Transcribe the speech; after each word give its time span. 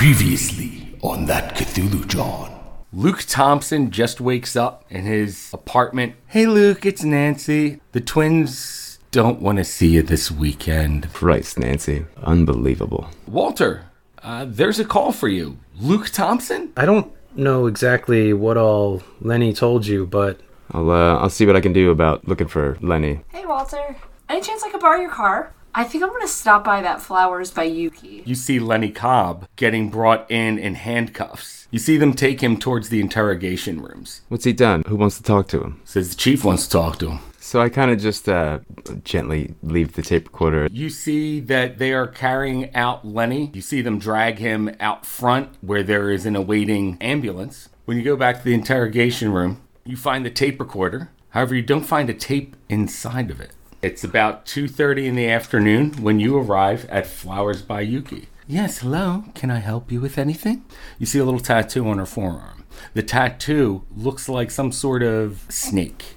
Previously 0.00 0.96
on 1.02 1.26
that 1.26 1.54
Cthulhu 1.54 2.06
Jawn. 2.06 2.58
Luke 2.90 3.22
Thompson 3.28 3.90
just 3.90 4.18
wakes 4.18 4.56
up 4.56 4.86
in 4.88 5.04
his 5.04 5.50
apartment. 5.52 6.14
Hey, 6.26 6.46
Luke, 6.46 6.86
it's 6.86 7.04
Nancy. 7.04 7.82
The 7.92 8.00
twins 8.00 8.98
don't 9.10 9.42
want 9.42 9.58
to 9.58 9.64
see 9.64 9.88
you 9.88 10.02
this 10.02 10.30
weekend. 10.30 11.12
Christ, 11.12 11.58
Nancy. 11.58 12.06
Unbelievable. 12.22 13.10
Walter, 13.26 13.90
uh, 14.22 14.46
there's 14.48 14.78
a 14.78 14.86
call 14.86 15.12
for 15.12 15.28
you. 15.28 15.58
Luke 15.78 16.08
Thompson? 16.08 16.72
I 16.78 16.86
don't 16.86 17.12
know 17.36 17.66
exactly 17.66 18.32
what 18.32 18.56
all 18.56 19.02
Lenny 19.20 19.52
told 19.52 19.84
you, 19.84 20.06
but 20.06 20.40
I'll 20.70 20.90
uh, 20.90 21.18
I'll 21.18 21.28
see 21.28 21.44
what 21.44 21.56
I 21.56 21.60
can 21.60 21.74
do 21.74 21.90
about 21.90 22.26
looking 22.26 22.48
for 22.48 22.78
Lenny. 22.80 23.20
Hey, 23.28 23.44
Walter. 23.44 23.96
Any 24.30 24.40
chance 24.40 24.62
I 24.62 24.70
could 24.70 24.80
borrow 24.80 24.98
your 24.98 25.10
car? 25.10 25.52
I 25.74 25.84
think 25.84 26.02
I'm 26.02 26.10
gonna 26.10 26.26
stop 26.26 26.64
by 26.64 26.80
that 26.82 27.00
Flowers 27.00 27.50
by 27.52 27.64
Yuki. 27.64 28.22
You 28.26 28.34
see 28.34 28.58
Lenny 28.58 28.90
Cobb 28.90 29.46
getting 29.56 29.88
brought 29.88 30.28
in 30.30 30.58
in 30.58 30.74
handcuffs. 30.74 31.68
You 31.70 31.78
see 31.78 31.96
them 31.96 32.14
take 32.14 32.40
him 32.40 32.58
towards 32.58 32.88
the 32.88 33.00
interrogation 33.00 33.80
rooms. 33.80 34.22
What's 34.28 34.44
he 34.44 34.52
done? 34.52 34.82
Who 34.88 34.96
wants 34.96 35.16
to 35.18 35.22
talk 35.22 35.46
to 35.48 35.62
him? 35.62 35.80
Says 35.84 36.10
the 36.10 36.16
chief 36.16 36.44
wants 36.44 36.64
to 36.64 36.70
talk 36.70 36.98
to 36.98 37.10
him. 37.10 37.20
So 37.38 37.60
I 37.60 37.68
kind 37.68 37.90
of 37.90 38.00
just 38.00 38.28
uh, 38.28 38.58
gently 39.04 39.54
leave 39.62 39.92
the 39.92 40.02
tape 40.02 40.26
recorder. 40.26 40.68
You 40.72 40.90
see 40.90 41.40
that 41.40 41.78
they 41.78 41.92
are 41.92 42.06
carrying 42.06 42.74
out 42.74 43.06
Lenny. 43.06 43.50
You 43.54 43.60
see 43.60 43.80
them 43.80 43.98
drag 43.98 44.38
him 44.38 44.74
out 44.80 45.06
front 45.06 45.50
where 45.60 45.82
there 45.82 46.10
is 46.10 46.26
an 46.26 46.36
awaiting 46.36 46.98
ambulance. 47.00 47.68
When 47.84 47.96
you 47.96 48.02
go 48.02 48.16
back 48.16 48.38
to 48.38 48.44
the 48.44 48.54
interrogation 48.54 49.32
room, 49.32 49.62
you 49.84 49.96
find 49.96 50.26
the 50.26 50.30
tape 50.30 50.60
recorder. 50.60 51.10
However, 51.30 51.54
you 51.54 51.62
don't 51.62 51.84
find 51.84 52.10
a 52.10 52.14
tape 52.14 52.56
inside 52.68 53.30
of 53.30 53.40
it. 53.40 53.52
It's 53.82 54.04
about 54.04 54.44
2:30 54.44 55.06
in 55.06 55.14
the 55.14 55.26
afternoon 55.30 55.92
when 56.02 56.20
you 56.20 56.36
arrive 56.36 56.86
at 56.90 57.06
Flowers 57.06 57.62
by 57.62 57.80
Yuki. 57.80 58.28
Yes, 58.46 58.80
hello. 58.80 59.24
Can 59.34 59.50
I 59.50 59.60
help 59.60 59.90
you 59.90 60.02
with 60.02 60.18
anything? 60.18 60.66
You 60.98 61.06
see 61.06 61.18
a 61.18 61.24
little 61.24 61.40
tattoo 61.40 61.88
on 61.88 61.96
her 61.96 62.04
forearm. 62.04 62.64
The 62.92 63.02
tattoo 63.02 63.84
looks 63.96 64.28
like 64.28 64.50
some 64.50 64.70
sort 64.70 65.02
of 65.02 65.46
snake. 65.48 66.16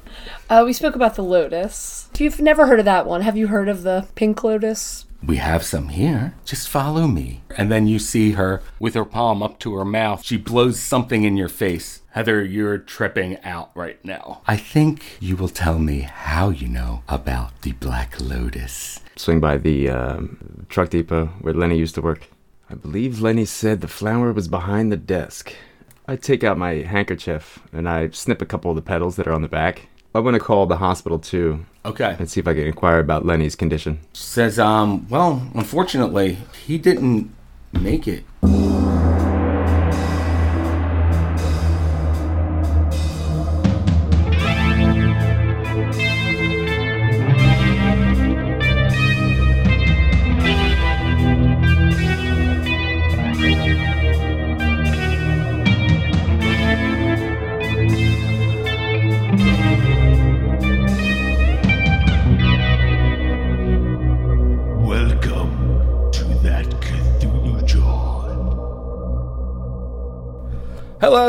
Uh, 0.50 0.64
we 0.66 0.73
spoke 0.73 0.95
about 0.95 1.16
the 1.16 1.23
lotus. 1.23 2.09
If 2.14 2.20
you've 2.20 2.42
never 2.42 2.67
heard 2.67 2.80
of 2.80 2.86
that 2.86 3.05
one, 3.05 3.22
have 3.22 3.38
you 3.38 3.47
heard 3.47 3.70
of 3.70 3.83
the 3.83 4.08
pink 4.16 4.44
lotus? 4.44 5.05
We 5.26 5.38
have 5.38 5.64
some 5.64 5.88
here. 5.88 6.34
Just 6.44 6.68
follow 6.68 7.08
me. 7.08 7.44
And 7.58 7.72
then 7.72 7.88
you 7.88 7.98
see 7.98 8.32
her 8.32 8.62
with 8.78 8.94
her 8.94 9.06
palm 9.06 9.42
up 9.42 9.58
to 9.60 9.74
her 9.76 9.86
mouth. 9.86 10.24
She 10.24 10.36
blows 10.36 10.80
something 10.80 11.24
in 11.24 11.38
your 11.38 11.48
face. 11.48 12.02
Heather, 12.12 12.44
you're 12.44 12.78
tripping 12.78 13.42
out 13.42 13.72
right 13.74 14.04
now. 14.04 14.42
I 14.48 14.58
think 14.58 15.18
you 15.20 15.38
will 15.38 15.50
tell 15.50 15.80
me 15.80 16.02
how 16.02 16.50
you 16.50 16.68
know 16.68 17.04
about 17.08 17.62
the 17.62 17.72
Black 17.72 18.20
Lotus. 18.20 19.00
Swing 19.16 19.40
by 19.40 19.58
the 19.58 19.90
um, 19.90 20.66
truck 20.68 20.90
depot 20.90 21.28
where 21.40 21.54
Lenny 21.54 21.78
used 21.78 21.96
to 21.96 22.02
work. 22.02 22.28
I 22.70 22.76
believe 22.76 23.22
Lenny 23.22 23.46
said 23.46 23.82
the 23.82 23.88
flower 23.88 24.34
was 24.34 24.48
behind 24.48 24.92
the 24.92 24.98
desk. 24.98 25.54
I 26.06 26.18
take 26.18 26.44
out 26.44 26.58
my 26.58 26.74
handkerchief 26.84 27.60
and 27.72 27.88
I 27.88 28.10
snip 28.10 28.42
a 28.42 28.46
couple 28.46 28.72
of 28.72 28.76
the 28.76 28.82
petals 28.82 29.16
that 29.16 29.28
are 29.28 29.34
on 29.34 29.42
the 29.42 29.48
back. 29.48 29.88
I 30.16 30.19
want 30.19 30.36
to 30.36 30.39
call 30.39 30.66
the 30.67 30.78
hospital 30.78 31.17
too 31.19 31.66
Okay. 31.86 32.16
and 32.19 32.30
see 32.30 32.39
if 32.39 32.47
I 32.47 32.53
can 32.53 32.64
inquire 32.67 33.00
about 33.00 33.25
Lenny's 33.25 33.56
condition. 33.56 34.00
Says, 34.14 34.59
um, 34.59 35.08
well, 35.09 35.42
unfortunately, 35.55 36.38
he 36.66 36.78
didn't 36.78 37.33
make 37.73 38.08
it. 38.08 38.23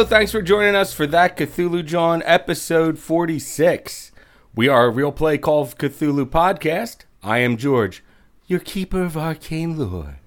Thanks 0.06 0.32
for 0.32 0.42
joining 0.42 0.75
us 0.75 0.92
for 0.92 1.06
that 1.09 1.37
Cthulhu 1.37 1.84
Jawn 1.84 2.22
episode 2.25 2.98
46. 2.98 4.12
We 4.54 4.69
are 4.69 4.87
a 4.87 4.91
real 4.91 5.10
play 5.10 5.38
Call 5.38 5.62
of 5.62 5.78
Cthulhu 5.78 6.26
podcast. 6.26 6.98
I 7.22 7.38
am 7.38 7.56
George, 7.56 8.04
your 8.47 8.60
keeper 8.60 9.03
of 9.03 9.16
arcane 9.16 9.76
lore. 9.78 10.19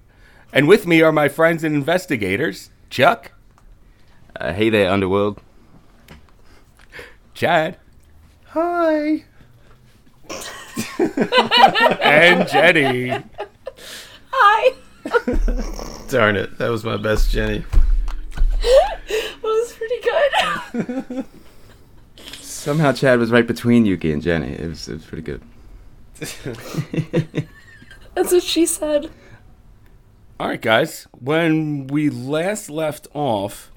And 0.52 0.68
with 0.68 0.86
me 0.86 1.00
are 1.00 1.12
my 1.12 1.28
friends 1.28 1.64
and 1.64 1.74
investigators, 1.74 2.70
Chuck, 2.90 3.32
Uh, 4.38 4.52
hey 4.52 4.68
there, 4.68 4.90
Underworld. 4.90 5.40
Chad. 7.34 7.76
Hi. 8.48 9.24
and 10.98 12.48
Jenny. 12.48 13.24
Hi! 14.32 14.74
darn 16.08 16.36
it, 16.36 16.58
that 16.58 16.68
was 16.68 16.84
my 16.84 16.96
best 16.96 17.30
Jenny. 17.30 17.64
That 19.08 19.42
was 19.42 19.72
pretty 19.72 21.14
good. 21.14 21.24
Somehow 22.40 22.92
Chad 22.92 23.18
was 23.18 23.30
right 23.30 23.46
between 23.46 23.86
Yuki 23.86 24.12
and 24.12 24.20
Jenny. 24.20 24.52
It 24.52 24.68
was, 24.68 24.88
it 24.88 24.94
was 24.94 25.04
pretty 25.04 25.22
good. 25.22 25.40
That's 28.14 28.32
what 28.32 28.42
she 28.42 28.66
said. 28.66 29.10
All 30.40 30.48
right, 30.48 30.60
guys. 30.60 31.06
When 31.18 31.86
we 31.86 32.10
last 32.10 32.68
left 32.68 33.06
off, 33.14 33.70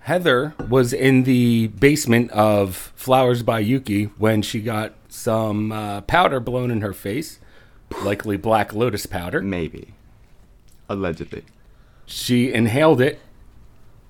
Heather 0.00 0.54
was 0.68 0.92
in 0.92 1.22
the 1.24 1.68
basement 1.68 2.30
of 2.32 2.92
Flowers 2.96 3.42
by 3.42 3.60
Yuki 3.60 4.04
when 4.18 4.42
she 4.42 4.60
got 4.60 4.94
some 5.08 5.70
uh, 5.70 6.00
powder 6.02 6.40
blown 6.40 6.70
in 6.70 6.80
her 6.80 6.92
face, 6.92 7.38
likely 8.02 8.36
black 8.36 8.72
lotus 8.72 9.06
powder. 9.06 9.40
Maybe. 9.42 9.94
Allegedly. 10.88 11.44
She 12.06 12.52
inhaled 12.52 13.00
it, 13.00 13.20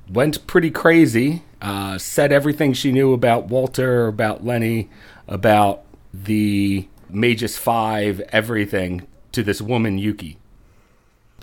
went 0.08 0.46
pretty 0.46 0.70
crazy, 0.70 1.42
uh, 1.60 1.98
said 1.98 2.32
everything 2.32 2.72
she 2.72 2.92
knew 2.92 3.12
about 3.12 3.48
Walter, 3.48 4.06
about 4.06 4.44
Lenny, 4.44 4.88
about 5.28 5.82
the 6.12 6.86
Magus 7.08 7.56
Five, 7.56 8.20
everything 8.30 9.06
to 9.32 9.42
this 9.42 9.60
woman, 9.62 9.98
Yuki. 9.98 10.38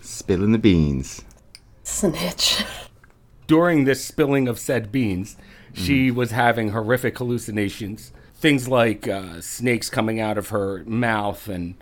Spilling 0.01 0.51
the 0.51 0.57
beans. 0.57 1.23
Snitch. 1.83 2.63
during 3.47 3.83
this 3.85 4.03
spilling 4.05 4.47
of 4.47 4.59
said 4.59 4.91
beans, 4.91 5.35
she 5.73 6.11
was 6.11 6.31
having 6.31 6.69
horrific 6.69 7.17
hallucinations. 7.17 8.11
Things 8.35 8.67
like 8.67 9.07
uh, 9.07 9.41
snakes 9.41 9.89
coming 9.89 10.19
out 10.19 10.37
of 10.37 10.49
her 10.49 10.83
mouth 10.85 11.47
and 11.47 11.75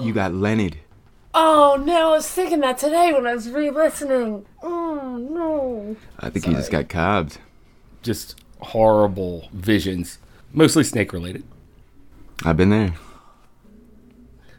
You 0.00 0.12
got 0.12 0.34
Lenny. 0.34 0.72
Oh 1.32 1.82
no, 1.84 2.10
I 2.10 2.16
was 2.16 2.28
thinking 2.28 2.60
that 2.60 2.78
today 2.78 3.12
when 3.12 3.26
I 3.26 3.34
was 3.34 3.48
re 3.50 3.70
listening. 3.70 4.44
Oh 5.14 5.18
no. 5.18 5.96
I 6.18 6.28
think 6.28 6.44
he 6.44 6.52
just 6.54 6.72
got 6.72 6.88
cobbed. 6.88 7.38
just 8.02 8.34
horrible 8.60 9.48
visions, 9.52 10.18
mostly 10.52 10.82
snake 10.82 11.12
related. 11.12 11.44
I've 12.44 12.56
been 12.56 12.70
there. 12.70 12.94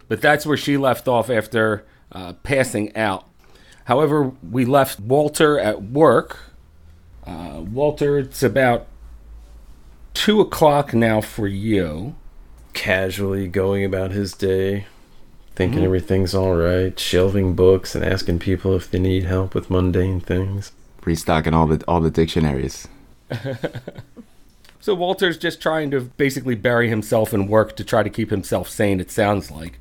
But 0.07 0.21
that's 0.21 0.45
where 0.45 0.55
she 0.55 0.77
left 0.77 1.09
off 1.09 1.29
after 1.29 1.85
uh, 2.13 2.33
passing 2.43 2.95
out. 2.95 3.27
However, 3.83 4.31
we 4.49 4.63
left 4.63 5.01
Walter 5.01 5.59
at 5.59 5.83
work. 5.83 6.37
Uh, 7.27 7.61
Walter, 7.69 8.17
it's 8.19 8.41
about 8.41 8.87
two 10.13 10.39
o'clock 10.39 10.93
now 10.93 11.19
for 11.19 11.47
you. 11.47 12.15
Casually 12.71 13.49
going 13.49 13.83
about 13.83 14.11
his 14.11 14.33
day, 14.33 14.85
thinking 15.55 15.83
everything's 15.83 16.35
alright, 16.35 16.99
shelving 16.99 17.55
books 17.55 17.95
and 17.95 18.03
asking 18.03 18.39
people 18.39 18.75
if 18.75 18.91
they 18.91 18.99
need 18.99 19.23
help 19.23 19.55
with 19.55 19.69
mundane 19.69 20.19
things. 20.19 20.71
Restocking 21.03 21.53
all 21.53 21.67
the 21.67 21.83
all 21.87 22.01
the 22.01 22.11
dictionaries. 22.11 22.87
So 24.85 24.93
Walter's 24.93 25.39
just 25.39 25.59
trying 25.59 25.89
to 25.89 26.01
basically 26.01 26.53
bury 26.53 26.89
himself 26.89 27.33
in 27.33 27.47
work 27.47 27.75
to 27.77 27.83
try 27.83 28.03
to 28.03 28.09
keep 28.11 28.29
himself 28.29 28.69
sane. 28.69 28.99
It 28.99 29.09
sounds 29.09 29.49
like. 29.49 29.79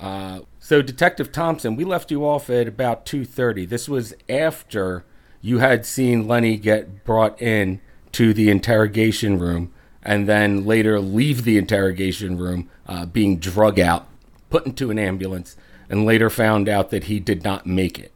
Uh, 0.00 0.40
so 0.58 0.80
Detective 0.80 1.30
Thompson, 1.30 1.76
we 1.76 1.84
left 1.84 2.10
you 2.10 2.26
off 2.26 2.48
at 2.48 2.66
about 2.66 3.04
two 3.04 3.26
thirty. 3.26 3.66
This 3.66 3.86
was 3.86 4.14
after 4.26 5.04
you 5.42 5.58
had 5.58 5.84
seen 5.84 6.26
Lenny 6.26 6.56
get 6.56 7.04
brought 7.04 7.38
in 7.42 7.82
to 8.12 8.32
the 8.32 8.48
interrogation 8.48 9.38
room, 9.38 9.74
and 10.02 10.26
then 10.26 10.64
later 10.64 10.98
leave 11.00 11.44
the 11.44 11.58
interrogation 11.58 12.38
room, 12.38 12.70
uh, 12.88 13.04
being 13.04 13.38
drug 13.38 13.78
out, 13.78 14.06
put 14.54 14.66
into 14.66 14.88
an 14.88 15.00
ambulance, 15.00 15.56
and 15.90 16.04
later 16.04 16.30
found 16.30 16.68
out 16.68 16.90
that 16.90 17.04
he 17.04 17.18
did 17.18 17.42
not 17.42 17.66
make 17.66 17.98
it. 17.98 18.12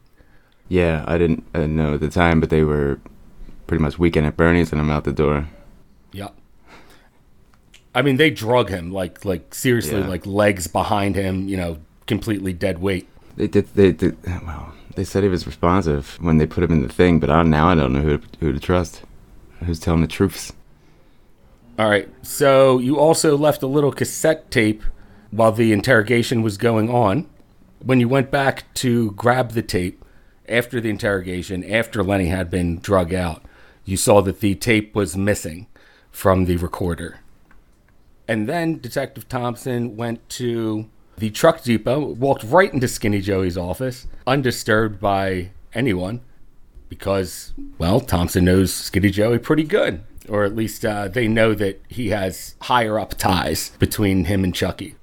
Yeah, 0.69 1.03
I 1.05 1.17
didn't 1.17 1.43
uh, 1.53 1.67
know 1.67 1.95
at 1.95 1.99
the 1.99 2.09
time, 2.09 2.39
but 2.39 2.49
they 2.49 2.63
were 2.63 2.97
pretty 3.67 3.83
much 3.83 3.99
weekend 3.99 4.25
at 4.25 4.37
Bernie's, 4.37 4.71
and 4.71 4.79
I'm 4.79 4.89
out 4.89 5.03
the 5.03 5.11
door. 5.11 5.49
Yep. 6.13 6.33
I 7.93 8.01
mean, 8.03 8.15
they 8.15 8.29
drug 8.29 8.69
him 8.69 8.89
like 8.93 9.25
like 9.25 9.53
seriously, 9.53 9.99
Yeah. 9.99 10.07
like 10.07 10.25
legs 10.25 10.67
behind 10.67 11.17
him, 11.17 11.49
you 11.49 11.57
know, 11.57 11.77
completely 12.07 12.53
dead 12.53 12.77
weight. 12.79 13.09
They 13.35 13.47
did. 13.47 13.67
They 13.75 13.91
did. 13.91 14.15
Well, 14.25 14.71
They 14.95 15.03
said 15.03 15.23
he 15.23 15.29
was 15.29 15.45
responsive 15.45 16.17
when 16.21 16.37
they 16.37 16.47
put 16.47 16.63
him 16.63 16.71
in 16.71 16.83
the 16.83 16.93
thing, 16.93 17.19
but 17.19 17.29
I, 17.29 17.43
now 17.43 17.67
I 17.67 17.75
don't 17.75 17.91
know 17.91 18.01
who 18.01 18.17
to, 18.17 18.27
who 18.39 18.53
to 18.53 18.59
trust. 18.61 19.01
Who's 19.65 19.79
telling 19.81 19.99
the 19.99 20.07
truths? 20.07 20.53
All 21.77 21.89
right. 21.89 22.07
So 22.21 22.79
you 22.79 22.97
also 22.97 23.35
left 23.35 23.61
a 23.61 23.67
little 23.67 23.91
cassette 23.91 24.49
tape 24.51 24.83
while 25.31 25.51
the 25.51 25.71
interrogation 25.71 26.41
was 26.41 26.57
going 26.57 26.89
on. 26.89 27.29
When 27.83 27.99
you 27.99 28.09
went 28.09 28.29
back 28.29 28.73
to 28.75 29.11
grab 29.11 29.51
the 29.51 29.61
tape 29.61 30.03
after 30.47 30.81
the 30.81 30.89
interrogation, 30.89 31.63
after 31.63 32.03
Lenny 32.03 32.27
had 32.27 32.49
been 32.49 32.79
drug 32.79 33.13
out, 33.13 33.43
you 33.85 33.97
saw 33.97 34.21
that 34.21 34.41
the 34.41 34.55
tape 34.55 34.93
was 34.93 35.15
missing 35.15 35.67
from 36.11 36.45
the 36.45 36.57
recorder. 36.57 37.19
And 38.27 38.47
then 38.47 38.79
Detective 38.79 39.27
Thompson 39.29 39.95
went 39.95 40.27
to 40.29 40.89
the 41.17 41.29
truck 41.29 41.63
depot, 41.63 41.99
walked 41.99 42.43
right 42.43 42.71
into 42.73 42.87
Skinny 42.87 43.21
Joey's 43.21 43.57
office, 43.57 44.07
undisturbed 44.27 44.99
by 44.99 45.51
anyone, 45.73 46.21
because, 46.89 47.53
well, 47.77 47.99
Thompson 47.99 48.45
knows 48.45 48.73
Skinny 48.73 49.09
Joey 49.09 49.39
pretty 49.39 49.63
good. 49.63 50.03
Or 50.27 50.43
at 50.43 50.55
least 50.55 50.85
uh, 50.85 51.07
they 51.07 51.27
know 51.27 51.55
that 51.55 51.81
he 51.87 52.09
has 52.09 52.55
higher 52.61 52.99
up 52.99 53.15
ties 53.15 53.71
between 53.79 54.25
him 54.25 54.43
and 54.43 54.53
Chucky. 54.53 54.95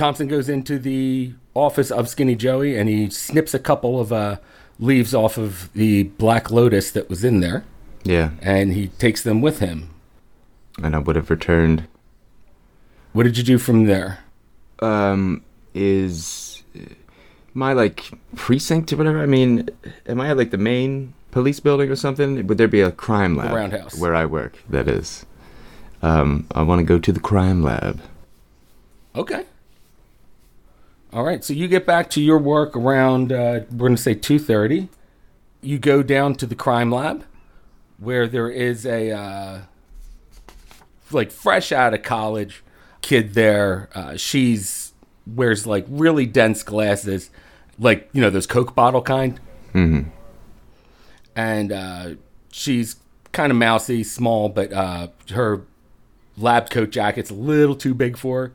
Thompson 0.00 0.28
goes 0.28 0.48
into 0.48 0.78
the 0.78 1.34
office 1.54 1.90
of 1.90 2.08
Skinny 2.08 2.34
Joey 2.34 2.74
and 2.74 2.88
he 2.88 3.10
snips 3.10 3.52
a 3.52 3.58
couple 3.58 4.00
of 4.00 4.14
uh, 4.14 4.36
leaves 4.78 5.14
off 5.14 5.36
of 5.36 5.70
the 5.74 6.04
Black 6.04 6.50
Lotus 6.50 6.90
that 6.92 7.10
was 7.10 7.22
in 7.22 7.40
there 7.40 7.64
Yeah, 8.02 8.30
and 8.40 8.72
he 8.72 8.88
takes 8.88 9.22
them 9.22 9.42
with 9.42 9.58
him. 9.58 9.90
and 10.82 10.96
I 10.96 10.98
would 11.00 11.16
have 11.16 11.28
returned. 11.28 11.86
What 13.12 13.24
did 13.24 13.36
you 13.36 13.44
do 13.44 13.58
from 13.58 13.84
there? 13.84 14.20
Um, 14.78 15.44
is 15.74 16.62
my 17.52 17.74
like 17.74 18.10
precinct 18.36 18.90
or 18.94 18.96
whatever? 18.96 19.20
I 19.20 19.26
mean, 19.26 19.68
am 20.06 20.18
I 20.18 20.30
at 20.30 20.38
like 20.38 20.50
the 20.50 20.56
main 20.56 21.12
police 21.30 21.60
building 21.60 21.90
or 21.90 21.96
something? 21.96 22.46
Would 22.46 22.56
there 22.56 22.68
be 22.68 22.80
a 22.80 22.90
crime 22.90 23.36
lab? 23.36 23.52
roundhouse. 23.52 23.98
Where 23.98 24.14
I 24.14 24.24
work, 24.24 24.62
that 24.70 24.88
is. 24.88 25.26
Um, 26.00 26.46
I 26.52 26.62
want 26.62 26.78
to 26.78 26.84
go 26.84 26.98
to 26.98 27.12
the 27.12 27.20
crime 27.20 27.62
lab. 27.62 28.00
Okay. 29.14 29.44
All 31.12 31.24
right. 31.24 31.42
So 31.44 31.52
you 31.52 31.66
get 31.68 31.86
back 31.86 32.08
to 32.10 32.20
your 32.20 32.38
work 32.38 32.76
around 32.76 33.32
uh, 33.32 33.60
we're 33.70 33.88
going 33.88 33.96
to 33.96 34.02
say 34.02 34.14
two 34.14 34.38
thirty. 34.38 34.88
You 35.60 35.78
go 35.78 36.02
down 36.02 36.34
to 36.36 36.46
the 36.46 36.54
crime 36.54 36.90
lab, 36.90 37.24
where 37.98 38.26
there 38.26 38.48
is 38.48 38.86
a 38.86 39.10
uh, 39.10 39.60
like 41.10 41.30
fresh 41.30 41.72
out 41.72 41.92
of 41.94 42.02
college 42.02 42.62
kid 43.02 43.34
there. 43.34 43.88
Uh, 43.94 44.16
she's 44.16 44.92
wears 45.26 45.66
like 45.66 45.84
really 45.88 46.26
dense 46.26 46.62
glasses, 46.62 47.30
like 47.78 48.08
you 48.12 48.20
know 48.20 48.30
those 48.30 48.46
Coke 48.46 48.74
bottle 48.74 49.02
kind. 49.02 49.40
Mm-hmm. 49.74 50.08
and 51.36 51.70
uh, 51.70 52.10
she's 52.50 52.96
kind 53.30 53.52
of 53.52 53.56
mousy, 53.56 54.02
small, 54.02 54.48
but 54.48 54.72
uh, 54.72 55.08
her 55.30 55.62
lab 56.36 56.70
coat 56.70 56.90
jacket's 56.90 57.30
a 57.30 57.34
little 57.34 57.76
too 57.76 57.94
big 57.94 58.16
for 58.16 58.42
her. 58.42 58.52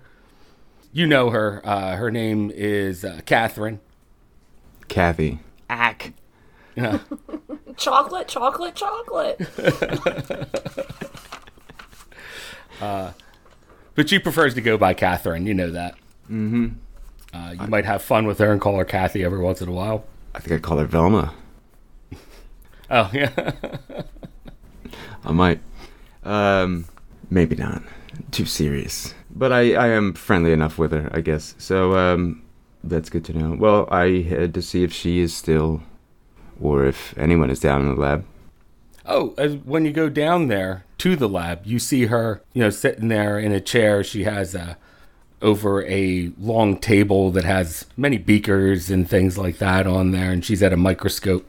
You 0.95 1.06
know 1.06 1.30
her. 1.30 1.62
Uh, 1.65 1.97
her 1.97 2.09
name 2.09 2.50
is 2.56 3.03
uh, 3.03 3.19
Catherine. 3.25 3.81
Kathy. 4.88 5.39
Ack. 5.69 6.13
Uh, 6.77 7.00
Chocolate, 7.75 8.30
chocolate, 8.30 8.75
chocolate. 8.75 9.38
but 12.80 14.07
she 14.07 14.19
prefers 14.19 14.53
to 14.53 14.62
go 14.62 14.77
by 14.77 14.94
Catherine. 14.94 15.45
You 15.45 15.53
know 15.53 15.69
that. 15.71 15.95
Mm-hmm. 16.31 16.68
Uh, 17.33 17.56
you 17.59 17.68
might 17.68 17.83
have 17.83 18.01
fun 18.01 18.25
with 18.25 18.39
her 18.39 18.53
and 18.53 18.62
call 18.62 18.77
her 18.77 18.86
Kathy 18.86 19.25
every 19.25 19.39
once 19.39 19.62
in 19.62 19.68
a 19.68 19.74
while. 19.74 20.06
I 20.33 20.39
think 20.39 20.53
I'd 20.53 20.62
call 20.62 20.77
her 20.77 20.86
Velma. 20.86 21.33
Oh 22.88 23.09
yeah. 23.12 23.51
I 25.25 25.31
might. 25.31 25.59
Um, 26.24 26.86
maybe 27.31 27.56
not. 27.56 27.81
Too 28.30 28.45
serious. 28.45 29.15
But 29.35 29.51
I, 29.51 29.73
I 29.73 29.87
am 29.89 30.13
friendly 30.13 30.53
enough 30.53 30.77
with 30.77 30.91
her, 30.91 31.09
I 31.13 31.21
guess. 31.21 31.55
So, 31.57 31.97
um, 31.97 32.41
that's 32.83 33.09
good 33.09 33.25
to 33.25 33.33
know. 33.33 33.55
Well, 33.59 33.87
I 33.91 34.21
had 34.21 34.53
to 34.53 34.61
see 34.61 34.83
if 34.83 34.93
she 34.93 35.19
is 35.19 35.35
still, 35.35 35.83
or 36.61 36.85
if 36.85 37.17
anyone 37.17 37.49
is 37.49 37.59
down 37.59 37.81
in 37.81 37.95
the 37.95 38.01
lab. 38.01 38.25
Oh, 39.05 39.29
when 39.65 39.85
you 39.85 39.91
go 39.91 40.09
down 40.09 40.47
there 40.47 40.85
to 40.99 41.15
the 41.15 41.29
lab, 41.29 41.65
you 41.65 41.79
see 41.79 42.05
her, 42.05 42.41
you 42.53 42.61
know, 42.61 42.69
sitting 42.69 43.09
there 43.09 43.37
in 43.37 43.51
a 43.51 43.59
chair. 43.59 44.03
She 44.03 44.23
has 44.23 44.55
a 44.55 44.77
over 45.41 45.85
a 45.85 46.31
long 46.39 46.77
table 46.77 47.29
that 47.31 47.43
has 47.43 47.85
many 47.95 48.17
beakers 48.17 48.89
and 48.89 49.07
things 49.07 49.37
like 49.37 49.57
that 49.59 49.85
on 49.85 50.11
there, 50.11 50.31
and 50.31 50.43
she's 50.43 50.63
at 50.63 50.73
a 50.73 50.77
microscope. 50.77 51.47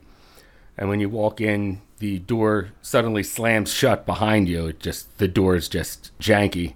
And 0.77 0.89
when 0.89 1.01
you 1.01 1.09
walk 1.09 1.41
in, 1.41 1.81
the 1.99 2.19
door 2.19 2.73
suddenly 2.83 3.23
slams 3.23 3.73
shut 3.73 4.05
behind 4.05 4.49
you. 4.49 4.67
It 4.67 4.81
just 4.81 5.17
the 5.19 5.29
door 5.29 5.57
is 5.57 5.69
just 5.69 6.11
janky. 6.19 6.75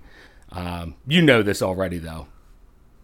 Um, 0.52 0.96
you 1.06 1.22
know 1.22 1.42
this 1.42 1.62
already, 1.62 1.98
though. 1.98 2.26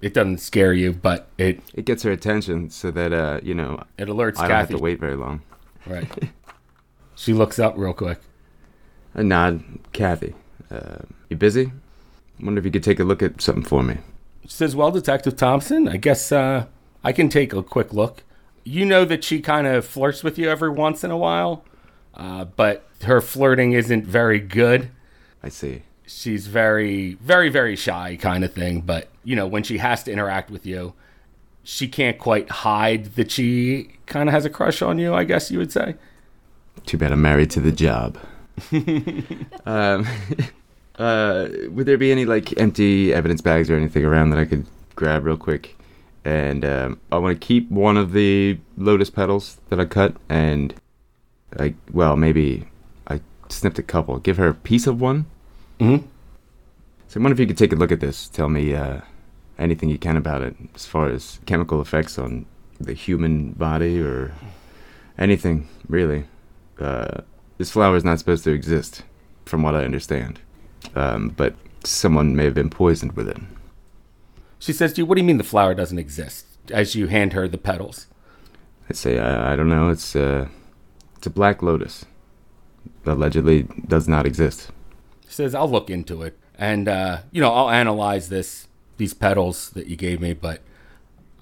It 0.03 0.13
doesn't 0.13 0.39
scare 0.39 0.73
you, 0.73 0.93
but 0.93 1.29
it 1.39 1.61
It 1.75 1.85
gets 1.85 2.03
her 2.03 2.11
attention 2.11 2.71
so 2.71 2.91
that, 2.91 3.13
uh, 3.13 3.41
you 3.43 3.55
know, 3.55 3.83
it 3.97 4.09
alerts 4.09 4.39
I 4.39 4.49
don't 4.49 4.57
have 4.57 4.69
to 4.71 4.79
wait 4.79 5.01
very 5.01 5.17
long. 5.17 5.43
Right. 5.87 6.09
she 7.15 7.33
looks 7.33 7.59
up 7.59 7.75
real 7.77 7.95
quick. 7.95 8.21
A 9.15 9.23
nod. 9.23 9.65
Kathy, 9.93 10.35
uh, 10.71 10.99
you 11.31 11.37
busy? 11.37 11.73
Wonder 12.41 12.59
if 12.59 12.67
you 12.67 12.71
could 12.71 12.83
take 12.83 13.01
a 13.01 13.05
look 13.05 13.23
at 13.23 13.41
something 13.41 13.65
for 13.65 13.83
me. 13.83 13.99
She 14.43 14.51
says, 14.51 14.77
Well, 14.77 14.91
Detective 14.91 15.37
Thompson, 15.37 15.89
I 15.89 15.97
guess 15.97 16.31
uh, 16.31 16.67
I 17.03 17.13
can 17.13 17.29
take 17.31 17.55
a 17.55 17.63
quick 17.63 17.95
look. 17.95 18.23
You 18.63 18.85
know 18.85 19.05
that 19.07 19.25
she 19.25 19.41
kind 19.41 19.67
of 19.67 19.87
flirts 19.87 20.23
with 20.23 20.39
you 20.39 20.51
every 20.51 20.71
once 20.71 21.03
in 21.03 21.11
a 21.11 21.17
while, 21.17 21.65
uh, 22.15 22.45
but 22.45 22.87
her 23.05 23.21
flirting 23.21 23.73
isn't 23.73 24.05
very 24.05 24.41
good. 24.41 24.91
I 25.43 25.49
see. 25.49 25.83
She's 26.07 26.47
very, 26.47 27.15
very, 27.15 27.49
very 27.49 27.77
shy 27.77 28.17
kind 28.17 28.45
of 28.45 28.53
thing, 28.53 28.81
but, 28.81 29.09
you 29.25 29.35
know, 29.35 29.47
when 29.47 29.63
she 29.63 29.79
has 29.79 30.05
to 30.05 30.13
interact 30.13 30.51
with 30.51 30.65
you, 30.65 30.95
she 31.65 31.89
can't 31.89 32.17
quite 32.17 32.49
hide 32.49 33.17
that 33.17 33.31
she 33.31 33.91
kind 34.07 34.29
of 34.29 34.33
has 34.33 34.45
a 34.45 34.51
crush 34.51 34.83
on 34.83 34.99
you, 34.99 35.15
I 35.15 35.25
guess 35.25 35.51
you 35.51 35.59
would 35.59 35.73
say. 35.73 35.97
Too 36.85 36.97
bad 36.97 37.11
I'm 37.11 37.21
married 37.21 37.51
to 37.51 37.61
the 37.61 37.73
job. 37.73 38.19
um, 39.67 40.07
uh, 40.97 41.49
would 41.71 41.87
there 41.87 41.99
be 41.99 42.13
any 42.13 42.25
like 42.25 42.59
empty 42.61 43.13
evidence 43.13 43.41
bags 43.41 43.69
or 43.69 43.75
anything 43.75 44.05
around 44.05 44.31
that 44.31 44.39
I 44.39 44.45
could 44.45 44.67
grab 44.95 45.25
real 45.25 45.37
quick? 45.37 45.77
And 46.25 46.65
um, 46.65 47.01
I 47.13 47.19
want 47.19 47.41
to 47.41 47.45
keep 47.45 47.71
one 47.71 47.97
of 47.97 48.13
the 48.13 48.59
lotus 48.77 49.11
petals 49.11 49.59
that 49.69 49.79
I 49.79 49.85
cut, 49.85 50.17
and 50.29 50.75
I 51.59 51.75
well 51.93 52.17
maybe 52.17 52.69
I 53.07 53.21
snipped 53.49 53.79
a 53.79 53.83
couple. 53.83 54.19
Give 54.19 54.37
her 54.37 54.49
a 54.49 54.55
piece 54.55 54.87
of 54.87 55.01
one. 55.01 55.27
Mhm. 55.81 56.05
So 57.09 57.21
I 57.21 57.23
wonder 57.23 57.35
if 57.35 57.41
you 57.41 57.47
could 57.47 57.59
take 57.59 57.73
a 57.73 57.77
look 57.77 57.93
at 57.93 58.01
this. 58.01 58.29
Tell 58.29 58.49
me 58.49 58.75
uh, 58.75 59.01
anything 59.59 59.89
you 59.89 59.99
can 59.99 60.17
about 60.17 60.43
it, 60.43 60.57
as 60.75 60.87
far 60.87 61.09
as 61.09 61.41
chemical 61.47 61.81
effects 61.81 62.19
on 62.19 62.47
the 62.81 62.93
human 62.93 63.53
body 63.53 64.01
or 64.01 64.33
anything 65.19 65.69
really. 65.89 66.25
Uh, 66.79 67.23
this 67.59 67.71
flower 67.71 67.97
is 67.97 68.05
not 68.05 68.19
supposed 68.19 68.45
to 68.45 68.51
exist, 68.53 69.03
from 69.47 69.63
what 69.63 69.75
I 69.75 69.85
understand. 69.85 70.41
Um, 70.95 71.31
but 71.31 71.55
someone 71.85 72.37
may 72.37 72.45
have 72.45 72.55
been 72.55 72.69
poisoned 72.71 73.13
with 73.13 73.29
it. 73.29 73.39
She 74.59 74.73
says 74.73 74.93
to 74.95 75.03
you, 75.03 75.07
What 75.07 75.15
do 75.15 75.21
you 75.21 75.27
mean 75.27 75.39
the 75.39 75.45
flower 75.45 75.75
doesn't 75.75 75.99
exist? 75.99 76.47
As 76.71 76.95
you 76.95 77.07
hand 77.07 77.33
her 77.33 77.47
the 77.49 77.59
petals. 77.59 78.07
I 78.91 78.95
say, 78.95 79.19
I, 79.19 79.53
I 79.53 79.57
don't 79.57 79.69
know. 79.69 79.89
It's 79.89 80.15
uh, 80.17 80.49
it's 81.17 81.27
a 81.27 81.31
black 81.31 81.63
lotus. 81.63 82.05
Allegedly, 83.05 83.65
does 83.87 84.09
not 84.09 84.27
exist. 84.27 84.71
She 85.27 85.35
says, 85.35 85.55
I'll 85.55 85.71
look 85.71 85.91
into 85.91 86.23
it. 86.23 86.39
And, 86.59 86.89
uh, 86.89 87.19
you 87.33 87.41
know, 87.41 87.53
I'll 87.53 87.71
analyze 87.71 88.29
this, 88.29 88.69
these 88.97 89.15
petals 89.15 89.71
that 89.71 89.87
you 89.89 89.97
gave 89.97 90.21
me, 90.21 90.33
but 90.33 90.61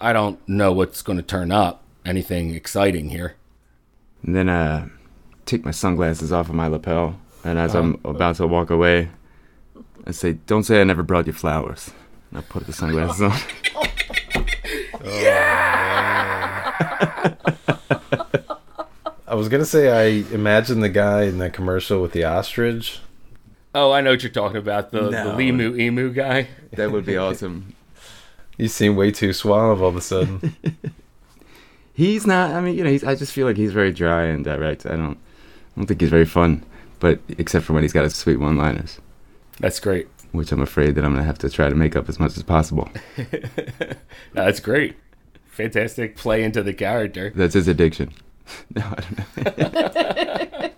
I 0.00 0.12
don't 0.12 0.38
know 0.49 0.73
what's 0.73 1.03
going 1.03 1.19
to 1.19 1.23
turn 1.23 1.53
up. 1.53 1.83
Anything 2.05 2.55
exciting 2.55 3.11
here. 3.11 3.37
And 4.23 4.35
then 4.35 4.49
uh, 4.49 4.88
take 5.47 5.64
my 5.64 5.71
sunglasses 5.71 6.33
off 6.33 6.49
of 6.49 6.55
my 6.55 6.67
lapel, 6.67 7.19
and 7.45 7.59
as 7.59 7.75
I'm 7.75 8.00
about 8.05 8.37
to 8.37 8.47
walk 8.47 8.71
away, 8.71 9.11
I 10.07 10.12
say, 10.12 10.33
"Don't 10.47 10.64
say 10.64 10.81
I 10.81 10.85
never 10.85 11.03
brought 11.03 11.26
you 11.26 11.33
flowers." 11.33 11.91
And 12.31 12.38
I 12.38 12.43
put 12.43 12.67
the 12.67 12.73
sunglasses 12.73 13.23
on. 13.23 13.38
yeah! 15.05 16.73
I 19.26 19.35
was 19.35 19.49
gonna 19.49 19.64
say 19.64 19.91
I 19.91 20.25
imagine 20.33 20.81
the 20.81 20.88
guy 20.88 21.25
in 21.25 21.38
the 21.38 21.50
commercial 21.50 22.00
with 22.00 22.12
the 22.12 22.25
ostrich. 22.25 23.00
Oh, 23.75 23.90
I 23.93 24.00
know 24.00 24.11
what 24.11 24.23
you're 24.23 24.31
talking 24.33 24.59
about. 24.59 24.93
The, 24.93 25.02
the 25.04 25.11
No. 25.11 25.37
Limu 25.37 25.78
Emu 25.78 26.12
guy. 26.12 26.49
that 26.73 26.90
would 26.93 27.04
be 27.07 27.16
awesome. 27.16 27.75
You 28.57 28.69
seem 28.69 28.95
way 28.95 29.11
too 29.11 29.33
suave 29.33 29.83
all 29.83 29.88
of 29.88 29.97
a 29.97 30.00
sudden. 30.00 30.54
He's 31.93 32.25
not. 32.25 32.52
I 32.52 32.61
mean, 32.61 32.76
you 32.76 32.85
know, 32.85 32.90
he's, 32.90 33.02
I 33.02 33.16
just 33.16 33.33
feel 33.33 33.49
like 33.49 33.57
he's 33.57 33.73
very 33.73 33.90
dry 33.93 34.26
and 34.26 34.45
direct. 34.45 34.87
I 34.87 34.90
don't. 34.90 35.19
I 35.19 35.76
don't 35.81 35.87
think 35.87 36.00
he's 36.00 36.11
very 36.11 36.25
fun. 36.25 36.64
But 37.00 37.19
except 37.37 37.64
for 37.64 37.73
when 37.73 37.83
he's 37.83 37.93
got 37.93 38.04
his 38.04 38.14
sweet 38.14 38.37
one-liners, 38.37 39.00
That's 39.59 39.81
great. 39.81 40.07
which 40.31 40.52
I'm 40.52 40.62
afraid 40.62 40.95
that 40.95 41.04
I'm 41.04 41.12
gonna 41.14 41.25
have 41.25 41.38
to 41.38 41.50
try 41.50 41.69
to 41.69 41.75
make 41.75 41.97
up 41.97 42.09
as 42.09 42.21
much 42.21 42.37
as 42.37 42.45
possible. 42.45 42.88
No, 43.19 43.25
that's 44.35 44.61
great. 44.61 44.95
fantastic 45.47 46.16
play 46.16 46.45
into 46.45 46.62
the 46.62 46.75
character. 46.75 47.33
That's 47.35 47.54
his 47.54 47.66
addiction. 47.66 48.12
no, 48.76 48.83
I 48.85 49.00
don't 49.00 49.57
know. 49.59 50.71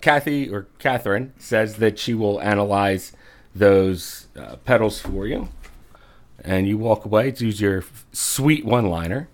Kathy 0.00 0.48
or 0.48 0.66
Catherine 0.78 1.32
says 1.38 1.76
that 1.76 1.98
she 1.98 2.14
will 2.14 2.40
analyze 2.40 3.12
those 3.54 4.28
uh, 4.38 4.56
petals 4.64 5.00
for 5.00 5.26
you. 5.26 5.48
And 6.42 6.66
you 6.66 6.78
walk 6.78 7.04
away 7.04 7.32
to 7.32 7.44
use 7.46 7.60
your 7.60 7.84
sweet 8.12 8.64
one 8.64 8.86
liner. 8.86 9.28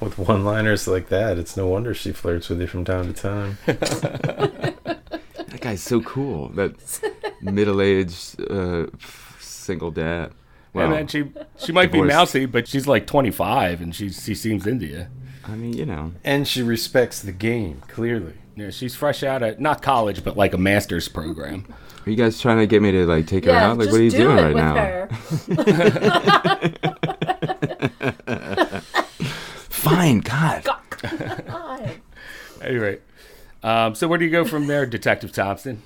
With 0.00 0.18
one 0.18 0.44
liners 0.44 0.88
like 0.88 1.08
that, 1.10 1.38
it's 1.38 1.56
no 1.56 1.66
wonder 1.68 1.94
she 1.94 2.10
flirts 2.12 2.48
with 2.48 2.60
you 2.60 2.66
from 2.66 2.84
time 2.84 3.12
to 3.12 3.20
time. 3.20 3.58
That 5.50 5.60
guy's 5.60 5.82
so 5.82 6.00
cool. 6.00 6.48
That 6.50 6.74
middle-aged 7.42 8.40
uh, 8.50 8.86
single 9.40 9.90
dad. 9.90 10.32
Well, 10.72 10.86
and 10.86 10.94
then 10.94 11.06
she 11.08 11.32
she 11.58 11.72
might 11.72 11.90
be 11.90 12.00
mousy, 12.00 12.46
but 12.46 12.68
she's 12.68 12.86
like 12.86 13.06
25 13.06 13.80
and 13.80 13.94
she, 13.94 14.10
she 14.10 14.34
seems 14.36 14.66
into 14.66 14.86
you. 14.86 15.06
I 15.44 15.56
mean, 15.56 15.72
you 15.72 15.84
know, 15.84 16.12
and 16.22 16.46
she 16.46 16.62
respects 16.62 17.20
the 17.20 17.32
game, 17.32 17.82
clearly. 17.88 18.34
Yeah, 18.56 18.70
she's 18.70 18.94
fresh 18.94 19.22
out 19.22 19.42
of, 19.42 19.58
not 19.60 19.80
college, 19.82 20.22
but 20.24 20.36
like 20.36 20.52
a 20.54 20.58
master's 20.58 21.08
program. 21.08 21.64
are 22.06 22.10
you 22.10 22.16
guys 22.16 22.40
trying 22.40 22.58
to 22.58 22.66
get 22.66 22.82
me 22.82 22.90
to 22.92 23.06
like 23.06 23.26
take 23.26 23.44
her 23.44 23.52
Yeah, 23.52 23.70
out? 23.70 23.78
Like, 23.78 23.90
what 23.90 24.00
are 24.00 24.02
you 24.04 24.10
do 24.10 24.18
doing 24.18 24.38
it 24.38 24.42
right 24.42 24.54
with 24.54 24.64
now? 24.64 24.74
her. 24.74 25.08
Fine, 29.68 30.20
God. 30.20 30.64
God. 30.64 32.00
Anyway, 32.60 32.98
um, 33.62 33.94
so 33.94 34.06
where 34.08 34.18
do 34.18 34.24
you 34.24 34.30
go 34.30 34.44
from 34.44 34.66
there, 34.66 34.84
Detective 34.84 35.32
Thompson? 35.32 35.82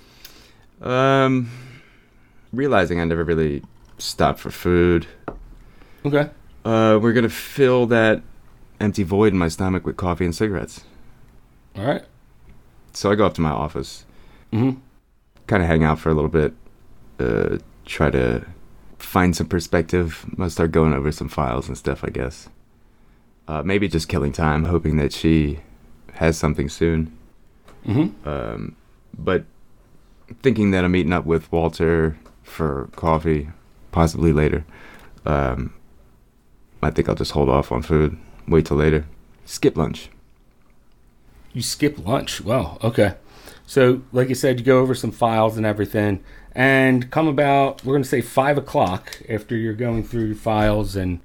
Um, 0.83 1.50
realizing 2.52 3.00
I 3.00 3.04
never 3.04 3.23
really 3.25 3.62
stopped 3.99 4.40
for 4.40 4.50
food. 4.50 5.06
Okay. 6.04 6.30
Uh, 6.64 6.99
we're 7.00 7.12
gonna 7.12 7.28
fill 7.28 7.87
that 7.87 8.23
empty 8.80 9.02
void 9.04 9.33
in 9.33 9.38
my 9.38 9.49
stomach 9.49 9.87
with 9.87 9.97
coffee 9.97 10.25
and 10.25 10.35
cigarettes. 10.35 10.83
All 11.76 11.85
right. 11.87 12.02
So 12.95 13.11
I 13.11 13.15
go 13.15 13.27
up 13.27 13.35
to 13.35 13.41
my 13.41 13.51
office, 13.51 14.07
Mm-hmm. 14.53 14.79
kind 15.49 15.63
of 15.63 15.69
hang 15.69 15.83
out 15.83 15.99
for 15.99 16.11
a 16.11 16.15
little 16.15 16.31
bit, 16.31 16.55
uh, 17.19 17.59
try 17.85 18.09
to 18.11 18.47
find 18.99 19.35
some 19.35 19.49
perspective. 19.49 20.25
I'll 20.39 20.49
start 20.49 20.71
going 20.71 20.93
over 20.93 21.11
some 21.11 21.29
files 21.29 21.67
and 21.67 21.77
stuff, 21.77 22.05
I 22.05 22.11
guess. 22.11 22.49
Uh, 23.49 23.63
maybe 23.65 23.89
just 23.89 24.09
killing 24.09 24.31
time, 24.33 24.65
hoping 24.65 24.97
that 24.99 25.13
she 25.13 25.59
has 26.15 26.39
something 26.39 26.69
soon. 26.69 27.17
Mm-hmm. 27.85 28.29
Um, 28.29 28.77
but 29.19 29.45
thinking 30.43 30.71
that 30.71 30.85
I'm 30.85 30.93
meeting 30.93 31.13
up 31.13 31.27
with 31.27 31.51
Walter 31.51 32.17
for 32.45 32.89
coffee, 32.95 33.51
possibly 33.91 34.33
later. 34.33 34.65
Um, 35.27 35.75
I 36.81 36.91
think 36.91 37.09
I'll 37.09 37.15
just 37.17 37.33
hold 37.33 37.49
off 37.49 37.73
on 37.73 37.83
food, 37.83 38.17
wait 38.47 38.67
till 38.67 38.77
later, 38.77 39.05
skip 39.45 39.77
lunch. 39.77 40.11
You 41.54 41.62
skip 41.62 42.04
lunch. 42.04 42.42
Wow. 42.42 42.78
Okay. 42.84 43.14
So, 43.66 44.02
like 44.12 44.28
you 44.28 44.34
said, 44.34 44.61
you 44.61 44.66
go 44.66 44.80
over 44.80 44.94
some 44.94 45.11
files 45.11 45.56
and 45.56 45.64
everything, 45.64 46.23
and 46.54 47.11
come 47.11 47.26
about, 47.26 47.82
we're 47.82 47.94
going 47.94 48.02
to 48.02 48.08
say 48.08 48.20
five 48.20 48.58
o'clock 48.58 49.23
after 49.28 49.56
you're 49.56 49.73
going 49.73 50.04
through 50.04 50.26
your 50.26 50.37
files 50.37 50.94
and 50.96 51.20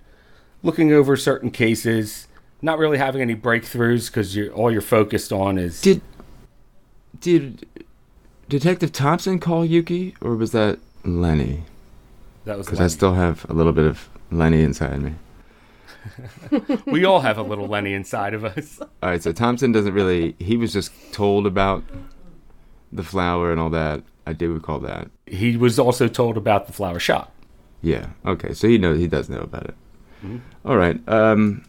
looking 0.63 0.93
over 0.93 1.17
certain 1.17 1.51
cases, 1.51 2.27
not 2.61 2.77
really 2.77 2.97
having 2.97 3.21
any 3.21 3.35
breakthroughs 3.35 4.07
because 4.07 4.35
you're 4.37 4.53
all 4.53 4.71
you're 4.71 4.81
focused 4.81 5.33
on 5.33 5.57
is 5.57 5.81
Did 5.81 6.01
did 7.19 7.65
Detective 8.47 8.91
Thompson 8.91 9.39
call 9.39 9.65
Yuki, 9.65 10.15
or 10.21 10.35
was 10.35 10.51
that 10.51 10.79
Lenny? 11.03 11.63
that 12.45 12.57
was 12.57 12.67
Because 12.67 12.79
I 12.79 12.87
still 12.87 13.13
have 13.13 13.45
a 13.49 13.53
little 13.53 13.73
bit 13.73 13.85
of 13.85 14.09
Lenny 14.31 14.61
inside 14.61 15.01
me. 15.01 15.15
we 16.85 17.05
all 17.05 17.19
have 17.21 17.37
a 17.37 17.43
little 17.43 17.67
Lenny 17.67 17.93
inside 17.93 18.33
of 18.33 18.43
us. 18.45 18.79
All 18.81 18.87
right, 19.09 19.21
so 19.21 19.31
Thompson 19.31 19.71
doesn't 19.71 19.93
really. 19.93 20.35
He 20.39 20.57
was 20.57 20.73
just 20.73 20.91
told 21.13 21.45
about 21.45 21.83
the 22.91 23.03
flower 23.03 23.51
and 23.51 23.59
all 23.59 23.69
that. 23.71 24.03
I 24.25 24.33
do 24.33 24.53
recall 24.53 24.79
that. 24.79 25.09
He 25.25 25.57
was 25.57 25.79
also 25.79 26.07
told 26.07 26.37
about 26.37 26.67
the 26.67 26.73
flower 26.73 26.99
shop. 26.99 27.33
Yeah. 27.81 28.07
Okay. 28.25 28.53
So 28.53 28.67
he 28.67 28.77
knows. 28.77 28.99
He 28.99 29.07
does 29.07 29.29
know 29.29 29.39
about 29.39 29.63
it. 29.65 29.75
All 30.65 30.75
right. 30.77 30.99
Um, 31.07 31.63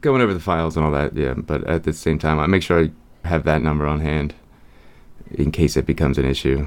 going 0.00 0.22
over 0.22 0.32
the 0.34 0.40
files 0.40 0.76
and 0.76 0.84
all 0.86 0.92
that. 0.92 1.14
Yeah. 1.14 1.34
But 1.34 1.64
at 1.64 1.84
the 1.84 1.92
same 1.92 2.18
time, 2.18 2.38
I 2.38 2.46
make 2.46 2.62
sure 2.62 2.84
I 2.84 3.28
have 3.28 3.44
that 3.44 3.62
number 3.62 3.86
on 3.86 4.00
hand 4.00 4.34
in 5.30 5.52
case 5.52 5.76
it 5.76 5.86
becomes 5.86 6.18
an 6.18 6.24
issue. 6.24 6.66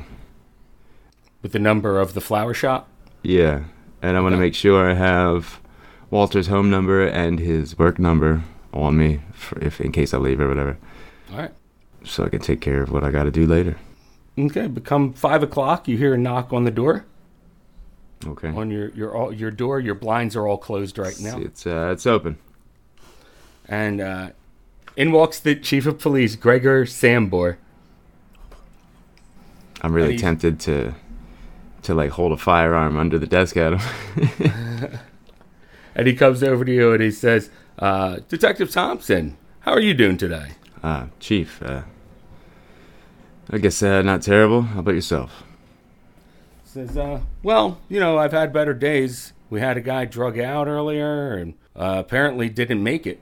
with 1.42 1.52
the 1.52 1.60
number 1.60 2.00
of 2.00 2.14
the 2.14 2.22
flower 2.22 2.54
shop. 2.54 2.88
Yeah. 3.24 3.64
And 4.02 4.16
I 4.16 4.22
want 4.22 4.34
to 4.34 4.38
Okay. 4.38 4.46
make 4.46 4.56
sure 4.56 4.90
I 4.90 4.94
have 4.94 5.60
Walter's 6.14 6.46
home 6.46 6.70
number 6.70 7.04
and 7.08 7.40
his 7.40 7.76
work 7.80 7.98
number 7.98 8.44
on 8.72 8.96
me 8.96 9.22
for 9.34 9.58
if 9.60 9.82
in 9.82 9.92
case 9.92 10.14
I 10.14 10.20
leave 10.20 10.40
or 10.40 10.48
whatever, 10.48 10.78
All 11.32 11.40
right. 11.40 11.52
so 12.04 12.24
I 12.24 12.30
can 12.30 12.40
take 12.40 12.62
care 12.62 12.84
of 12.84 12.92
what 12.92 13.04
I 13.04 13.10
got 13.10 13.24
to 13.24 13.32
do 13.32 13.48
later. 13.48 13.78
Okay. 14.38 14.68
Become 14.68 15.14
five 15.14 15.42
o'clock. 15.42 15.88
You 15.88 15.98
hear 15.98 16.14
a 16.14 16.18
knock 16.20 16.54
on 16.54 16.66
the 16.66 16.72
door. 16.72 17.06
Okay. 18.28 18.50
On 18.50 18.70
your 18.70 18.90
your 18.90 19.16
all, 19.16 19.34
your 19.34 19.50
door. 19.50 19.80
Your 19.80 19.96
blinds 19.96 20.36
are 20.36 20.48
all 20.48 20.58
closed 20.60 21.00
right 21.00 21.20
now. 21.20 21.40
It's 21.40 21.66
uh, 21.66 21.90
it's 21.92 22.06
open. 22.06 22.38
And 23.68 24.00
uh, 24.00 24.30
in 24.96 25.12
walks 25.12 25.40
the 25.40 25.56
chief 25.56 25.88
of 25.88 25.98
police, 25.98 26.36
Gregor 26.36 26.86
Sambor. 26.86 27.58
I'm 29.82 29.94
really 29.94 30.18
tempted 30.18 30.60
to 30.62 30.94
to 31.82 31.96
like 31.96 32.12
hold 32.12 32.32
a 32.34 32.38
firearm 32.38 32.98
under 32.98 33.18
the 33.18 33.28
desk 33.28 33.58
at 33.58 33.74
him. 33.74 35.00
And 35.96 36.08
he 36.08 36.14
comes 36.14 36.44
over 36.44 36.66
to 36.66 36.72
you 36.74 36.94
and 36.94 37.02
he 37.02 37.12
says, 37.12 37.50
uh, 37.80 38.18
Detective 38.28 38.72
Thompson, 38.72 39.38
how 39.62 39.72
are 39.72 39.80
you 39.80 39.94
doing 39.94 40.18
today? 40.18 40.52
Ah, 40.84 41.08
Chief. 41.20 41.62
Uh, 41.62 41.84
I 43.50 43.58
guess 43.58 43.82
uh, 43.84 44.02
not 44.02 44.22
terrible. 44.22 44.62
How 44.62 44.80
about 44.80 44.96
yourself? 44.96 45.44
Says, 46.66 46.98
uh, 46.98 47.22
well, 47.44 47.80
you 47.90 48.00
know, 48.00 48.18
I've 48.18 48.32
had 48.32 48.52
better 48.52 48.74
days. 48.74 49.34
We 49.50 49.60
had 49.60 49.78
a 49.78 49.82
guy 49.82 50.06
drug 50.06 50.40
out 50.40 50.68
earlier 50.68 51.36
and 51.36 51.54
uh, 51.76 51.98
apparently 52.00 52.50
didn't 52.50 52.82
make 52.82 53.06
it. 53.06 53.22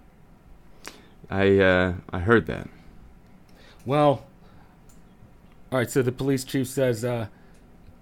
I 1.29 1.59
uh, 1.59 1.93
I 2.11 2.19
heard 2.19 2.45
that. 2.47 2.69
Well, 3.85 4.25
all 5.71 5.79
right, 5.79 5.89
so 5.89 6.01
the 6.01 6.11
police 6.11 6.43
chief 6.43 6.67
says, 6.67 7.05
uh, 7.05 7.27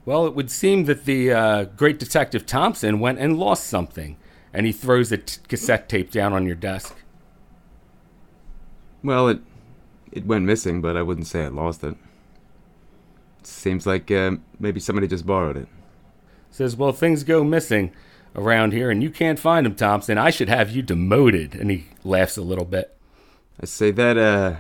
well, 0.05 0.25
it 0.25 0.33
would 0.33 0.49
seem 0.49 0.85
that 0.85 1.05
the 1.05 1.31
uh, 1.31 1.63
great 1.65 1.99
detective 1.99 2.45
Thompson 2.45 2.99
went 2.99 3.19
and 3.19 3.38
lost 3.38 3.65
something. 3.67 4.17
And 4.53 4.65
he 4.65 4.71
throws 4.71 5.11
a 5.11 5.17
t- 5.17 5.39
cassette 5.47 5.87
tape 5.89 6.11
down 6.11 6.33
on 6.33 6.45
your 6.45 6.55
desk. 6.55 6.95
Well, 9.03 9.27
it 9.29 9.39
it 10.11 10.25
went 10.25 10.45
missing, 10.45 10.81
but 10.81 10.97
I 10.97 11.01
wouldn't 11.01 11.27
say 11.27 11.45
I 11.45 11.49
lost 11.49 11.83
it. 11.83 11.95
Seems 13.43 13.85
like 13.85 14.09
uh, 14.11 14.31
maybe 14.59 14.79
somebody 14.79 15.07
just 15.07 15.25
borrowed 15.25 15.57
it. 15.57 15.67
Says, 16.51 16.75
well, 16.75 16.91
things 16.91 17.23
go 17.23 17.43
missing 17.43 17.91
around 18.35 18.73
here 18.73 18.89
and 18.89 19.03
you 19.03 19.09
can't 19.09 19.39
find 19.39 19.65
them, 19.65 19.75
Thompson. 19.75 20.17
I 20.17 20.29
should 20.29 20.49
have 20.49 20.71
you 20.71 20.81
demoted. 20.81 21.55
And 21.55 21.69
he 21.69 21.85
laughs 22.03 22.37
a 22.37 22.41
little 22.41 22.65
bit. 22.65 22.97
I 23.61 23.65
say 23.65 23.91
that 23.91 24.17
uh, 24.17 24.55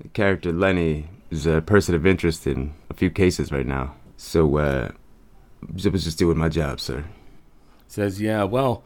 the 0.00 0.08
character 0.08 0.52
Lenny 0.52 1.08
is 1.30 1.46
a 1.46 1.60
person 1.60 1.94
of 1.94 2.06
interest 2.06 2.46
in 2.46 2.74
a 2.90 2.94
few 2.94 3.10
cases 3.10 3.52
right 3.52 3.66
now. 3.66 3.94
So 4.16 4.58
uh, 4.58 4.90
I 5.62 5.88
was 5.88 6.04
just 6.04 6.18
doing 6.18 6.38
my 6.38 6.48
job, 6.48 6.80
sir. 6.80 7.04
Says, 7.86 8.20
yeah, 8.20 8.44
well, 8.44 8.82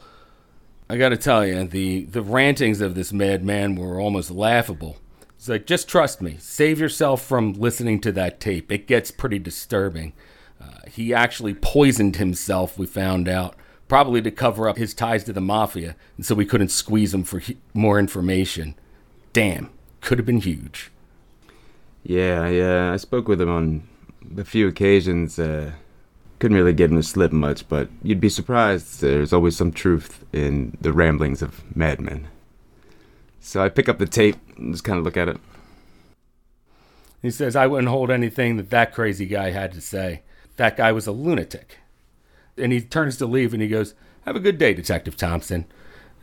I 0.89 0.97
got 0.97 1.09
to 1.09 1.17
tell 1.17 1.45
you, 1.45 1.63
the, 1.65 2.03
the 2.05 2.21
rantings 2.21 2.81
of 2.81 2.95
this 2.95 3.13
madman 3.13 3.75
were 3.75 3.99
almost 3.99 4.29
laughable. 4.29 4.97
He's 5.37 5.49
like, 5.49 5.65
just 5.65 5.87
trust 5.87 6.21
me. 6.21 6.37
Save 6.39 6.79
yourself 6.79 7.21
from 7.25 7.53
listening 7.53 7.99
to 8.01 8.11
that 8.13 8.39
tape. 8.39 8.71
It 8.71 8.87
gets 8.87 9.11
pretty 9.11 9.39
disturbing. 9.39 10.13
Uh, 10.61 10.79
he 10.89 11.13
actually 11.13 11.53
poisoned 11.53 12.17
himself, 12.17 12.77
we 12.77 12.85
found 12.85 13.27
out, 13.27 13.55
probably 13.87 14.21
to 14.21 14.31
cover 14.31 14.69
up 14.69 14.77
his 14.77 14.93
ties 14.93 15.23
to 15.25 15.33
the 15.33 15.41
mafia, 15.41 15.95
and 16.17 16.25
so 16.25 16.35
we 16.35 16.45
couldn't 16.45 16.69
squeeze 16.69 17.13
him 17.13 17.23
for 17.23 17.39
he- 17.39 17.57
more 17.73 17.99
information. 17.99 18.75
Damn, 19.33 19.69
could 20.01 20.19
have 20.19 20.25
been 20.25 20.41
huge. 20.41 20.91
Yeah, 22.03 22.43
uh, 22.89 22.93
I 22.93 22.97
spoke 22.97 23.27
with 23.27 23.41
him 23.41 23.49
on 23.49 23.87
a 24.37 24.43
few 24.43 24.67
occasions. 24.67 25.39
Uh, 25.39 25.71
couldn't 26.39 26.57
really 26.57 26.73
get 26.73 26.91
him 26.91 26.97
to 26.97 27.03
slip 27.03 27.31
much, 27.31 27.67
but 27.69 27.89
you'd 28.01 28.19
be 28.19 28.29
surprised. 28.29 29.01
There's 29.01 29.33
always 29.33 29.55
some 29.55 29.71
truth 29.71 30.25
in 30.33 30.77
the 30.81 30.91
ramblings 30.91 31.41
of 31.41 31.63
madmen. 31.75 32.27
So 33.39 33.61
I 33.61 33.69
pick 33.69 33.89
up 33.89 33.97
the 33.97 34.05
tape 34.05 34.37
and 34.57 34.73
just 34.73 34.83
kind 34.83 34.97
of 34.97 35.05
look 35.05 35.17
at 35.17 35.27
it. 35.27 35.37
He 37.21 37.31
says, 37.31 37.55
I 37.55 37.67
wouldn't 37.67 37.89
hold 37.89 38.11
anything 38.11 38.57
that 38.57 38.69
that 38.69 38.93
crazy 38.93 39.25
guy 39.25 39.51
had 39.51 39.71
to 39.73 39.81
say. 39.81 40.21
That 40.57 40.77
guy 40.77 40.91
was 40.91 41.07
a 41.07 41.11
lunatic. 41.11 41.77
And 42.57 42.71
he 42.71 42.81
turns 42.81 43.17
to 43.17 43.25
leave 43.25 43.53
and 43.53 43.61
he 43.61 43.69
goes, 43.69 43.95
Have 44.25 44.35
a 44.35 44.41
good 44.41 44.57
day, 44.57 44.73
Detective 44.73 45.15
Thompson. 45.15 45.65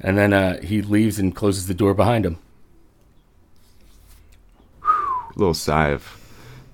And 0.00 0.16
then 0.16 0.32
uh, 0.32 0.60
he 0.62 0.82
leaves 0.82 1.18
and 1.18 1.34
closes 1.34 1.66
the 1.66 1.74
door 1.74 1.94
behind 1.94 2.24
him. 2.24 2.38
A 4.82 5.38
little 5.38 5.54
sigh 5.54 5.88
of 5.88 6.18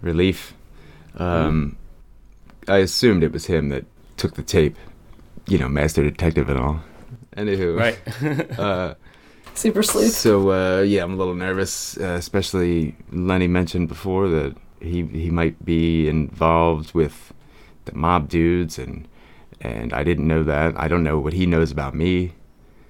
relief. 0.02 0.54
Um, 1.16 1.76
I 2.68 2.78
assumed 2.78 3.22
it 3.22 3.32
was 3.32 3.46
him 3.46 3.68
that 3.70 3.84
took 4.16 4.34
the 4.34 4.42
tape. 4.42 4.76
You 5.48 5.58
know, 5.58 5.68
master 5.68 6.02
detective 6.02 6.48
and 6.48 6.58
all. 6.58 6.80
Anywho, 7.36 7.76
Right. 7.78 8.96
Super 9.54 9.82
sleuth. 9.82 10.12
So 10.12 10.50
uh, 10.50 10.82
yeah, 10.82 11.02
I'm 11.02 11.14
a 11.14 11.16
little 11.16 11.34
nervous, 11.34 11.96
uh, 11.98 12.16
especially 12.18 12.94
Lenny 13.10 13.46
mentioned 13.46 13.88
before 13.88 14.28
that 14.28 14.54
he 14.80 15.04
he 15.06 15.30
might 15.30 15.64
be 15.64 16.08
involved 16.08 16.92
with 16.92 17.32
the 17.86 17.94
mob 17.94 18.28
dudes, 18.28 18.78
and 18.78 19.08
and 19.60 19.92
I 19.94 20.04
didn't 20.04 20.26
know 20.26 20.42
that. 20.44 20.78
I 20.78 20.88
don't 20.88 21.02
know 21.02 21.18
what 21.18 21.32
he 21.32 21.46
knows 21.46 21.70
about 21.70 21.94
me, 21.94 22.32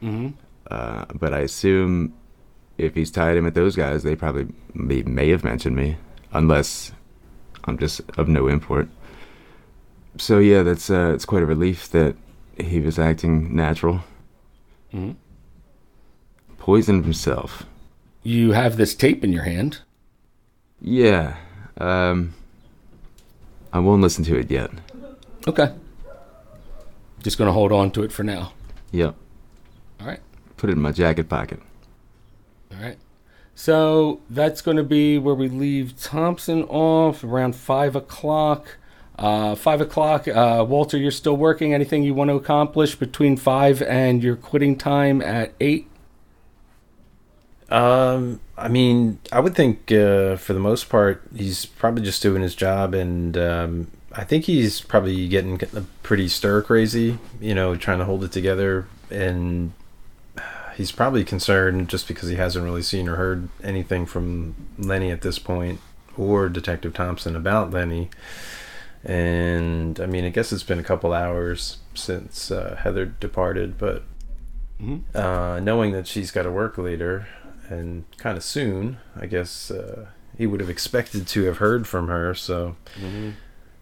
hmm 0.00 0.28
uh, 0.70 1.04
but 1.14 1.32
I 1.32 1.40
assume 1.40 2.12
if 2.78 2.94
he's 2.96 3.10
tied 3.12 3.36
in 3.36 3.44
with 3.44 3.54
those 3.54 3.76
guys, 3.76 4.02
they 4.02 4.16
probably 4.16 4.48
may, 4.74 5.02
may 5.02 5.28
have 5.30 5.44
mentioned 5.44 5.76
me, 5.76 5.96
unless 6.32 6.90
I'm 7.64 7.78
just 7.78 8.00
of 8.18 8.26
no 8.28 8.48
import. 8.48 8.88
So 10.18 10.38
yeah, 10.38 10.62
that's 10.62 10.90
uh, 10.90 11.12
it's 11.14 11.24
quite 11.24 11.42
a 11.42 11.46
relief 11.46 11.90
that 11.90 12.16
he 12.58 12.80
was 12.80 12.98
acting 12.98 13.54
natural. 13.54 14.00
hmm 14.90 15.12
Poisoned 16.58 17.04
himself. 17.04 17.64
You 18.22 18.52
have 18.52 18.76
this 18.76 18.94
tape 18.94 19.22
in 19.22 19.32
your 19.32 19.44
hand. 19.44 19.80
Yeah. 20.80 21.36
Um 21.78 22.34
I 23.72 23.78
won't 23.78 24.02
listen 24.02 24.24
to 24.24 24.36
it 24.38 24.50
yet. 24.50 24.70
Okay. 25.46 25.72
Just 27.22 27.38
gonna 27.38 27.52
hold 27.52 27.72
on 27.72 27.90
to 27.92 28.02
it 28.02 28.10
for 28.12 28.24
now. 28.24 28.52
Yep. 28.92 29.14
All 30.00 30.06
right. 30.06 30.20
Put 30.56 30.70
it 30.70 30.74
in 30.74 30.82
my 30.82 30.92
jacket 30.92 31.28
pocket. 31.28 31.60
All 32.72 32.82
right. 32.82 32.98
So 33.54 34.20
that's 34.28 34.60
going 34.60 34.76
to 34.76 34.82
be 34.84 35.16
where 35.18 35.34
we 35.34 35.48
leave 35.48 35.98
Thompson 36.00 36.62
off 36.64 37.24
around 37.24 37.56
five 37.56 37.96
o'clock. 37.96 38.76
Uh, 39.18 39.54
five 39.54 39.80
o'clock. 39.80 40.28
Uh, 40.28 40.64
Walter, 40.68 40.98
you're 40.98 41.10
still 41.10 41.36
working. 41.36 41.72
Anything 41.72 42.02
you 42.02 42.14
want 42.14 42.28
to 42.28 42.34
accomplish 42.34 42.94
between 42.94 43.36
five 43.36 43.80
and 43.82 44.22
your 44.22 44.36
quitting 44.36 44.76
time 44.76 45.22
at 45.22 45.54
eight? 45.58 45.88
Um, 47.70 48.40
I 48.56 48.68
mean, 48.68 49.18
I 49.32 49.40
would 49.40 49.54
think 49.54 49.90
uh, 49.90 50.36
for 50.36 50.52
the 50.52 50.60
most 50.60 50.88
part 50.88 51.22
he's 51.34 51.66
probably 51.66 52.02
just 52.02 52.22
doing 52.22 52.42
his 52.42 52.54
job, 52.54 52.94
and 52.94 53.36
um, 53.36 53.90
I 54.12 54.24
think 54.24 54.44
he's 54.44 54.80
probably 54.80 55.26
getting 55.28 55.58
pretty 56.02 56.28
stir 56.28 56.62
crazy. 56.62 57.18
You 57.40 57.54
know, 57.54 57.74
trying 57.74 57.98
to 57.98 58.04
hold 58.04 58.22
it 58.22 58.32
together, 58.32 58.86
and 59.10 59.72
he's 60.76 60.92
probably 60.92 61.24
concerned 61.24 61.88
just 61.88 62.06
because 62.06 62.28
he 62.28 62.36
hasn't 62.36 62.64
really 62.64 62.82
seen 62.82 63.08
or 63.08 63.16
heard 63.16 63.48
anything 63.64 64.06
from 64.06 64.54
Lenny 64.78 65.10
at 65.10 65.22
this 65.22 65.38
point, 65.38 65.80
or 66.16 66.48
Detective 66.48 66.94
Thompson 66.94 67.34
about 67.34 67.72
Lenny. 67.72 68.10
And 69.04 70.00
I 70.00 70.06
mean, 70.06 70.24
I 70.24 70.30
guess 70.30 70.52
it's 70.52 70.62
been 70.62 70.78
a 70.78 70.84
couple 70.84 71.12
hours 71.12 71.78
since 71.94 72.50
uh, 72.50 72.76
Heather 72.80 73.06
departed, 73.06 73.78
but 73.78 74.02
Mhm. 74.82 75.02
uh, 75.14 75.58
knowing 75.60 75.92
that 75.92 76.06
she's 76.06 76.30
got 76.30 76.42
to 76.42 76.50
work 76.50 76.76
later 76.76 77.26
and 77.70 78.04
kind 78.18 78.36
of 78.36 78.44
soon, 78.44 78.98
I 79.18 79.26
guess 79.26 79.70
uh, 79.70 80.06
he 80.36 80.46
would 80.46 80.60
have 80.60 80.68
expected 80.70 81.26
to 81.28 81.44
have 81.44 81.58
heard 81.58 81.86
from 81.86 82.08
her. 82.08 82.34
So 82.34 82.76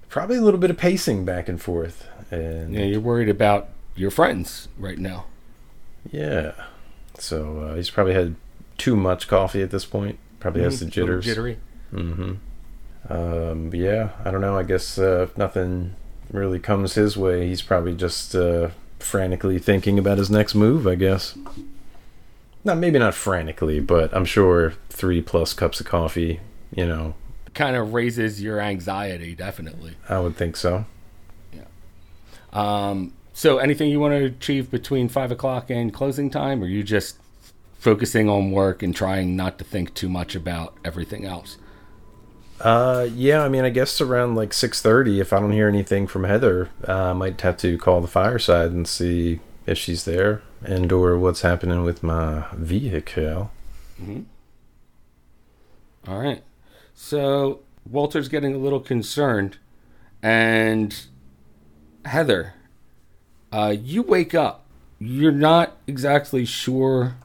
probably 0.09 0.37
a 0.37 0.41
little 0.41 0.61
bit 0.61 0.71
of 0.71 0.77
pacing 0.77 1.25
back 1.25 1.49
and 1.49 1.61
forth. 1.61 2.07
And 2.31 2.73
Yeah, 2.75 2.85
you're 2.85 3.01
worried 3.01 3.29
about 3.29 3.69
your 3.97 4.11
friends 4.11 4.69
right 4.79 4.99
now. 4.99 5.25
yeah, 6.11 6.53
so 7.19 7.61
uh, 7.61 7.75
he's 7.75 7.91
probably 7.91 8.15
had 8.15 8.37
too 8.79 8.95
much 8.97 9.27
coffee 9.29 9.63
at 9.63 9.71
this 9.71 9.85
point. 9.85 10.19
Probably 10.41 10.63
has 10.63 10.81
the 10.81 10.87
jitters. 10.87 11.25
Jittery. 11.25 11.57
Mm-hmm. 11.93 12.35
Um, 13.09 13.71
but 13.71 13.79
yeah, 13.79 14.11
I 14.25 14.31
don't 14.31 14.41
know. 14.41 14.57
I 14.57 14.63
guess 14.63 14.99
uh, 14.99 15.23
if 15.23 15.37
nothing 15.37 15.95
really 16.31 16.59
comes 16.59 16.95
his 16.95 17.17
way, 17.17 17.47
he's 17.49 17.63
probably 17.63 17.95
just 17.95 18.35
uh, 18.35 18.71
frantically 18.99 19.59
thinking 19.59 19.99
about 19.99 20.19
his 20.19 20.31
next 20.31 20.55
move. 20.55 20.87
I 20.87 20.95
guess. 20.95 21.37
Not 22.65 22.79
maybe 22.79 22.99
not 22.99 23.15
frantically, 23.15 23.79
but 23.81 24.15
I'm 24.17 24.25
sure 24.25 24.75
three 24.89 25.21
plus 25.21 25.53
cups 25.53 25.81
of 25.81 25.87
coffee. 25.87 26.41
You 26.75 26.87
know, 26.87 27.15
Kind 27.53 27.77
of 27.77 27.93
raises 27.93 28.43
your 28.43 28.59
anxiety, 28.59 29.35
definitely. 29.35 29.93
I 30.09 30.19
would 30.19 30.37
think 30.37 30.57
so. 30.57 30.87
Yeah. 31.53 31.67
Um, 32.53 33.13
so, 33.33 33.59
anything 33.59 33.91
you 33.91 34.01
want 34.01 34.13
to 34.13 34.25
achieve 34.25 34.71
between 34.71 35.09
five 35.09 35.31
o'clock 35.31 35.71
and 35.71 35.93
closing 35.93 36.31
time, 36.31 36.63
or 36.63 36.67
you 36.67 36.83
just 36.83 37.19
focusing 37.79 38.29
on 38.29 38.51
work 38.51 38.83
and 38.83 38.97
trying 38.97 39.37
not 39.37 39.59
to 39.59 39.65
think 39.65 39.93
too 39.95 40.09
much 40.09 40.35
about 40.35 40.75
everything 40.85 41.25
else? 41.25 41.59
Uh, 42.65 43.07
yeah. 43.15 43.45
I 43.45 43.49
mean, 43.49 43.65
I 43.65 43.69
guess 43.69 44.01
around 44.01 44.35
like 44.35 44.53
six 44.55 44.81
thirty. 44.81 45.21
If 45.21 45.33
I 45.33 45.39
don't 45.39 45.53
hear 45.53 45.69
anything 45.69 46.07
from 46.07 46.25
Heather, 46.25 46.71
uh, 46.89 47.11
I 47.11 47.13
might 47.13 47.41
have 47.43 47.59
to 47.59 47.77
call 47.79 48.01
the 48.01 48.09
fireside 48.09 48.73
and 48.73 48.89
see 48.89 49.41
if 49.67 49.79
she's 49.79 50.05
there 50.05 50.43
and 50.65 50.91
or 50.91 51.19
what's 51.19 51.43
happening 51.43 51.85
with 51.85 52.03
my 52.03 52.47
vehicle. 52.55 53.51
All 56.09 56.19
right. 56.19 56.43
So 56.95 57.61
Walter's 57.89 58.29
getting 58.29 58.55
a 58.55 58.59
little 58.59 58.81
concerned, 58.81 59.59
and 60.23 61.07
Heather, 62.05 62.55
uh, 63.53 63.75
you 63.79 64.03
wake 64.03 64.35
up. 64.35 64.65
You're 64.99 65.33
not 65.33 65.77
exactly 65.87 66.45
sure 66.45 67.17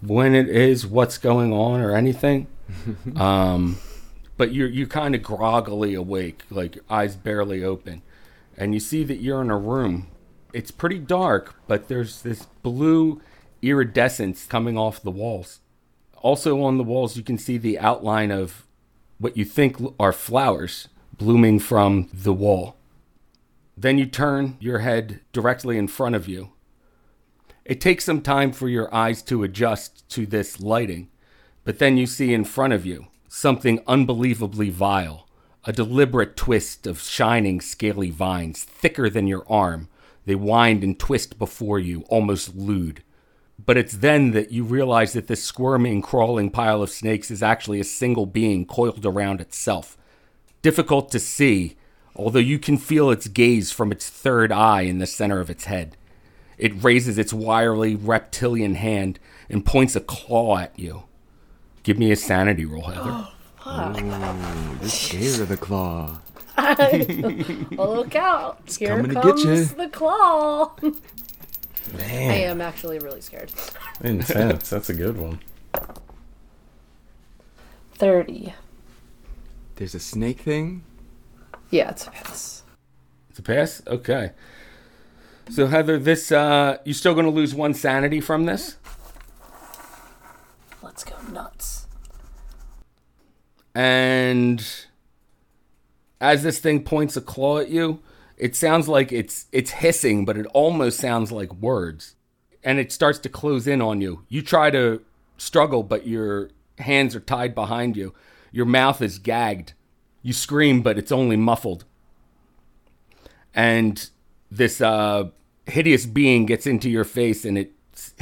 when 0.00 0.34
it 0.34 0.48
is, 0.48 0.84
what's 0.86 1.18
going 1.18 1.52
on, 1.52 1.80
or 1.80 1.94
anything. 1.94 2.48
um, 3.16 3.78
but 4.36 4.52
you're 4.52 4.68
you 4.68 4.86
kind 4.86 5.14
of 5.14 5.22
groggily 5.22 5.94
awake, 5.94 6.42
like 6.50 6.78
eyes 6.88 7.16
barely 7.16 7.62
open, 7.62 8.02
and 8.56 8.74
you 8.74 8.80
see 8.80 9.04
that 9.04 9.20
you're 9.20 9.42
in 9.42 9.50
a 9.50 9.58
room. 9.58 10.08
It's 10.52 10.70
pretty 10.70 10.98
dark, 10.98 11.56
but 11.66 11.88
there's 11.88 12.22
this 12.22 12.46
blue 12.62 13.20
iridescence 13.62 14.44
coming 14.44 14.76
off 14.76 15.02
the 15.02 15.10
walls. 15.10 15.60
Also 16.16 16.62
on 16.62 16.76
the 16.76 16.84
walls, 16.84 17.16
you 17.16 17.22
can 17.22 17.38
see 17.38 17.58
the 17.58 17.78
outline 17.78 18.30
of 18.30 18.66
what 19.18 19.36
you 19.36 19.44
think 19.44 19.76
are 19.98 20.12
flowers 20.12 20.88
blooming 21.16 21.58
from 21.58 22.08
the 22.12 22.32
wall. 22.32 22.76
Then 23.76 23.98
you 23.98 24.06
turn 24.06 24.56
your 24.60 24.80
head 24.80 25.20
directly 25.32 25.78
in 25.78 25.88
front 25.88 26.14
of 26.14 26.28
you. 26.28 26.52
It 27.64 27.80
takes 27.80 28.04
some 28.04 28.20
time 28.20 28.52
for 28.52 28.68
your 28.68 28.92
eyes 28.94 29.22
to 29.22 29.42
adjust 29.44 30.08
to 30.10 30.26
this 30.26 30.60
lighting, 30.60 31.08
but 31.64 31.78
then 31.78 31.96
you 31.96 32.06
see 32.06 32.34
in 32.34 32.44
front 32.44 32.72
of 32.72 32.84
you 32.84 33.06
something 33.32 33.80
unbelievably 33.86 34.68
vile 34.68 35.26
a 35.64 35.72
deliberate 35.72 36.36
twist 36.36 36.86
of 36.86 37.00
shining, 37.00 37.60
scaly 37.60 38.10
vines, 38.10 38.64
thicker 38.64 39.08
than 39.08 39.28
your 39.28 39.44
arm. 39.48 39.88
They 40.26 40.34
wind 40.34 40.82
and 40.82 40.98
twist 40.98 41.38
before 41.38 41.78
you, 41.78 42.02
almost 42.08 42.56
lewd. 42.56 43.02
But 43.64 43.76
it's 43.76 43.98
then 43.98 44.32
that 44.32 44.50
you 44.50 44.64
realize 44.64 45.12
that 45.12 45.28
this 45.28 45.42
squirming, 45.42 46.02
crawling 46.02 46.50
pile 46.50 46.82
of 46.82 46.90
snakes 46.90 47.30
is 47.30 47.44
actually 47.44 47.78
a 47.78 47.84
single 47.84 48.26
being 48.26 48.66
coiled 48.66 49.06
around 49.06 49.40
itself. 49.40 49.96
Difficult 50.60 51.12
to 51.12 51.20
see, 51.20 51.76
although 52.16 52.40
you 52.40 52.58
can 52.58 52.76
feel 52.76 53.10
its 53.10 53.28
gaze 53.28 53.70
from 53.70 53.92
its 53.92 54.10
third 54.10 54.50
eye 54.50 54.82
in 54.82 54.98
the 54.98 55.06
center 55.06 55.38
of 55.38 55.48
its 55.48 55.66
head. 55.66 55.96
It 56.58 56.82
raises 56.82 57.18
its 57.18 57.32
wiry 57.32 57.94
reptilian 57.94 58.74
hand 58.74 59.20
and 59.48 59.64
points 59.64 59.94
a 59.94 60.00
claw 60.00 60.58
at 60.58 60.76
you. 60.76 61.04
Give 61.82 61.98
me 61.98 62.12
a 62.12 62.16
sanity 62.16 62.64
roll, 62.64 62.82
Heather. 62.82 63.28
You're 64.80 64.88
scared 64.88 65.40
of 65.40 65.48
the 65.48 65.56
claw. 65.56 66.18
Oh, 67.78 67.94
look 67.94 68.14
out. 68.14 68.76
Here 68.78 68.88
coming 68.88 69.08
to 69.08 69.14
get 69.14 69.22
comes 69.22 69.44
ya. 69.72 69.76
the 69.76 69.88
claw. 69.88 70.76
Man. 71.96 72.30
I 72.30 72.34
am 72.42 72.60
actually 72.60 72.98
really 72.98 73.20
scared. 73.20 73.50
intense. 74.02 74.68
That's 74.70 74.90
a 74.90 74.94
good 74.94 75.16
one. 75.16 75.40
30. 77.94 78.54
There's 79.76 79.94
a 79.94 80.00
snake 80.00 80.40
thing? 80.40 80.84
Yeah, 81.70 81.90
it's 81.90 82.06
a 82.06 82.10
pass. 82.10 82.62
It's 83.30 83.38
a 83.38 83.42
pass? 83.42 83.82
Okay. 83.86 84.32
So 85.50 85.66
Heather, 85.66 85.98
this 85.98 86.30
uh 86.30 86.78
you 86.84 86.92
still 86.92 87.14
gonna 87.14 87.30
lose 87.30 87.54
one 87.54 87.74
sanity 87.74 88.20
from 88.20 88.44
this? 88.44 88.76
Let's 90.92 91.04
go 91.04 91.16
nuts. 91.32 91.86
and 93.74 94.62
as 96.20 96.42
this 96.42 96.58
thing 96.58 96.84
points 96.84 97.16
a 97.16 97.22
claw 97.22 97.58
at 97.60 97.70
you, 97.70 98.00
it 98.36 98.54
sounds 98.54 98.88
like 98.88 99.10
it's 99.10 99.46
it's 99.52 99.70
hissing, 99.70 100.26
but 100.26 100.36
it 100.36 100.44
almost 100.52 101.00
sounds 101.00 101.32
like 101.32 101.50
words. 101.54 102.14
And 102.62 102.78
it 102.78 102.92
starts 102.92 103.18
to 103.20 103.30
close 103.30 103.66
in 103.66 103.80
on 103.80 104.02
you. 104.02 104.26
You 104.28 104.42
try 104.42 104.70
to 104.70 105.00
struggle, 105.38 105.82
but 105.82 106.06
your 106.06 106.50
hands 106.78 107.16
are 107.16 107.20
tied 107.20 107.54
behind 107.54 107.96
you. 107.96 108.12
Your 108.52 108.66
mouth 108.66 109.00
is 109.00 109.18
gagged. 109.18 109.72
You 110.20 110.34
scream, 110.34 110.82
but 110.82 110.98
it's 110.98 111.10
only 111.10 111.36
muffled. 111.36 111.86
And 113.54 114.10
this 114.50 114.82
uh, 114.82 115.30
hideous 115.64 116.04
being 116.04 116.44
gets 116.44 116.66
into 116.66 116.90
your 116.90 117.04
face 117.04 117.46
and 117.46 117.56
it 117.56 117.72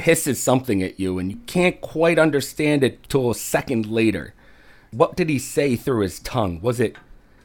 hisses 0.01 0.41
something 0.41 0.83
at 0.83 0.99
you, 0.99 1.17
and 1.17 1.31
you 1.31 1.37
can't 1.47 1.79
quite 1.81 2.19
understand 2.19 2.83
it 2.83 3.07
till 3.09 3.31
a 3.31 3.35
second 3.35 3.87
later. 3.87 4.33
What 4.91 5.15
did 5.15 5.29
he 5.29 5.39
say 5.39 5.75
through 5.75 6.01
his 6.01 6.19
tongue? 6.19 6.59
Was 6.61 6.79
it 6.79 6.97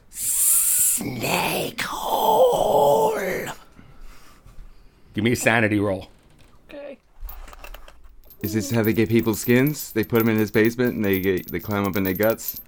snake 0.09 1.81
hole? 1.81 2.87
Give 5.17 5.23
me 5.23 5.31
a 5.31 5.35
sanity 5.35 5.79
roll. 5.79 6.09
Okay. 6.69 6.99
Is 8.43 8.53
this 8.53 8.69
how 8.69 8.83
they 8.83 8.93
get 8.93 9.09
people's 9.09 9.41
skins? 9.41 9.91
They 9.91 10.03
put 10.03 10.19
them 10.19 10.29
in 10.29 10.37
his 10.37 10.51
basement 10.51 10.93
and 10.93 11.03
they 11.03 11.19
get, 11.19 11.51
they 11.51 11.59
climb 11.59 11.87
up 11.87 11.95
in 11.95 12.03
their 12.03 12.13
guts. 12.13 12.61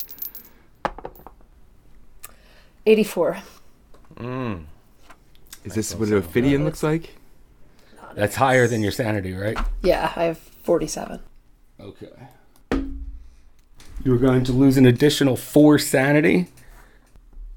84. 2.88 3.38
Mm. 4.16 4.64
Is 5.64 5.76
this 5.76 5.94
what 5.94 6.10
an 6.10 6.18
Ophidian 6.18 6.66
looks 6.66 6.82
like? 6.82 7.19
That's 8.20 8.36
higher 8.36 8.68
than 8.68 8.82
your 8.82 8.92
sanity, 8.92 9.32
right? 9.32 9.58
Yeah, 9.82 10.12
I 10.14 10.26
have 10.26 10.38
47. 10.38 11.22
Okay. 11.80 12.08
You 14.04 14.14
are 14.14 14.18
going 14.18 14.44
to 14.44 14.52
lose 14.52 14.76
an 14.76 14.86
additional 14.86 15.38
four 15.38 15.80
sanity. 15.80 16.48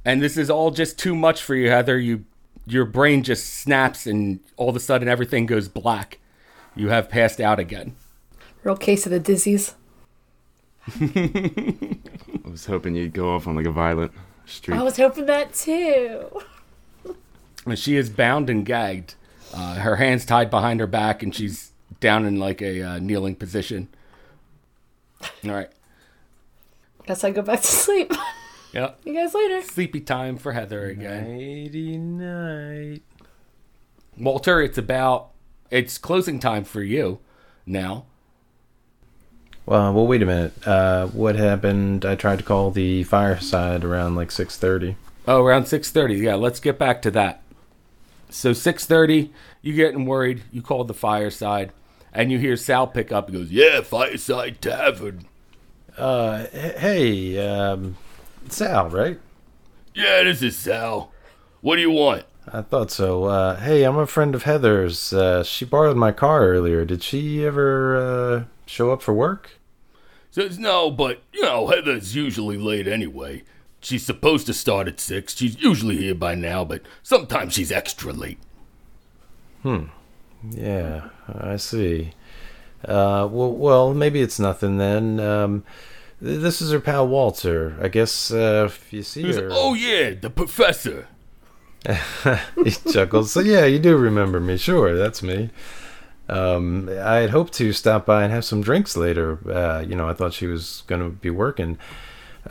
And 0.05 0.23
this 0.23 0.37
is 0.37 0.49
all 0.49 0.71
just 0.71 1.01
too 1.01 1.17
much 1.17 1.43
for 1.43 1.57
you, 1.57 1.69
Heather. 1.69 1.99
You 1.99 2.27
your 2.65 2.85
brain 2.85 3.25
just 3.25 3.53
snaps 3.53 4.07
and 4.07 4.39
all 4.57 4.69
of 4.69 4.77
a 4.77 4.81
sudden 4.81 5.09
everything 5.09 5.47
goes 5.47 5.67
black. 5.67 6.21
You 6.77 6.91
have 6.91 7.09
passed 7.09 7.41
out 7.41 7.59
again. 7.59 7.97
Real 8.63 8.77
case 8.77 9.05
of 9.05 9.11
the 9.11 9.19
dizzies. 9.19 9.75
I 12.45 12.49
was 12.49 12.67
hoping 12.67 12.95
you'd 12.95 13.15
go 13.15 13.35
off 13.35 13.49
on 13.49 13.57
like 13.57 13.67
a 13.67 13.73
violent 13.73 14.13
streak. 14.47 14.79
I 14.79 14.85
was 14.85 14.97
hoping 14.97 15.27
that 15.27 15.55
too. 15.55 16.41
And 17.67 17.77
she 17.77 17.97
is 17.97 18.11
bound 18.11 18.49
and 18.49 18.65
gagged. 18.65 19.17
Uh, 19.53 19.75
her 19.75 19.97
hands 19.97 20.25
tied 20.25 20.51
behind 20.51 20.81
her 20.81 20.87
back, 20.87 21.23
and 21.23 21.35
she's 21.35 21.73
down 22.01 22.25
in 22.25 22.39
like 22.39 22.61
a 22.63 22.83
uh, 22.83 22.99
kneeling 22.99 23.35
position. 23.35 23.89
All 25.45 25.53
right. 25.53 25.71
Guess 27.07 27.25
I 27.25 27.31
go 27.31 27.43
back 27.43 27.61
to 27.61 27.67
sleep. 27.67 28.13
Yep. 28.73 29.01
you 29.05 29.15
guys 29.15 29.35
later. 29.35 29.63
Sleepy 29.63 30.01
time 30.01 30.37
for 30.37 30.53
Heather 30.53 30.87
again. 30.87 31.37
Nighty 31.37 31.99
night. 31.99 33.03
Walter, 34.19 34.61
it's 34.61 34.79
about 34.79 35.31
it's 35.71 35.99
closing 35.99 36.39
time 36.39 36.65
for 36.65 36.83
you 36.83 37.19
now. 37.67 38.05
Well, 39.65 39.93
well, 39.93 40.07
wait 40.07 40.23
a 40.23 40.27
minute. 40.27 40.67
Uh, 40.67 41.07
what 41.09 41.37
happened? 41.37 42.05
I 42.05 42.15
tried 42.17 42.39
to 42.39 42.45
call 42.45 42.71
the 42.71 43.05
fireside 43.05 43.85
around 43.85 44.17
like 44.17 44.31
six 44.31 44.57
thirty. 44.57 44.97
Oh, 45.27 45.43
around 45.43 45.67
six 45.67 45.91
thirty. 45.91 46.17
Yeah, 46.17 46.35
let's 46.35 46.61
get 46.61 46.79
back 46.79 47.01
to 47.03 47.11
that. 47.13 47.42
So 48.35 48.53
six 48.53 48.85
thirty, 48.85 49.33
you 49.61 49.75
getting 49.75 50.07
worried? 50.07 50.43
You 50.51 50.63
called 50.63 50.89
the 50.89 50.95
fireside, 50.95 51.73
and 52.13 52.33
you 52.33 52.39
hear 52.39 52.57
Sal 52.57 52.87
pick 52.87 53.13
up. 53.13 53.29
He 53.29 53.37
goes, 53.37 53.51
"Yeah, 53.51 53.81
Fireside 53.83 54.61
Tavern. 54.61 55.27
Uh, 55.97 56.47
hey, 56.47 57.47
um, 57.47 57.97
Sal, 58.49 58.89
right? 58.89 59.19
Yeah, 59.95 60.23
this 60.25 60.43
is 60.43 60.57
Sal. 60.57 61.13
What 61.61 61.77
do 61.77 61.83
you 61.83 61.91
want? 61.91 62.25
I 62.51 62.63
thought 62.63 62.91
so. 62.91 63.25
Uh, 63.25 63.57
hey, 63.61 63.85
I'm 63.85 63.99
a 63.99 64.07
friend 64.07 64.35
of 64.35 64.43
Heather's. 64.45 65.13
Uh, 65.13 65.45
she 65.45 65.65
borrowed 65.65 65.97
my 65.97 66.11
car 66.11 66.47
earlier. 66.49 66.85
Did 66.85 67.03
she 67.03 67.45
ever 67.45 67.97
uh, 67.97 68.45
show 68.67 68.91
up 68.91 69.03
for 69.03 69.13
work? 69.13 69.59
Says 70.31 70.59
no, 70.59 70.91
but 70.91 71.23
you 71.33 71.43
know, 71.43 71.67
Heather's 71.69 72.17
usually 72.17 72.57
late 72.57 72.89
anyway. 72.89 73.45
She's 73.83 74.07
supposed 74.07 74.47
to 74.47 74.55
start 74.55 74.89
at 74.89 75.01
six. 75.01 75.37
She's 75.37 75.61
usually 75.61 75.97
here 75.99 76.15
by 76.15 76.35
now, 76.35 76.65
but 76.65 76.83
sometimes 77.03 77.55
she's 77.55 77.73
extra 77.73 78.13
late. 78.13 78.39
Hmm. 79.63 79.87
Yeah, 80.51 81.09
I 81.29 81.57
see. 81.57 82.13
Uh, 82.85 83.29
well, 83.31 83.53
well, 83.53 83.95
maybe 83.95 84.21
it's 84.23 84.39
nothing 84.39 84.79
then. 84.79 85.21
Um, 85.21 85.65
this 86.21 86.63
is 86.63 86.71
her 86.71 86.81
pal 86.81 87.07
Walter. 87.09 87.77
I 87.81 87.89
guess 87.89 88.31
uh, 88.33 88.65
if 88.67 88.93
you 88.93 89.03
see 89.03 89.23
He 89.23 89.33
her, 89.35 89.49
oh 89.51 89.75
yeah, 89.75 90.15
the 90.15 90.31
professor. 90.31 91.09
he 92.65 92.71
chuckles. 92.93 93.33
So 93.33 93.41
yeah, 93.41 93.65
you 93.65 93.81
do 93.81 93.97
remember 93.97 94.39
me. 94.39 94.57
Sure, 94.57 94.97
that's 94.97 95.23
me. 95.23 95.51
Um, 96.29 96.89
I 96.89 97.17
had 97.17 97.31
hoped 97.31 97.53
to 97.55 97.73
stop 97.73 98.07
by 98.07 98.23
and 98.23 98.33
have 98.33 98.45
some 98.45 98.63
drinks 98.63 98.97
later. 98.97 99.39
Uh, 99.51 99.81
you 99.81 99.97
know, 99.97 100.09
I 100.09 100.15
thought 100.15 100.33
she 100.33 100.47
was 100.47 100.85
going 100.87 101.03
to 101.03 101.11
be 101.11 101.31
working. 101.31 101.79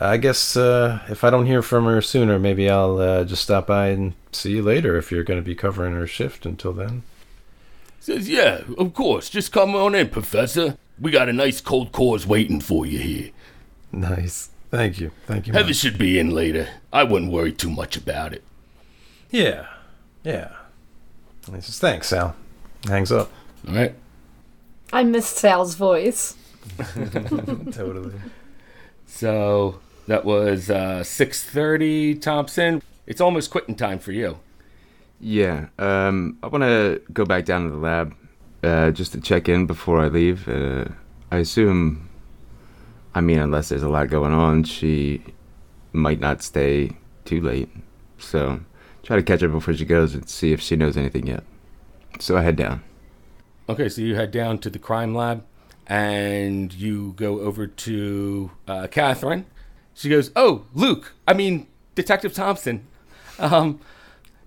I 0.00 0.16
guess 0.16 0.56
uh, 0.56 1.00
if 1.08 1.22
I 1.22 1.30
don't 1.30 1.46
hear 1.46 1.62
from 1.62 1.84
her 1.84 2.00
sooner, 2.00 2.38
maybe 2.38 2.68
I'll 2.68 2.98
uh, 2.98 3.24
just 3.24 3.42
stop 3.42 3.66
by 3.66 3.88
and 3.88 4.14
see 4.32 4.52
you 4.52 4.62
later 4.62 4.96
if 4.96 5.12
you're 5.12 5.24
going 5.24 5.40
to 5.40 5.44
be 5.44 5.54
covering 5.54 5.94
her 5.94 6.06
shift 6.06 6.46
until 6.46 6.72
then. 6.72 7.02
Says 8.00 8.28
yeah, 8.28 8.62
of 8.78 8.94
course. 8.94 9.28
Just 9.30 9.52
come 9.52 9.76
on 9.76 9.94
in, 9.94 10.08
professor. 10.08 10.76
We 11.00 11.10
got 11.10 11.28
a 11.28 11.32
nice 11.32 11.60
cold 11.60 11.92
cause 11.92 12.26
waiting 12.26 12.60
for 12.60 12.86
you 12.86 12.98
here. 12.98 13.30
Nice. 13.92 14.50
Thank 14.70 14.98
you. 14.98 15.10
Thank 15.26 15.46
you. 15.46 15.52
Heather 15.52 15.66
much. 15.66 15.76
should 15.76 15.98
be 15.98 16.18
in 16.18 16.30
later. 16.30 16.68
I 16.92 17.04
wouldn't 17.04 17.30
worry 17.30 17.52
too 17.52 17.70
much 17.70 17.96
about 17.96 18.32
it. 18.32 18.42
Yeah. 19.30 19.66
Yeah. 20.24 20.52
He 21.46 21.60
says, 21.60 21.78
thanks, 21.78 22.08
Sal. 22.08 22.34
Hangs 22.88 23.12
up. 23.12 23.30
All 23.68 23.74
right. 23.74 23.94
I 24.92 25.04
missed 25.04 25.36
Sal's 25.36 25.74
voice. 25.74 26.36
totally. 27.72 28.14
So 29.14 29.78
that 30.06 30.24
was 30.24 30.70
uh, 30.70 31.04
six 31.04 31.44
thirty, 31.44 32.14
Thompson. 32.14 32.82
It's 33.06 33.20
almost 33.20 33.50
quitting 33.50 33.76
time 33.76 33.98
for 33.98 34.10
you. 34.10 34.38
Yeah, 35.20 35.66
um, 35.78 36.38
I 36.42 36.48
want 36.48 36.64
to 36.64 37.00
go 37.12 37.24
back 37.24 37.44
down 37.44 37.64
to 37.64 37.70
the 37.70 37.76
lab 37.76 38.16
uh, 38.64 38.90
just 38.90 39.12
to 39.12 39.20
check 39.20 39.48
in 39.48 39.66
before 39.66 40.00
I 40.00 40.08
leave. 40.08 40.48
Uh, 40.48 40.86
I 41.30 41.36
assume, 41.36 42.08
I 43.14 43.20
mean, 43.20 43.38
unless 43.38 43.68
there's 43.68 43.84
a 43.84 43.88
lot 43.88 44.08
going 44.08 44.32
on, 44.32 44.64
she 44.64 45.22
might 45.92 46.18
not 46.18 46.42
stay 46.42 46.96
too 47.24 47.40
late. 47.40 47.68
So 48.18 48.60
try 49.02 49.16
to 49.16 49.22
catch 49.22 49.42
her 49.42 49.48
before 49.48 49.74
she 49.74 49.84
goes 49.84 50.14
and 50.14 50.28
see 50.28 50.52
if 50.52 50.60
she 50.60 50.74
knows 50.74 50.96
anything 50.96 51.26
yet. 51.26 51.44
So 52.18 52.36
I 52.36 52.42
head 52.42 52.56
down. 52.56 52.82
Okay, 53.68 53.88
so 53.88 54.00
you 54.00 54.16
head 54.16 54.32
down 54.32 54.58
to 54.60 54.70
the 54.70 54.80
crime 54.80 55.14
lab 55.14 55.44
and 55.86 56.72
you 56.72 57.14
go 57.16 57.40
over 57.40 57.66
to 57.66 58.50
uh, 58.68 58.86
Catherine. 58.88 59.46
She 59.94 60.08
goes, 60.08 60.30
"Oh, 60.36 60.64
Luke. 60.74 61.14
I 61.26 61.34
mean, 61.34 61.66
Detective 61.94 62.32
Thompson. 62.34 62.86
Um, 63.38 63.80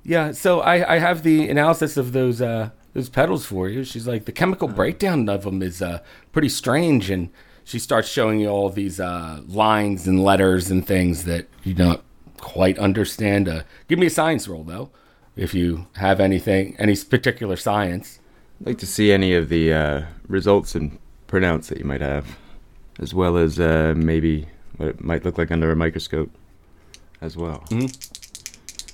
yeah. 0.04 0.32
So 0.32 0.62
I, 0.62 0.96
I 0.96 1.00
have 1.00 1.24
the 1.24 1.50
analysis 1.50 1.98
of 1.98 2.14
those 2.14 2.40
uh, 2.42 2.70
those 2.94 3.10
petals 3.10 3.46
for 3.46 3.68
you." 3.68 3.84
She's 3.84 4.08
like, 4.08 4.26
"The 4.26 4.32
chemical 4.32 4.68
breakdown 4.68 5.28
of 5.28 5.44
them 5.44 5.62
is 5.62 5.82
uh, 5.82 6.00
pretty 6.32 6.50
strange," 6.50 7.10
and 7.10 7.30
she 7.66 7.80
starts 7.80 8.08
showing 8.08 8.40
you 8.40 8.48
all 8.48 8.70
these 8.70 9.00
uh, 9.00 9.42
lines 9.48 10.08
and 10.08 10.24
letters 10.24 10.70
and 10.70 10.86
things 10.86 11.26
that 11.26 11.48
you 11.64 11.74
don't 11.74 12.02
quite 12.38 12.78
understand. 12.78 13.50
Uh, 13.50 13.64
give 13.88 13.98
me 14.00 14.06
a 14.06 14.12
science 14.12 14.48
roll 14.48 14.64
though, 14.64 14.92
if 15.36 15.54
you 15.54 15.88
have 15.96 16.20
anything, 16.20 16.76
any 16.78 16.96
particular 16.96 17.58
science. 17.58 18.20
I'd 18.62 18.68
like 18.68 18.78
to 18.78 18.88
see 18.88 19.12
any 19.12 19.34
of 19.34 19.50
the 19.50 19.74
uh, 19.74 20.06
results 20.28 20.76
and 20.76 21.00
printouts 21.28 21.68
that 21.68 21.78
you 21.80 21.86
might 21.86 22.02
have, 22.02 22.38
as 23.00 23.14
well 23.14 23.38
as 23.38 23.60
uh, 23.60 23.94
maybe 23.96 24.48
what 24.78 24.90
it 24.90 25.04
might 25.04 25.26
look 25.26 25.38
like 25.38 25.52
under 25.52 25.72
a 25.72 25.76
microscope 25.76 26.32
as 27.22 27.36
well. 27.38 27.64
Mhm. 27.70 27.90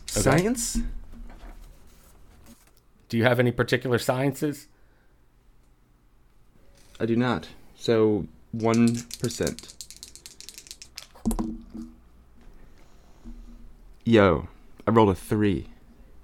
Science? 0.10 0.80
Do 3.10 3.18
you 3.18 3.24
have 3.24 3.40
any 3.40 3.52
particular 3.52 3.98
sciences? 3.98 4.68
I 7.00 7.06
do 7.06 7.16
not. 7.16 7.50
So, 7.76 8.28
1%. 8.56 9.74
Yo, 14.04 14.48
I 14.88 14.92
rolled 14.92 15.10
a 15.10 15.16
3. 15.16 15.68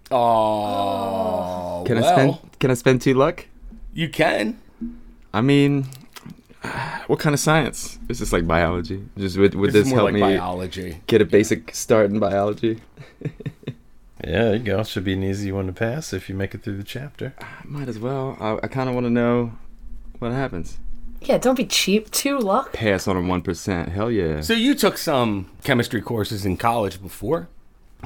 Oh, 0.10 1.84
Can 1.86 1.96
well, 2.00 2.06
I 2.06 2.12
spend 2.13 2.60
can 2.60 2.72
I 2.72 2.74
spend 2.76 3.02
2 3.02 3.13
luck? 3.13 3.46
You 3.93 4.10
can. 4.10 4.60
I 5.38 5.41
mean, 5.41 5.86
what 7.08 7.19
kind 7.19 7.36
of 7.36 7.39
science? 7.39 8.00
Is 8.10 8.17
this 8.17 8.34
like 8.34 8.47
biology? 8.47 9.08
Just 9.17 9.38
would, 9.38 9.54
would 9.54 9.71
this, 9.71 9.84
this, 9.84 9.93
help 9.93 10.06
like 10.06 10.15
me 10.15 10.21
biology. 10.21 11.02
get 11.06 11.21
a 11.21 11.26
basic 11.26 11.76
start 11.76 12.10
in 12.10 12.19
biology? 12.19 12.82
Yeah, 14.23 14.45
there 14.45 14.56
you 14.56 14.63
go. 14.63 14.84
Should 14.84 15.04
be 15.04 15.13
an 15.13 15.23
easy 15.23 15.52
one 15.52 15.67
to 15.67 15.73
pass 15.73 16.12
if 16.12 16.28
you 16.28 16.34
make 16.34 16.56
it 16.56 16.63
through 16.63 16.78
the 16.78 16.84
chapter. 16.84 17.36
I 17.39 17.45
Might 17.65 17.88
as 17.88 18.00
well. 18.00 18.36
I, 18.39 18.56
I 18.63 18.67
kind 18.67 18.89
of 18.89 18.95
want 18.95 19.06
to 19.06 19.12
know 19.12 19.54
what 20.17 20.32
happens. 20.32 20.80
Yeah, 21.21 21.38
don't 21.38 21.56
be 21.56 21.67
cheap. 21.67 22.10
Two 22.10 22.39
luck. 22.39 22.73
Pass 22.73 23.08
on 23.08 23.15
a 23.15 23.21
1%. 23.21 23.89
Hell 23.89 24.10
yeah. 24.10 24.41
So 24.41 24.54
you 24.54 24.73
took 24.73 24.97
some 24.97 25.52
chemistry 25.63 26.02
courses 26.02 26.47
in 26.47 26.58
college 26.58 27.00
before, 27.00 27.47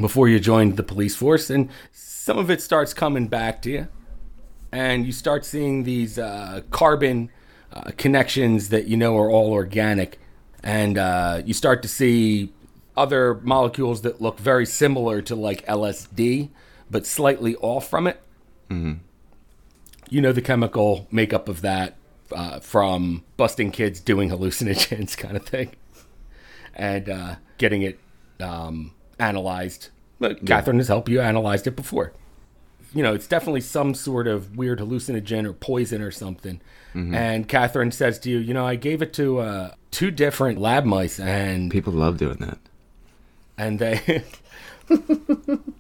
before 0.02 0.28
you 0.28 0.38
joined 0.38 0.76
the 0.76 0.84
police 0.84 1.16
force, 1.16 1.50
and 1.50 1.70
some 1.94 2.38
of 2.38 2.52
it 2.52 2.62
starts 2.62 2.94
coming 2.94 3.30
back 3.30 3.62
to 3.62 3.72
you, 3.72 3.88
and 4.72 5.06
you 5.06 5.12
start 5.12 5.46
seeing 5.46 5.84
these 5.84 6.18
uh, 6.18 6.62
carbon 6.72 7.30
uh, 7.74 7.92
connections 7.98 8.70
that 8.70 8.88
you 8.88 8.98
know 8.98 9.18
are 9.18 9.30
all 9.30 9.52
organic, 9.52 10.20
and 10.64 10.98
uh, 10.98 11.42
you 11.46 11.54
start 11.54 11.82
to 11.82 11.88
see 11.88 12.52
other 12.96 13.36
molecules 13.36 14.02
that 14.02 14.22
look 14.22 14.40
very 14.40 14.66
similar 14.66 15.22
to 15.22 15.36
like 15.36 15.66
LSD, 15.66 16.50
but 16.90 17.06
slightly 17.06 17.56
off 17.58 17.90
from 17.90 18.08
it. 18.08 18.22
You 20.10 20.22
know 20.22 20.32
the 20.32 20.42
chemical 20.42 21.08
makeup 21.12 21.48
of 21.48 21.62
that 21.62 21.96
uh, 22.34 22.60
from 22.60 23.24
busting 23.38 23.72
kids 23.72 24.00
doing 24.00 24.30
hallucinogens, 24.32 25.18
kind 25.18 25.38
of 25.38 25.46
thing 25.46 25.76
and 26.76 27.10
uh, 27.10 27.36
getting 27.58 27.82
it 27.82 28.00
um, 28.40 28.94
analyzed. 29.20 29.90
But 30.20 30.46
Catherine 30.46 30.78
has 30.78 30.88
helped 30.88 31.10
you 31.10 31.22
analyzed 31.22 31.68
it 31.68 31.76
before. 31.76 32.14
You 32.94 33.02
know, 33.04 33.14
it's 33.14 33.28
definitely 33.28 33.62
some 33.62 33.94
sort 33.94 34.28
of 34.28 34.58
weird 34.58 34.80
hallucinogen 34.80 35.46
or 35.46 35.54
poison 35.54 36.02
or 36.02 36.12
something. 36.12 36.60
And 36.94 37.48
Catherine 37.48 37.92
says 37.92 38.20
to 38.20 38.30
you, 38.30 38.38
you 38.40 38.54
know, 38.54 38.68
I 38.68 38.76
gave 38.76 39.02
it 39.02 39.14
to 39.14 39.40
uh, 39.40 39.76
two 39.92 40.12
different 40.12 40.60
lab 40.60 40.84
mice, 40.84 41.22
and 41.22 41.72
People 41.72 41.94
love 41.94 42.18
doing 42.18 42.36
that. 42.40 42.58
and 43.58 43.80
they 43.80 44.26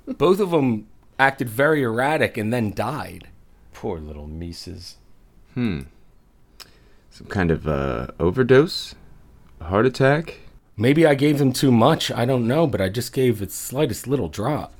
both 0.07 0.39
of 0.39 0.51
them 0.51 0.87
acted 1.19 1.49
very 1.49 1.83
erratic 1.83 2.37
and 2.37 2.53
then 2.53 2.71
died. 2.73 3.27
Poor 3.73 3.99
little 3.99 4.27
Mises. 4.27 4.95
Hmm. 5.53 5.81
Some 7.09 7.27
kind 7.27 7.51
of 7.51 7.67
uh, 7.67 8.07
overdose, 8.19 8.95
a 9.59 9.65
heart 9.65 9.85
attack. 9.85 10.39
Maybe 10.77 11.05
I 11.05 11.13
gave 11.15 11.39
them 11.39 11.51
too 11.51 11.71
much. 11.73 12.09
I 12.09 12.23
don't 12.23 12.47
know, 12.47 12.65
but 12.67 12.79
I 12.79 12.87
just 12.87 13.11
gave 13.11 13.39
the 13.39 13.49
slightest 13.49 14.07
little 14.07 14.29
drop. 14.29 14.73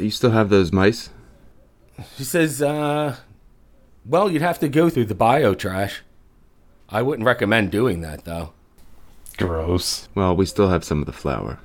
You 0.00 0.10
still 0.10 0.30
have 0.30 0.48
those 0.48 0.72
mice? 0.72 1.10
She 2.16 2.24
says, 2.24 2.62
uh, 2.62 3.16
well, 4.06 4.30
you'd 4.30 4.42
have 4.42 4.58
to 4.60 4.68
go 4.68 4.88
through 4.88 5.04
the 5.04 5.14
bio 5.14 5.54
trash. 5.54 6.02
I 6.88 7.02
wouldn't 7.02 7.26
recommend 7.26 7.70
doing 7.70 8.00
that, 8.00 8.24
though. 8.24 8.52
Gross. 9.36 10.08
Well, 10.14 10.34
we 10.34 10.46
still 10.46 10.68
have 10.68 10.84
some 10.84 11.00
of 11.00 11.06
the 11.06 11.12
flower. 11.12 11.58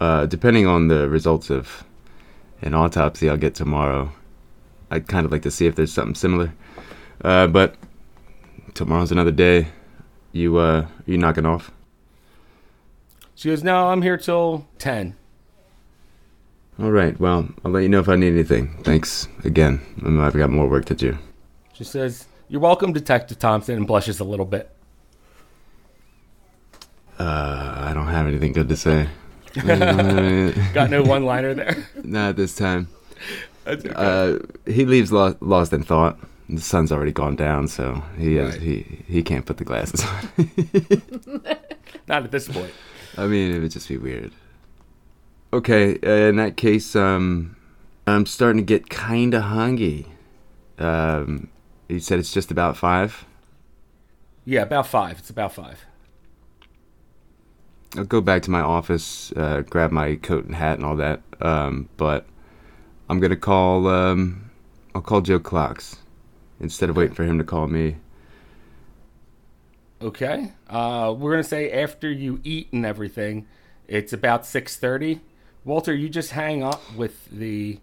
Uh, 0.00 0.26
depending 0.26 0.66
on 0.66 0.88
the 0.88 1.08
results 1.08 1.50
of 1.50 1.84
an 2.62 2.74
autopsy 2.74 3.28
I'll 3.28 3.36
get 3.36 3.54
tomorrow, 3.54 4.12
I'd 4.90 5.08
kind 5.08 5.26
of 5.26 5.32
like 5.32 5.42
to 5.42 5.50
see 5.50 5.66
if 5.66 5.74
there's 5.74 5.92
something 5.92 6.14
similar. 6.14 6.54
Uh, 7.22 7.46
but 7.46 7.76
tomorrow's 8.74 9.12
another 9.12 9.32
day. 9.32 9.68
You 10.32 10.58
uh, 10.58 10.86
you 11.06 11.16
knocking 11.16 11.46
off? 11.46 11.70
She 13.34 13.48
goes, 13.50 13.62
no, 13.62 13.88
I'm 13.88 14.02
here 14.02 14.16
till 14.16 14.66
10. 14.78 15.14
All 16.78 16.90
right. 16.90 17.18
Well, 17.18 17.48
I'll 17.64 17.70
let 17.70 17.82
you 17.82 17.88
know 17.88 18.00
if 18.00 18.08
I 18.08 18.16
need 18.16 18.32
anything. 18.34 18.76
Thanks 18.82 19.28
again. 19.44 19.80
I've 20.04 20.34
got 20.36 20.50
more 20.50 20.68
work 20.68 20.84
to 20.86 20.94
do. 20.94 21.16
She 21.72 21.84
says, 21.84 22.26
you're 22.48 22.60
welcome, 22.60 22.92
Detective 22.92 23.38
Thompson, 23.38 23.76
and 23.76 23.86
blushes 23.86 24.20
a 24.20 24.24
little 24.24 24.44
bit. 24.46 24.70
Uh, 27.18 27.74
I 27.78 27.92
don't 27.94 28.08
have 28.08 28.26
anything 28.26 28.52
good 28.52 28.68
to 28.68 28.76
say. 28.76 29.08
Got 29.54 30.90
no 30.90 31.02
one 31.02 31.24
liner 31.24 31.54
there. 31.54 31.88
Not 32.04 32.36
this 32.36 32.54
time. 32.54 32.88
Okay. 33.66 33.90
Uh, 33.96 34.38
he 34.66 34.84
leaves 34.84 35.10
lo- 35.10 35.36
lost 35.40 35.72
in 35.72 35.82
thought. 35.82 36.18
The 36.50 36.60
sun's 36.60 36.92
already 36.92 37.10
gone 37.12 37.36
down, 37.36 37.66
so 37.68 38.02
he 38.18 38.36
has, 38.36 38.52
Right. 38.52 38.62
he 38.62 39.02
he 39.08 39.22
can't 39.22 39.44
put 39.46 39.56
the 39.56 39.64
glasses 39.64 40.04
on. 40.04 40.30
Not 42.06 42.22
at 42.24 42.30
this 42.30 42.46
point. 42.48 42.70
I 43.16 43.26
mean, 43.26 43.52
it 43.52 43.58
would 43.60 43.72
just 43.72 43.88
be 43.88 43.96
weird. 43.96 44.30
Okay, 45.56 45.98
uh, 46.02 46.28
in 46.28 46.36
that 46.36 46.58
case, 46.58 46.94
um, 46.94 47.56
I'm 48.06 48.26
starting 48.26 48.58
to 48.58 48.62
get 48.62 48.90
kind 48.90 49.32
of 49.32 49.44
hungry. 49.44 50.04
Um, 50.78 51.48
you 51.88 51.98
said 51.98 52.18
it's 52.18 52.30
just 52.30 52.50
about 52.50 52.76
five. 52.76 53.24
Yeah, 54.44 54.64
about 54.64 54.86
five. 54.86 55.18
It's 55.18 55.30
about 55.30 55.54
five. 55.54 55.86
I'll 57.96 58.04
go 58.04 58.20
back 58.20 58.42
to 58.42 58.50
my 58.50 58.60
office, 58.60 59.32
uh, 59.32 59.62
grab 59.62 59.92
my 59.92 60.16
coat 60.16 60.44
and 60.44 60.54
hat 60.54 60.76
and 60.76 60.84
all 60.84 60.96
that. 60.96 61.22
Um, 61.40 61.88
but 61.96 62.26
I'm 63.08 63.18
gonna 63.18 63.34
call. 63.34 63.86
Um, 63.88 64.50
I'll 64.94 65.00
call 65.00 65.22
Joe 65.22 65.38
Clocks 65.38 65.96
instead 66.60 66.90
of 66.90 66.98
waiting 66.98 67.14
for 67.14 67.24
him 67.24 67.38
to 67.38 67.44
call 67.44 67.66
me. 67.66 67.96
Okay. 70.02 70.52
Uh, 70.68 71.14
we're 71.16 71.30
gonna 71.30 71.42
say 71.42 71.72
after 71.72 72.12
you 72.12 72.42
eat 72.44 72.68
and 72.74 72.84
everything, 72.84 73.46
it's 73.88 74.12
about 74.12 74.44
six 74.44 74.76
thirty. 74.76 75.22
Walter, 75.66 75.92
you 75.92 76.08
just 76.08 76.30
hang 76.30 76.62
up 76.62 76.80
with 76.94 77.28
the. 77.28 77.80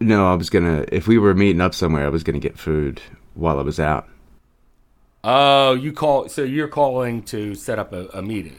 No, 0.00 0.30
I 0.30 0.34
was 0.34 0.50
gonna. 0.50 0.84
If 0.90 1.06
we 1.06 1.18
were 1.18 1.34
meeting 1.34 1.60
up 1.60 1.72
somewhere, 1.72 2.04
I 2.04 2.08
was 2.08 2.24
gonna 2.24 2.40
get 2.40 2.58
food 2.58 3.00
while 3.34 3.60
I 3.60 3.62
was 3.62 3.78
out. 3.78 4.08
Oh, 5.22 5.74
you 5.74 5.92
call. 5.92 6.28
So 6.28 6.42
you're 6.42 6.66
calling 6.66 7.22
to 7.24 7.54
set 7.54 7.78
up 7.78 7.92
a, 7.92 8.08
a 8.08 8.22
meeting. 8.22 8.58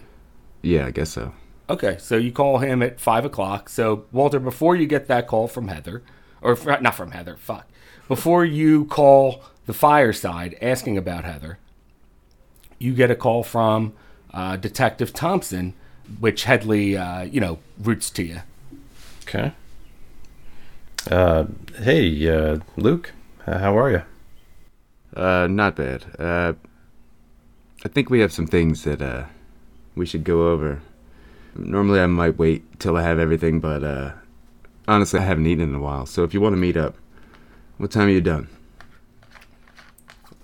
Yeah, 0.61 0.85
I 0.85 0.91
guess 0.91 1.09
so. 1.09 1.33
Okay, 1.69 1.97
so 1.99 2.15
you 2.15 2.31
call 2.31 2.59
him 2.59 2.81
at 2.81 3.01
five 3.01 3.25
o'clock. 3.25 3.67
So 3.67 4.05
Walter, 4.13 4.39
before 4.39 4.77
you 4.77 4.87
get 4.87 5.07
that 5.07 5.27
call 5.27 5.49
from 5.49 5.67
Heather, 5.67 6.01
or 6.41 6.55
fr- 6.55 6.79
not 6.79 6.95
from 6.95 7.11
Heather, 7.11 7.35
fuck, 7.35 7.67
before 8.07 8.45
you 8.45 8.85
call 8.85 9.43
the 9.65 9.73
fireside 9.73 10.57
asking 10.61 10.97
about 10.97 11.25
Heather, 11.25 11.59
you 12.79 12.93
get 12.93 13.11
a 13.11 13.15
call 13.15 13.43
from 13.43 13.91
uh, 14.33 14.55
Detective 14.55 15.11
Thompson, 15.11 15.73
which 16.19 16.43
Headley, 16.45 16.97
uh, 16.97 17.23
you 17.23 17.39
know, 17.39 17.59
roots 17.79 18.09
to 18.11 18.23
you. 18.23 18.41
Okay. 19.23 19.53
Uh, 21.09 21.45
hey, 21.79 22.27
uh, 22.29 22.59
Luke. 22.75 23.13
How 23.45 23.77
are 23.77 23.91
you? 23.91 24.03
Uh, 25.15 25.47
not 25.47 25.75
bad. 25.75 26.05
Uh, 26.19 26.53
I 27.85 27.87
think 27.89 28.09
we 28.09 28.19
have 28.19 28.33
some 28.33 28.47
things 28.47 28.83
that 28.83 29.01
uh 29.01 29.25
we 29.95 30.05
should 30.05 30.23
go 30.23 30.49
over. 30.49 30.81
Normally, 31.55 31.99
I 31.99 32.05
might 32.05 32.37
wait 32.37 32.79
till 32.79 32.97
I 32.97 33.01
have 33.01 33.17
everything, 33.17 33.59
but 33.59 33.83
uh, 33.83 34.11
honestly, 34.87 35.19
I 35.19 35.23
haven't 35.23 35.47
eaten 35.47 35.69
in 35.69 35.75
a 35.75 35.79
while. 35.79 36.05
So 36.05 36.23
if 36.23 36.33
you 36.33 36.41
want 36.41 36.53
to 36.53 36.57
meet 36.57 36.77
up, 36.77 36.95
what 37.77 37.91
time 37.91 38.07
are 38.07 38.11
you 38.11 38.21
done? 38.21 38.47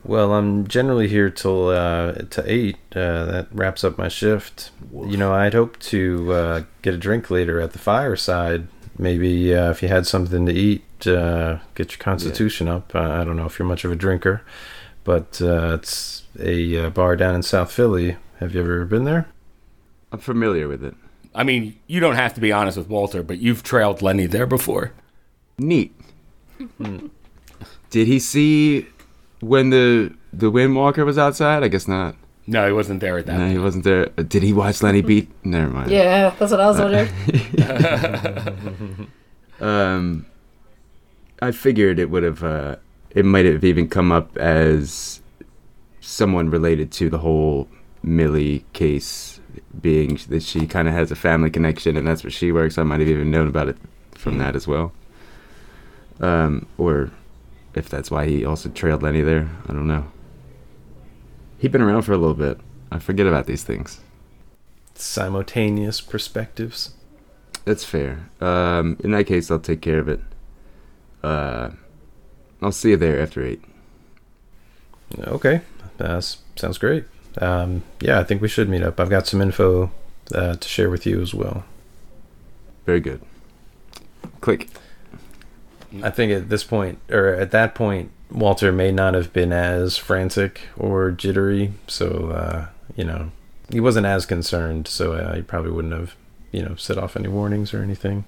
Well, 0.05 0.33
I'm 0.33 0.67
generally 0.67 1.07
here 1.07 1.29
till 1.29 1.69
uh, 1.69 2.13
to 2.13 2.43
eight. 2.45 2.77
Uh, 2.93 3.25
that 3.25 3.47
wraps 3.51 3.83
up 3.83 3.97
my 3.97 4.09
shift. 4.09 4.71
You 4.91 5.15
know, 5.15 5.33
I'd 5.33 5.53
hope 5.53 5.79
to 5.79 6.33
uh, 6.33 6.63
get 6.81 6.93
a 6.93 6.97
drink 6.97 7.29
later 7.29 7.61
at 7.61 7.71
the 7.71 7.79
fireside. 7.79 8.67
Maybe 8.97 9.55
uh, 9.55 9.71
if 9.71 9.81
you 9.81 9.87
had 9.87 10.05
something 10.05 10.45
to 10.45 10.51
eat, 10.51 11.07
uh, 11.07 11.59
get 11.75 11.91
your 11.93 11.99
constitution 11.99 12.67
up. 12.67 12.93
Uh, 12.93 12.99
I 12.99 13.23
don't 13.23 13.37
know 13.37 13.45
if 13.45 13.57
you're 13.57 13.67
much 13.67 13.85
of 13.85 13.91
a 13.91 13.95
drinker, 13.95 14.41
but 15.03 15.41
uh, 15.41 15.77
it's 15.79 16.23
a 16.37 16.85
uh, 16.85 16.89
bar 16.89 17.15
down 17.15 17.33
in 17.33 17.41
South 17.41 17.71
Philly. 17.71 18.17
Have 18.39 18.53
you 18.53 18.61
ever 18.61 18.85
been 18.85 19.05
there? 19.05 19.27
I'm 20.11 20.19
familiar 20.19 20.67
with 20.67 20.83
it. 20.83 20.95
I 21.33 21.43
mean, 21.43 21.79
you 21.87 21.99
don't 21.99 22.15
have 22.15 22.33
to 22.35 22.41
be 22.41 22.51
honest 22.51 22.77
with 22.77 22.89
Walter, 22.89 23.23
but 23.23 23.39
you've 23.39 23.63
trailed 23.63 24.01
Lenny 24.01 24.27
there 24.27 24.45
before. 24.45 24.91
Neat. 25.57 25.95
Did 27.89 28.07
he 28.07 28.19
see 28.19 28.87
when 29.43 29.69
the 29.69 30.13
the 30.31 30.51
Windwalker 30.51 31.05
was 31.05 31.17
outside? 31.17 31.63
I 31.63 31.67
guess 31.67 31.87
not. 31.87 32.15
No, 32.45 32.67
he 32.67 32.73
wasn't 32.73 32.99
there 32.99 33.17
at 33.17 33.25
that. 33.27 33.37
No, 33.39 33.49
he 33.49 33.57
wasn't 33.57 33.83
there. 33.85 34.09
Uh, 34.17 34.23
Did 34.23 34.43
he 34.43 34.51
watch 34.51 34.83
Lenny 34.83 35.01
beat? 35.09 35.29
Never 35.45 35.69
mind. 35.69 35.91
Yeah, 35.91 36.33
that's 36.37 36.51
what 36.51 36.59
I 36.59 36.67
was 36.67 36.79
wondering. 36.79 37.09
Um, 39.61 40.25
I 41.41 41.51
figured 41.51 41.99
it 41.99 42.09
would 42.09 42.23
have. 42.23 42.43
Uh, 42.43 42.75
it 43.11 43.23
might 43.23 43.45
have 43.45 43.63
even 43.63 43.87
come 43.87 44.11
up 44.11 44.35
as 44.37 45.21
someone 46.01 46.49
related 46.49 46.91
to 46.93 47.09
the 47.09 47.19
whole 47.19 47.69
Millie 48.01 48.65
case, 48.73 49.39
being 49.79 50.19
that 50.29 50.43
she 50.43 50.67
kind 50.67 50.87
of 50.89 50.93
has 50.93 51.11
a 51.11 51.15
family 51.15 51.49
connection, 51.49 51.95
and 51.95 52.05
that's 52.05 52.23
where 52.23 52.31
she 52.31 52.51
works. 52.51 52.77
I 52.77 52.83
might 52.83 52.99
have 52.99 53.07
even 53.07 53.31
known 53.31 53.47
about 53.47 53.69
it 53.69 53.77
from 54.15 54.37
that 54.39 54.55
as 54.55 54.67
well. 54.67 54.91
Um, 56.19 56.65
or 56.77 57.11
if 57.75 57.89
that's 57.89 58.11
why 58.11 58.27
he 58.27 58.45
also 58.45 58.69
trailed 58.69 59.03
Lenny 59.03 59.21
there, 59.21 59.49
I 59.67 59.73
don't 59.73 59.87
know. 59.87 60.11
He'd 61.57 61.71
been 61.71 61.81
around 61.81 62.03
for 62.03 62.13
a 62.13 62.17
little 62.17 62.35
bit. 62.35 62.59
I 62.91 62.99
forget 62.99 63.25
about 63.25 63.45
these 63.45 63.63
things. 63.63 64.01
Simultaneous 64.95 66.01
perspectives. 66.01 66.93
That's 67.65 67.83
fair. 67.85 68.29
Um, 68.41 68.97
in 69.03 69.11
that 69.11 69.25
case, 69.25 69.49
I'll 69.49 69.59
take 69.59 69.81
care 69.81 69.99
of 69.99 70.09
it. 70.09 70.19
Uh, 71.23 71.71
I'll 72.61 72.71
see 72.71 72.91
you 72.91 72.97
there 72.97 73.19
after 73.21 73.45
eight. 73.45 73.61
Okay, 75.19 75.61
uh, 75.99 76.19
sounds 76.19 76.77
great. 76.77 77.05
Um, 77.39 77.83
yeah, 77.99 78.19
I 78.19 78.23
think 78.23 78.41
we 78.41 78.47
should 78.47 78.69
meet 78.69 78.83
up. 78.83 78.99
I've 78.99 79.09
got 79.09 79.27
some 79.27 79.41
info 79.41 79.91
uh, 80.33 80.55
to 80.55 80.67
share 80.67 80.89
with 80.89 81.05
you 81.05 81.21
as 81.21 81.33
well. 81.33 81.63
Very 82.85 82.99
good. 82.99 83.21
Click. 84.41 84.69
I 86.01 86.09
think 86.09 86.31
at 86.31 86.49
this 86.49 86.63
point, 86.63 86.99
or 87.11 87.27
at 87.27 87.51
that 87.51 87.75
point, 87.75 88.11
Walter 88.31 88.71
may 88.71 88.91
not 88.91 89.13
have 89.13 89.31
been 89.33 89.51
as 89.53 89.97
frantic 89.97 90.61
or 90.77 91.11
jittery, 91.11 91.73
so 91.87 92.29
uh, 92.29 92.67
you 92.95 93.03
know 93.03 93.31
he 93.69 93.79
wasn't 93.79 94.05
as 94.05 94.25
concerned. 94.25 94.87
So 94.87 95.13
uh, 95.13 95.35
he 95.35 95.41
probably 95.41 95.71
wouldn't 95.71 95.93
have, 95.93 96.15
you 96.51 96.63
know, 96.63 96.75
set 96.75 96.97
off 96.97 97.15
any 97.15 97.27
warnings 97.27 97.73
or 97.73 97.81
anything. 97.81 98.25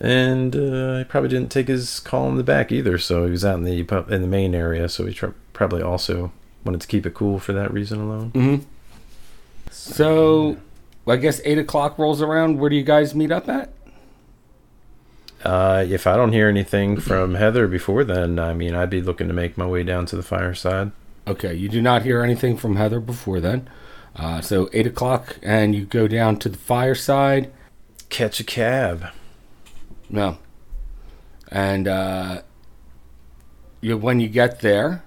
And 0.00 0.54
uh, 0.54 0.98
he 0.98 1.04
probably 1.04 1.28
didn't 1.28 1.50
take 1.50 1.68
his 1.68 1.98
call 2.00 2.28
in 2.28 2.36
the 2.36 2.44
back 2.44 2.70
either. 2.70 2.98
So 2.98 3.24
he 3.24 3.30
was 3.30 3.44
out 3.44 3.56
in 3.58 3.64
the 3.64 3.80
in 4.08 4.22
the 4.22 4.28
main 4.28 4.54
area. 4.54 4.88
So 4.88 5.06
he 5.06 5.14
tr- 5.14 5.28
probably 5.52 5.82
also 5.82 6.32
wanted 6.64 6.80
to 6.80 6.86
keep 6.86 7.06
it 7.06 7.14
cool 7.14 7.38
for 7.38 7.52
that 7.52 7.72
reason 7.72 8.00
alone. 8.00 8.30
Mm-hmm. 8.32 8.64
So, 9.70 10.56
I 11.06 11.16
guess 11.16 11.40
eight 11.44 11.58
o'clock 11.58 11.98
rolls 11.98 12.20
around. 12.22 12.58
Where 12.58 12.70
do 12.70 12.76
you 12.76 12.82
guys 12.82 13.14
meet 13.14 13.30
up 13.30 13.48
at? 13.48 13.70
Uh, 15.44 15.84
if 15.88 16.06
I 16.06 16.16
don't 16.16 16.32
hear 16.32 16.48
anything 16.48 16.98
from 16.98 17.34
Heather 17.34 17.68
before 17.68 18.04
then, 18.04 18.38
I 18.38 18.54
mean, 18.54 18.74
I'd 18.74 18.90
be 18.90 19.00
looking 19.00 19.28
to 19.28 19.34
make 19.34 19.56
my 19.56 19.66
way 19.66 19.82
down 19.84 20.06
to 20.06 20.16
the 20.16 20.22
fireside. 20.22 20.90
Okay, 21.26 21.54
you 21.54 21.68
do 21.68 21.80
not 21.80 22.02
hear 22.02 22.22
anything 22.22 22.56
from 22.56 22.76
Heather 22.76 23.00
before 23.00 23.38
then. 23.40 23.68
Uh, 24.16 24.40
so 24.40 24.68
eight 24.72 24.86
o'clock, 24.86 25.38
and 25.42 25.74
you 25.74 25.84
go 25.84 26.08
down 26.08 26.38
to 26.40 26.48
the 26.48 26.58
fireside. 26.58 27.52
Catch 28.08 28.40
a 28.40 28.44
cab. 28.44 29.06
No. 30.10 30.38
And 31.50 31.86
uh, 31.86 32.42
you, 33.80 33.96
when 33.96 34.18
you 34.20 34.28
get 34.28 34.60
there, 34.60 35.04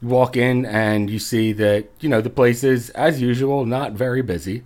you 0.00 0.08
walk 0.08 0.36
in 0.36 0.64
and 0.64 1.10
you 1.10 1.18
see 1.18 1.52
that, 1.52 1.88
you 2.00 2.08
know, 2.08 2.20
the 2.20 2.30
place 2.30 2.64
is, 2.64 2.90
as 2.90 3.20
usual, 3.20 3.66
not 3.66 3.92
very 3.92 4.22
busy. 4.22 4.62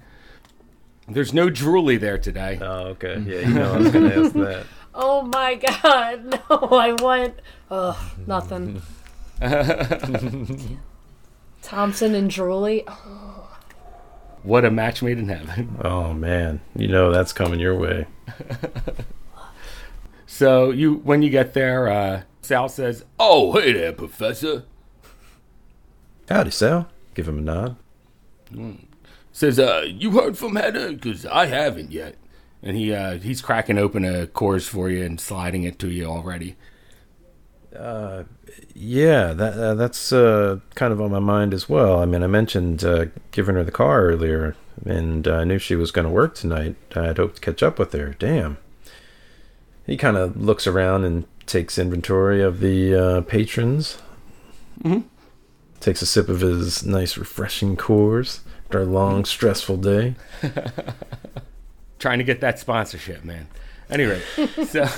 There's 1.09 1.35
no 1.35 1.49
drooly 1.49 1.99
there 1.99 2.19
today. 2.19 2.59
Oh, 2.63 2.89
okay. 2.89 3.19
Yeah, 3.27 3.41
you 3.41 3.55
know 3.55 3.75
I 3.75 3.79
was 3.79 3.91
gonna 3.93 4.25
ask 4.25 4.33
that. 4.35 4.67
Oh 4.95 5.23
my 5.23 5.55
god, 5.55 6.25
no, 6.51 6.57
I 6.73 6.93
went. 7.01 7.41
Ugh, 7.71 7.97
nothing. 8.27 8.83
Thompson 11.63 12.15
and 12.15 12.31
Drooly. 12.31 12.89
What 14.43 14.65
a 14.65 14.71
match 14.71 15.03
made 15.03 15.19
in 15.19 15.29
heaven. 15.29 15.77
Oh 15.85 16.13
man, 16.13 16.61
you 16.75 16.89
know 16.89 17.13
that's 17.13 17.33
coming 17.33 17.61
your 17.61 17.79
way. 17.79 18.07
So 20.27 20.71
you, 20.71 20.95
when 20.95 21.23
you 21.23 21.29
get 21.31 21.53
there, 21.55 21.89
uh, 21.89 22.23
Sal 22.41 22.69
says, 22.69 23.05
Oh, 23.19 23.53
hey 23.53 23.73
there, 23.73 23.93
Professor. 23.93 24.65
Howdy, 26.29 26.51
Sal. 26.51 26.89
Give 27.15 27.29
him 27.29 27.39
a 27.39 27.43
nod. 27.43 27.77
Says, 29.33 29.59
uh, 29.59 29.85
you 29.87 30.13
heard 30.13 30.39
from 30.39 30.57
Hedda? 30.57 30.93
Because 30.95 31.27
I 31.27 31.47
haven't 31.47 31.91
yet. 31.93 32.15
And 32.63 32.77
he 32.77 32.93
uh, 32.93 33.19
he's 33.19 33.41
cracking 33.41 33.79
open 33.79 34.05
a 34.05 34.27
Coors 34.27 34.69
for 34.69 34.91
you 34.91 35.05
and 35.05 35.21
sliding 35.21 35.65
it 35.65 35.79
to 35.79 35.91
you 35.91 36.05
already. 36.05 36.57
Yeah, 38.75 39.33
that 39.35 39.59
uh, 39.59 39.75
that's 39.75 40.13
uh, 40.13 40.61
kind 40.75 40.93
of 40.93 41.01
on 41.01 41.11
my 41.11 41.19
mind 41.19 41.53
as 41.53 41.69
well. 41.69 42.01
I 42.01 42.07
mean, 42.07 42.23
I 42.23 42.27
mentioned 42.27 42.83
uh, 42.83 43.07
giving 43.31 43.55
her 43.55 43.65
the 43.65 43.71
car 43.71 44.07
earlier, 44.07 44.57
and 44.85 45.29
uh, 45.29 45.37
I 45.37 45.45
knew 45.45 45.59
she 45.59 45.77
was 45.77 45.91
going 45.91 46.07
to 46.07 46.11
work 46.11 46.35
tonight. 46.35 46.77
I'd 46.97 47.19
hoped 47.19 47.37
to 47.37 47.41
catch 47.41 47.63
up 47.63 47.79
with 47.79 47.93
her. 47.93 48.15
Damn. 48.19 48.59
He 49.87 49.97
kind 49.97 50.17
of 50.17 50.37
looks 50.37 50.67
around 50.67 51.05
and 51.05 51.27
takes 51.47 51.79
inventory 51.79 52.43
of 52.43 52.61
the 52.61 52.95
uh, 52.95 53.21
patrons. 53.23 53.99
Mm-hmm. 54.83 55.07
Takes 55.81 56.03
a 56.03 56.07
sip 56.07 56.29
of 56.29 56.41
his 56.41 56.85
nice, 56.85 57.17
refreshing 57.17 57.77
Coors 57.77 58.41
after 58.65 58.83
a 58.83 58.87
long, 58.87 59.25
stressful 59.25 59.79
day. 59.79 60.15
Trying 62.01 62.19
to 62.19 62.25
get 62.25 62.41
that 62.41 62.59
sponsorship, 62.59 63.25
man. 63.25 63.47
Anyway, 63.89 64.21
so 64.67 64.89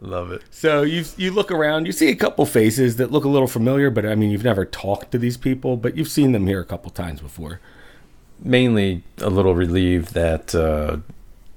Love 0.00 0.32
it. 0.32 0.42
so 0.50 0.82
you 0.82 1.04
you 1.16 1.30
look 1.30 1.50
around, 1.50 1.86
you 1.86 1.92
see 1.92 2.10
a 2.10 2.16
couple 2.16 2.44
faces 2.44 2.96
that 2.96 3.10
look 3.10 3.24
a 3.24 3.28
little 3.28 3.48
familiar, 3.48 3.88
but 3.88 4.04
I 4.04 4.14
mean 4.14 4.30
you've 4.30 4.44
never 4.44 4.66
talked 4.66 5.12
to 5.12 5.18
these 5.18 5.38
people, 5.38 5.78
but 5.78 5.96
you've 5.96 6.08
seen 6.08 6.32
them 6.32 6.46
here 6.46 6.60
a 6.60 6.64
couple 6.64 6.90
times 6.90 7.22
before. 7.22 7.60
Mainly 8.38 9.02
a 9.18 9.30
little 9.30 9.54
relieved 9.54 10.12
that 10.12 10.54
uh, 10.54 10.98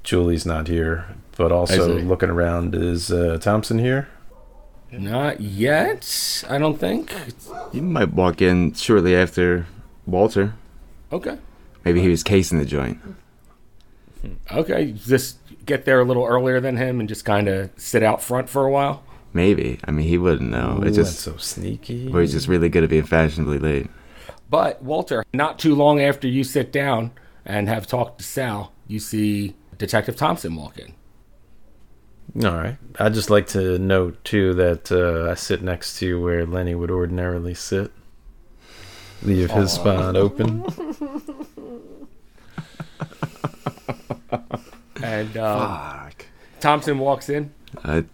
Julie's 0.03 0.45
not 0.45 0.69
here, 0.69 1.05
but 1.35 1.51
also 1.51 1.99
looking 1.99 2.29
around 2.29 2.73
is 2.75 3.11
uh, 3.11 3.37
Thompson 3.41 3.79
here? 3.79 4.07
Not 4.91 5.41
yet, 5.41 6.43
I 6.47 6.57
don't 6.57 6.79
think. 6.79 7.11
You 7.73 7.81
might 7.81 8.13
walk 8.13 8.41
in 8.41 8.73
shortly 8.73 9.13
after 9.15 9.65
Walter. 10.05 10.53
Okay. 11.11 11.37
Maybe 11.83 12.01
he 12.01 12.07
was 12.07 12.23
casing 12.23 12.59
the 12.59 12.65
joint. 12.65 12.99
Okay, 14.51 14.91
just 14.93 15.37
get 15.65 15.85
there 15.85 15.99
a 15.99 16.05
little 16.05 16.25
earlier 16.25 16.59
than 16.59 16.77
him 16.77 16.99
and 16.99 17.07
just 17.09 17.25
kind 17.25 17.47
of 17.47 17.69
sit 17.77 18.03
out 18.03 18.21
front 18.21 18.49
for 18.49 18.65
a 18.65 18.71
while. 18.71 19.03
Maybe. 19.33 19.79
I 19.85 19.91
mean, 19.91 20.07
he 20.07 20.17
wouldn't 20.17 20.49
know. 20.49 20.79
Ooh, 20.81 20.87
It's 20.87 20.97
that's 20.97 21.09
just, 21.09 21.19
so 21.19 21.37
sneaky. 21.37 22.11
or 22.13 22.21
he's 22.21 22.31
just 22.31 22.47
really 22.47 22.69
good 22.69 22.83
at 22.83 22.89
being 22.89 23.03
fashionably 23.03 23.59
late. 23.59 23.87
But 24.49 24.81
Walter, 24.81 25.25
not 25.33 25.59
too 25.59 25.75
long 25.75 26.01
after 26.01 26.27
you 26.27 26.43
sit 26.43 26.71
down 26.71 27.11
and 27.45 27.67
have 27.67 27.85
talked 27.85 28.19
to 28.19 28.23
Sal, 28.23 28.71
you 28.87 28.99
see 28.99 29.55
Detective 29.77 30.15
Thompson 30.15 30.55
walk 30.55 30.77
in. 30.79 30.93
All 32.45 32.55
right. 32.57 32.77
I'd 32.99 33.13
just 33.13 33.29
like 33.29 33.47
to 33.47 33.77
note 33.77 34.23
too 34.23 34.53
that 34.55 34.91
uh, 34.91 35.31
I 35.31 35.33
sit 35.35 35.61
next 35.61 35.99
to 35.99 36.21
where 36.21 36.45
Lenny 36.45 36.75
would 36.75 36.91
ordinarily 36.91 37.53
sit. 37.53 37.91
Leave 39.23 39.49
his 39.51 39.71
spot 39.73 40.15
open. 40.15 40.63
And 45.03 45.37
um, 45.37 45.59
Fuck. 45.59 46.25
Thompson 46.59 46.97
walks 46.97 47.29
in. 47.29 47.53
I 47.83 48.05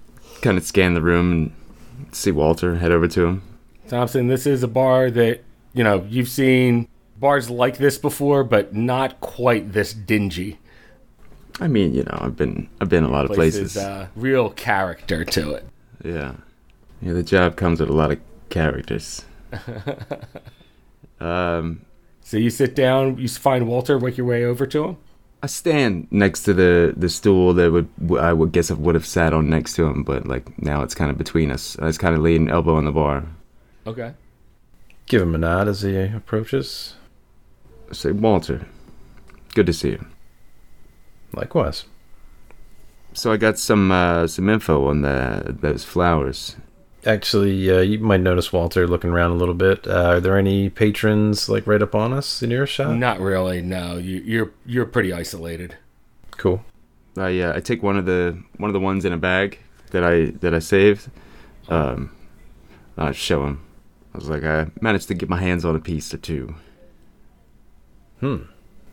kind 0.41 0.57
of 0.57 0.65
scan 0.65 0.95
the 0.95 1.01
room 1.01 1.31
and 1.31 2.13
see 2.13 2.29
Walter, 2.31 2.75
head 2.75 2.91
over 2.91 3.07
to 3.07 3.25
him. 3.25 3.41
Thompson, 3.87 4.27
this 4.27 4.45
is 4.45 4.63
a 4.63 4.67
bar 4.67 5.09
that, 5.11 5.43
you 5.73 5.81
know, 5.83 6.05
you've 6.09 6.27
seen 6.27 6.89
bars 7.17 7.49
like 7.49 7.77
this 7.77 7.97
before, 7.97 8.43
but 8.43 8.75
not 8.75 9.21
quite 9.21 9.71
this 9.71 9.93
dingy. 9.93 10.59
I 11.61 11.69
mean, 11.69 11.93
you 11.93 12.03
know, 12.03 12.17
I've 12.19 12.35
been 12.35 12.67
I've 12.81 12.89
been 12.89 13.05
a 13.05 13.09
lot 13.09 13.23
of 13.23 13.31
Place 13.31 13.57
places. 13.57 13.77
uh, 13.77 14.07
real 14.15 14.49
character 14.49 15.23
to 15.23 15.51
it. 15.53 15.65
Yeah. 16.03 16.33
Yeah, 17.01 17.13
the 17.13 17.23
job 17.23 17.55
comes 17.55 17.79
with 17.79 17.89
a 17.89 17.93
lot 17.93 18.11
of 18.11 18.19
characters. 18.49 19.23
um, 21.19 21.81
So 22.21 22.37
you 22.37 22.49
sit 22.49 22.75
down, 22.75 23.17
you 23.17 23.27
find 23.27 23.67
Walter, 23.67 23.97
work 23.97 24.17
your 24.17 24.27
way 24.27 24.43
over 24.43 24.65
to 24.67 24.83
him. 24.85 24.97
I 25.43 25.47
stand 25.47 26.07
next 26.09 26.43
to 26.43 26.53
the 26.53 26.93
the 26.95 27.09
stool 27.09 27.53
that 27.55 27.69
would 27.69 27.89
I 28.17 28.31
would 28.31 28.53
guess 28.53 28.71
I 28.71 28.75
would 28.75 28.95
have 28.95 29.05
sat 29.05 29.33
on 29.33 29.49
next 29.49 29.73
to 29.73 29.83
him, 29.83 30.03
but 30.03 30.25
like 30.25 30.57
now 30.57 30.83
it's 30.83 30.95
kind 30.95 31.11
of 31.11 31.17
between 31.17 31.51
us. 31.51 31.77
I 31.79 31.85
was 31.85 31.97
kind 31.97 32.15
of 32.15 32.21
leaning 32.21 32.49
elbow 32.49 32.75
on 32.75 32.85
the 32.85 32.93
bar. 32.93 33.25
Okay. 33.85 34.13
Give 35.05 35.21
him 35.21 35.35
a 35.35 35.37
nod 35.37 35.67
as 35.67 35.81
he 35.81 35.97
approaches. 35.97 36.95
I 37.89 37.93
say, 37.93 38.11
Walter, 38.13 38.65
good 39.53 39.65
to 39.65 39.73
see 39.73 39.89
you. 39.89 40.05
Likewise. 41.33 41.83
So 43.11 43.33
I 43.33 43.35
got 43.35 43.59
some 43.59 43.91
uh, 43.91 44.27
some 44.27 44.47
info 44.47 44.87
on 44.87 45.01
the 45.01 45.57
those 45.59 45.83
flowers. 45.83 46.55
Actually, 47.05 47.69
uh, 47.69 47.81
you 47.81 47.99
might 47.99 48.21
notice 48.21 48.53
Walter 48.53 48.87
looking 48.87 49.09
around 49.09 49.31
a 49.31 49.35
little 49.35 49.53
bit. 49.53 49.85
Uh, 49.87 50.05
are 50.05 50.19
there 50.19 50.37
any 50.37 50.69
patrons 50.69 51.49
like 51.49 51.67
right 51.67 51.81
up 51.81 51.95
on 51.95 52.13
us 52.13 52.41
in 52.41 52.51
earshot? 52.51 52.95
Not 52.97 53.19
really. 53.19 53.61
No, 53.61 53.97
you, 53.97 54.21
you're 54.25 54.51
you're 54.65 54.85
pretty 54.85 55.11
isolated. 55.11 55.75
Cool. 56.31 56.63
I 57.17 57.39
uh, 57.39 57.57
I 57.57 57.59
take 57.59 57.83
one 57.83 57.97
of 57.97 58.05
the 58.05 58.41
one 58.57 58.69
of 58.69 58.73
the 58.73 58.79
ones 58.79 59.05
in 59.05 59.13
a 59.13 59.17
bag 59.17 59.59
that 59.91 60.03
I 60.03 60.27
that 60.41 60.53
I 60.53 60.59
saved. 60.59 61.09
Um, 61.67 62.11
I 62.97 63.11
show 63.11 63.45
him. 63.45 63.63
I 64.13 64.17
was 64.17 64.29
like, 64.29 64.43
I 64.43 64.67
managed 64.79 65.07
to 65.07 65.13
get 65.13 65.29
my 65.29 65.39
hands 65.39 65.65
on 65.65 65.75
a 65.75 65.79
piece 65.79 66.13
or 66.13 66.17
two. 66.17 66.55
Hmm. 68.19 68.43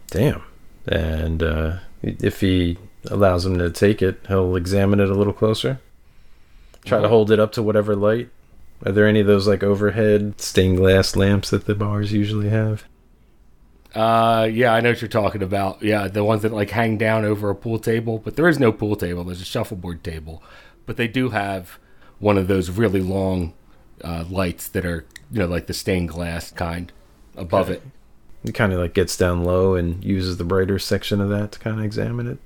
Damn. 0.09 0.43
And 0.89 1.43
uh, 1.43 1.77
if 2.03 2.41
he 2.41 2.79
allows 3.11 3.45
him 3.45 3.59
to 3.59 3.71
take 3.71 4.03
it, 4.03 4.21
he'll 4.29 4.57
examine 4.57 4.99
it 4.99 5.11
a 5.11 5.15
little 5.15 5.33
closer. 5.33 5.81
Try 6.85 7.01
to 7.01 7.09
hold 7.09 7.31
it 7.31 7.39
up 7.39 7.53
to 7.53 7.63
whatever 7.63 7.95
light. 7.95 8.31
Are 8.85 8.93
there 8.93 9.07
any 9.07 9.21
of 9.21 9.27
those 9.27 9.47
like 9.47 9.63
overhead 9.63 10.41
stained 10.41 10.79
glass 10.79 11.15
lamps 11.15 11.51
that 11.51 11.67
the 11.67 11.75
bars 11.75 12.13
usually 12.13 12.49
have? 12.49 12.85
Uh, 13.95 14.49
yeah, 14.51 14.73
I 14.73 14.81
know 14.81 14.91
what 14.91 15.03
you're 15.03 15.09
talking 15.09 15.43
about. 15.43 15.83
Yeah, 15.83 16.09
the 16.09 16.25
ones 16.25 16.43
that 16.43 16.53
like 16.53 16.71
hang 16.71 16.97
down 16.97 17.25
over 17.25 17.51
a 17.51 17.55
pool 17.55 17.79
table, 17.79 18.19
but 18.19 18.37
there 18.37 18.49
is 18.49 18.59
no 18.59 18.73
pool 18.73 18.97
table. 18.97 19.25
There's 19.25 19.43
a 19.43 19.45
shuffleboard 19.45 20.03
table, 20.05 20.43
but 20.87 20.97
they 20.97 21.09
do 21.09 21.31
have 21.31 21.79
one 22.19 22.39
of 22.39 22.49
those 22.49 22.71
really 22.71 23.01
long 23.01 23.53
uh, 24.03 24.25
lights 24.31 24.69
that 24.69 24.87
are 24.87 25.05
you 25.31 25.41
know 25.41 25.47
like 25.47 25.67
the 25.67 25.75
stained 25.75 26.09
glass 26.09 26.51
kind 26.53 26.93
above 27.37 27.69
it. 27.69 27.83
It 28.45 28.55
kind 28.55 28.73
of 28.73 28.79
like 28.79 28.95
gets 28.95 29.17
down 29.17 29.45
low 29.45 29.75
and 29.75 30.03
uses 30.03 30.39
the 30.39 30.45
brighter 30.45 30.79
section 30.79 31.21
of 31.21 31.29
that 31.29 31.53
to 31.53 31.59
kind 31.59 31.79
of 31.79 31.85
examine 31.85 32.27
it. 32.27 32.39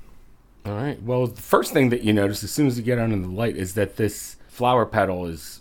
All 0.64 0.72
right. 0.74 1.00
Well, 1.02 1.26
the 1.26 1.42
first 1.42 1.72
thing 1.72 1.90
that 1.90 2.02
you 2.02 2.12
notice 2.12 2.42
as 2.42 2.50
soon 2.50 2.66
as 2.66 2.78
you 2.78 2.84
get 2.84 2.98
under 2.98 3.16
the 3.16 3.28
light 3.28 3.56
is 3.56 3.74
that 3.74 3.96
this 3.96 4.36
flower 4.48 4.86
petal 4.86 5.26
is 5.26 5.60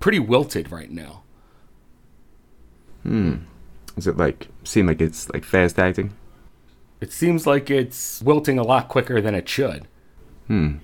pretty 0.00 0.18
wilted 0.18 0.72
right 0.72 0.90
now. 0.90 1.22
Hmm. 3.02 3.36
Does 3.94 4.06
it 4.06 4.16
like 4.16 4.48
seem 4.64 4.86
like 4.86 5.00
it's 5.00 5.28
like 5.30 5.44
fast 5.44 5.78
acting? 5.78 6.14
It 7.00 7.12
seems 7.12 7.46
like 7.46 7.70
it's 7.70 8.20
wilting 8.22 8.58
a 8.58 8.62
lot 8.62 8.88
quicker 8.88 9.20
than 9.20 9.34
it 9.34 9.48
should. 9.48 9.86
Hmm. 10.48 10.76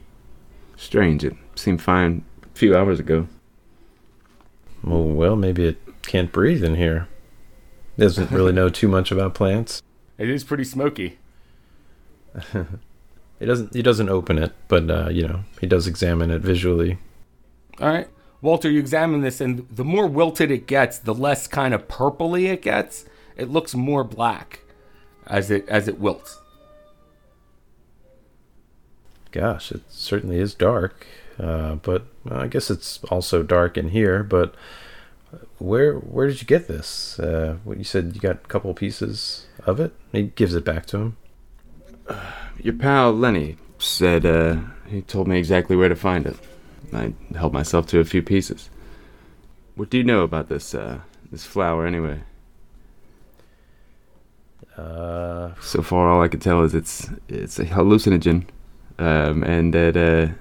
Strange. 0.76 1.24
It 1.24 1.34
seemed 1.54 1.82
fine 1.82 2.24
a 2.44 2.56
few 2.56 2.76
hours 2.76 3.00
ago. 3.00 3.26
Oh 4.86 5.02
well, 5.02 5.34
maybe 5.36 5.66
it 5.66 5.78
can't 6.02 6.30
breathe 6.30 6.62
in 6.62 6.76
here. 6.76 7.08
Doesn't 7.98 8.30
really 8.30 8.52
know 8.52 8.68
too 8.68 8.88
much 8.88 9.10
about 9.10 9.34
plants. 9.34 9.82
It 10.18 10.28
is 10.28 10.44
pretty 10.44 10.64
smoky. 10.64 11.18
He 13.38 13.46
doesn't. 13.46 13.74
He 13.74 13.82
doesn't 13.82 14.08
open 14.08 14.38
it, 14.38 14.52
but 14.68 14.90
uh, 14.90 15.08
you 15.10 15.26
know 15.26 15.40
he 15.60 15.66
does 15.66 15.86
examine 15.86 16.30
it 16.30 16.42
visually. 16.42 16.98
All 17.80 17.88
right. 17.88 18.08
Walter, 18.42 18.70
you 18.70 18.78
examine 18.78 19.22
this, 19.22 19.40
and 19.40 19.66
the 19.70 19.84
more 19.84 20.06
wilted 20.06 20.50
it 20.50 20.66
gets, 20.66 20.98
the 20.98 21.14
less 21.14 21.46
kind 21.46 21.74
of 21.74 21.88
purpley 21.88 22.50
it 22.52 22.62
gets. 22.62 23.06
It 23.36 23.48
looks 23.48 23.74
more 23.74 24.04
black 24.04 24.60
as 25.26 25.50
it 25.50 25.68
as 25.68 25.88
it 25.88 25.98
wilts. 25.98 26.38
Gosh, 29.32 29.72
it 29.72 29.82
certainly 29.88 30.38
is 30.38 30.54
dark. 30.54 31.06
Uh, 31.38 31.74
but 31.76 32.06
well, 32.24 32.40
I 32.40 32.46
guess 32.46 32.70
it's 32.70 33.02
also 33.04 33.42
dark 33.42 33.76
in 33.76 33.90
here. 33.90 34.22
But 34.22 34.54
where 35.58 35.94
where 35.94 36.26
did 36.26 36.40
you 36.40 36.46
get 36.46 36.68
this? 36.68 37.18
Uh, 37.18 37.56
what 37.64 37.78
you 37.78 37.84
said 37.84 38.12
you 38.14 38.20
got 38.20 38.36
a 38.36 38.48
couple 38.48 38.72
pieces 38.74 39.46
of 39.64 39.80
it. 39.80 39.92
He 40.12 40.22
gives 40.22 40.54
it 40.54 40.64
back 40.64 40.86
to 40.86 40.98
him. 40.98 41.16
Your 42.58 42.74
pal 42.74 43.12
Lenny 43.12 43.56
said 43.78 44.24
uh, 44.24 44.56
he 44.88 45.02
told 45.02 45.28
me 45.28 45.38
exactly 45.38 45.76
where 45.76 45.88
to 45.88 45.96
find 45.96 46.26
it. 46.26 46.36
I 46.92 47.12
helped 47.36 47.54
myself 47.54 47.86
to 47.88 48.00
a 48.00 48.04
few 48.04 48.22
pieces. 48.22 48.70
What 49.74 49.90
do 49.90 49.98
you 49.98 50.04
know 50.04 50.22
about 50.22 50.48
this 50.48 50.74
uh, 50.74 51.00
this 51.30 51.44
flower 51.44 51.86
anyway? 51.86 52.20
Uh, 54.76 55.54
So 55.60 55.82
far, 55.82 56.08
all 56.08 56.22
I 56.22 56.28
can 56.28 56.40
tell 56.40 56.62
is 56.62 56.74
it's 56.74 57.10
it's 57.28 57.58
a 57.58 57.64
hallucinogen, 57.64 58.46
um, 58.98 59.42
and 59.42 59.74
that 59.74 59.96
uh, 59.96 60.34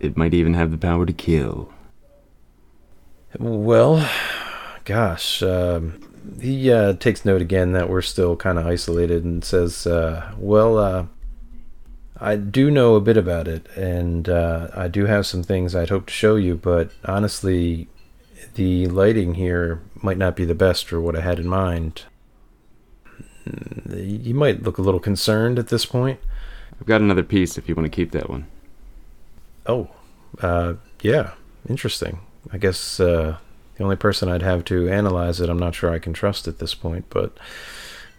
it 0.00 0.16
might 0.16 0.34
even 0.34 0.54
have 0.54 0.70
the 0.70 0.78
power 0.78 1.06
to 1.06 1.12
kill. 1.12 1.72
well, 3.38 4.08
gosh, 4.84 5.42
um, 5.42 6.00
he 6.40 6.70
uh, 6.72 6.94
takes 6.94 7.24
note 7.24 7.40
again 7.42 7.72
that 7.72 7.88
we're 7.88 8.02
still 8.02 8.36
kind 8.36 8.58
of 8.58 8.66
isolated 8.66 9.24
and 9.24 9.44
says, 9.44 9.86
uh, 9.86 10.32
"Well, 10.38 10.78
uh, 10.78 11.06
I 12.20 12.36
do 12.36 12.70
know 12.70 12.94
a 12.96 13.00
bit 13.00 13.16
about 13.16 13.46
it, 13.48 13.66
and 13.76 14.28
uh, 14.28 14.68
I 14.74 14.88
do 14.88 15.06
have 15.06 15.26
some 15.26 15.42
things 15.42 15.74
I'd 15.74 15.90
hope 15.90 16.06
to 16.06 16.12
show 16.12 16.36
you, 16.36 16.56
but 16.56 16.90
honestly, 17.04 17.88
the 18.54 18.86
lighting 18.88 19.34
here 19.34 19.80
might 20.02 20.18
not 20.18 20.36
be 20.36 20.44
the 20.44 20.54
best 20.54 20.86
for 20.86 21.00
what 21.00 21.16
I 21.16 21.20
had 21.20 21.38
in 21.38 21.46
mind." 21.48 22.04
Mm, 23.48 24.24
You 24.26 24.34
might 24.34 24.62
look 24.62 24.78
a 24.78 24.82
little 24.82 25.00
concerned 25.00 25.58
at 25.58 25.68
this 25.68 25.86
point. 25.86 26.20
I've 26.80 26.86
got 26.86 27.00
another 27.00 27.22
piece 27.24 27.58
if 27.58 27.68
you 27.68 27.74
want 27.74 27.86
to 27.90 27.96
keep 27.96 28.12
that 28.12 28.28
one. 28.30 28.46
Oh, 29.66 29.88
uh, 30.40 30.74
yeah, 31.02 31.32
interesting. 31.68 32.20
I 32.52 32.58
guess 32.58 33.00
uh, 33.00 33.38
the 33.78 33.84
only 33.84 33.96
person 33.96 34.28
I'd 34.28 34.42
have 34.42 34.64
to 34.66 34.88
analyze 34.88 35.40
it, 35.40 35.48
I'm 35.48 35.58
not 35.58 35.74
sure 35.74 35.90
I 35.90 36.00
can 36.00 36.12
trust 36.12 36.48
at 36.48 36.58
this 36.58 36.74
point, 36.74 37.06
but 37.08 37.38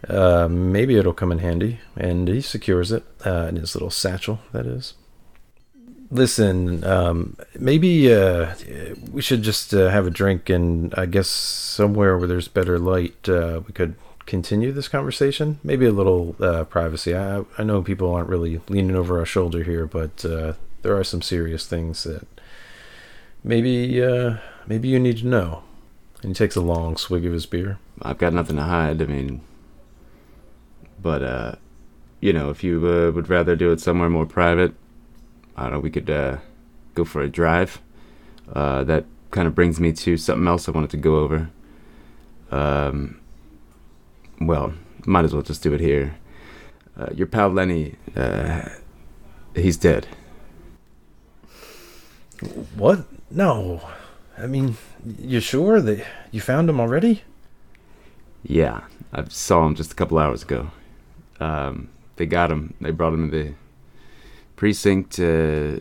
uh, 0.07 0.47
maybe 0.49 0.97
it'll 0.97 1.13
come 1.13 1.33
in 1.33 1.39
handy. 1.39 1.79
And 1.97 2.27
he 2.29 2.41
secures 2.41 2.91
it 2.93 3.03
uh, 3.25 3.47
in 3.49 3.57
his 3.57 3.75
little 3.75 3.89
satchel, 3.89 4.39
that 4.53 4.65
is. 4.65 4.93
Listen, 6.09 6.83
um, 6.85 7.35
maybe 7.59 8.11
uh, 8.11 8.55
we 9.11 9.21
should 9.21 9.43
just 9.43 9.73
uh, 9.73 9.89
have 9.89 10.07
a 10.07 10.09
drink, 10.09 10.49
and 10.49 10.93
I 10.95 11.05
guess 11.05 11.27
somewhere 11.27 12.17
where 12.17 12.27
there's 12.27 12.47
better 12.47 12.79
light, 12.79 13.27
uh, 13.27 13.61
we 13.67 13.73
could 13.73 13.95
continue 14.25 14.71
this 14.71 14.87
conversation. 14.87 15.59
Maybe 15.63 15.85
a 15.85 15.91
little 15.91 16.35
uh, 16.39 16.63
privacy. 16.63 17.15
I, 17.15 17.43
I 17.57 17.63
know 17.63 17.83
people 17.83 18.11
aren't 18.11 18.29
really 18.29 18.61
leaning 18.69 18.95
over 18.95 19.19
our 19.19 19.25
shoulder 19.25 19.63
here, 19.63 19.85
but 19.85 20.17
there 20.81 20.97
are 20.97 21.03
some 21.03 21.21
serious 21.21 21.67
things 21.67 22.05
that 22.05 22.25
maybe 23.43 24.01
uh, 24.01 24.37
maybe 24.67 24.87
you 24.87 24.99
need 24.99 25.17
to 25.17 25.27
know. 25.27 25.63
And 26.21 26.31
he 26.31 26.33
takes 26.33 26.55
a 26.55 26.61
long 26.61 26.97
swig 26.97 27.25
of 27.25 27.33
his 27.33 27.45
beer. 27.45 27.79
I've 28.01 28.17
got 28.17 28.33
nothing 28.33 28.57
to 28.57 28.63
hide. 28.63 29.01
I 29.01 29.05
mean, 29.05 29.41
but 31.01 31.23
uh, 31.23 31.55
you 32.19 32.33
know, 32.33 32.49
if 32.49 32.63
you 32.63 32.85
uh, 32.87 33.11
would 33.11 33.29
rather 33.29 33.55
do 33.55 33.71
it 33.71 33.79
somewhere 33.79 34.09
more 34.09 34.25
private, 34.25 34.73
I 35.55 35.63
don't 35.63 35.73
know. 35.73 35.79
We 35.79 35.89
could 35.89 36.09
uh, 36.09 36.37
go 36.93 37.05
for 37.05 37.21
a 37.21 37.29
drive. 37.29 37.81
Uh, 38.53 38.83
that 38.83 39.05
kind 39.31 39.47
of 39.47 39.55
brings 39.55 39.79
me 39.79 39.93
to 39.93 40.17
something 40.17 40.47
else 40.47 40.67
I 40.67 40.71
wanted 40.71 40.89
to 40.91 40.97
go 40.97 41.17
over. 41.17 41.49
Um, 42.51 43.21
well, 44.41 44.73
might 45.05 45.25
as 45.25 45.33
well 45.33 45.43
just 45.43 45.63
do 45.63 45.73
it 45.73 45.79
here. 45.79 46.15
Uh, 46.97 47.09
your 47.13 47.27
pal 47.27 47.49
Lenny, 47.49 47.95
uh, 48.15 48.67
he's 49.55 49.77
dead. 49.77 50.07
What? 52.75 53.05
No. 53.31 53.81
I 54.37 54.47
mean, 54.47 54.77
you 55.19 55.39
sure 55.39 55.81
that 55.81 56.05
you 56.31 56.41
found 56.41 56.69
him 56.69 56.79
already? 56.79 57.23
Yeah, 58.43 58.81
I 59.11 59.25
saw 59.29 59.65
him 59.65 59.75
just 59.75 59.91
a 59.91 59.95
couple 59.95 60.17
hours 60.17 60.43
ago. 60.43 60.71
Um, 61.39 61.89
they 62.15 62.25
got 62.25 62.51
him. 62.51 62.73
They 62.79 62.91
brought 62.91 63.13
him 63.13 63.29
to 63.29 63.37
the 63.37 63.53
precinct. 64.55 65.19
Uh, 65.19 65.79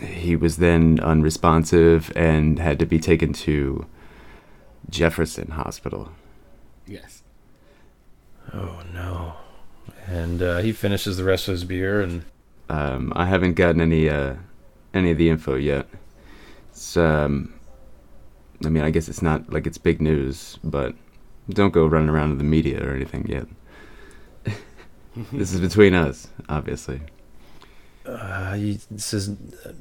he 0.00 0.36
was 0.36 0.56
then 0.56 0.98
unresponsive 1.00 2.12
and 2.16 2.58
had 2.58 2.78
to 2.78 2.86
be 2.86 2.98
taken 2.98 3.32
to 3.34 3.86
Jefferson 4.88 5.50
Hospital. 5.52 6.12
Yes. 6.86 7.22
Oh 8.52 8.82
no. 8.92 9.34
And 10.06 10.42
uh, 10.42 10.58
he 10.58 10.72
finishes 10.72 11.16
the 11.16 11.24
rest 11.24 11.48
of 11.48 11.52
his 11.52 11.64
beer 11.64 12.00
and 12.00 12.24
Um, 12.68 13.12
I 13.16 13.26
haven't 13.26 13.54
gotten 13.54 13.80
any 13.80 14.08
uh, 14.08 14.34
any 14.94 15.10
of 15.10 15.18
the 15.18 15.28
info 15.30 15.54
yet. 15.56 15.86
It's 16.70 16.96
um, 16.96 17.54
I 18.64 18.68
mean, 18.68 18.82
I 18.84 18.90
guess 18.90 19.08
it's 19.08 19.22
not 19.22 19.52
like 19.52 19.66
it's 19.66 19.78
big 19.78 20.00
news, 20.00 20.58
but 20.64 20.94
don't 21.48 21.72
go 21.72 21.86
running 21.86 22.08
around 22.10 22.30
to 22.30 22.36
the 22.36 22.44
media 22.44 22.82
or 22.86 22.94
anything 22.94 23.26
yet. 23.28 23.46
this 25.32 25.52
is 25.52 25.60
between 25.60 25.94
us, 25.94 26.28
obviously. 26.48 27.00
uh, 28.06 28.54
he 28.54 28.78
this 28.90 29.12
is 29.12 29.30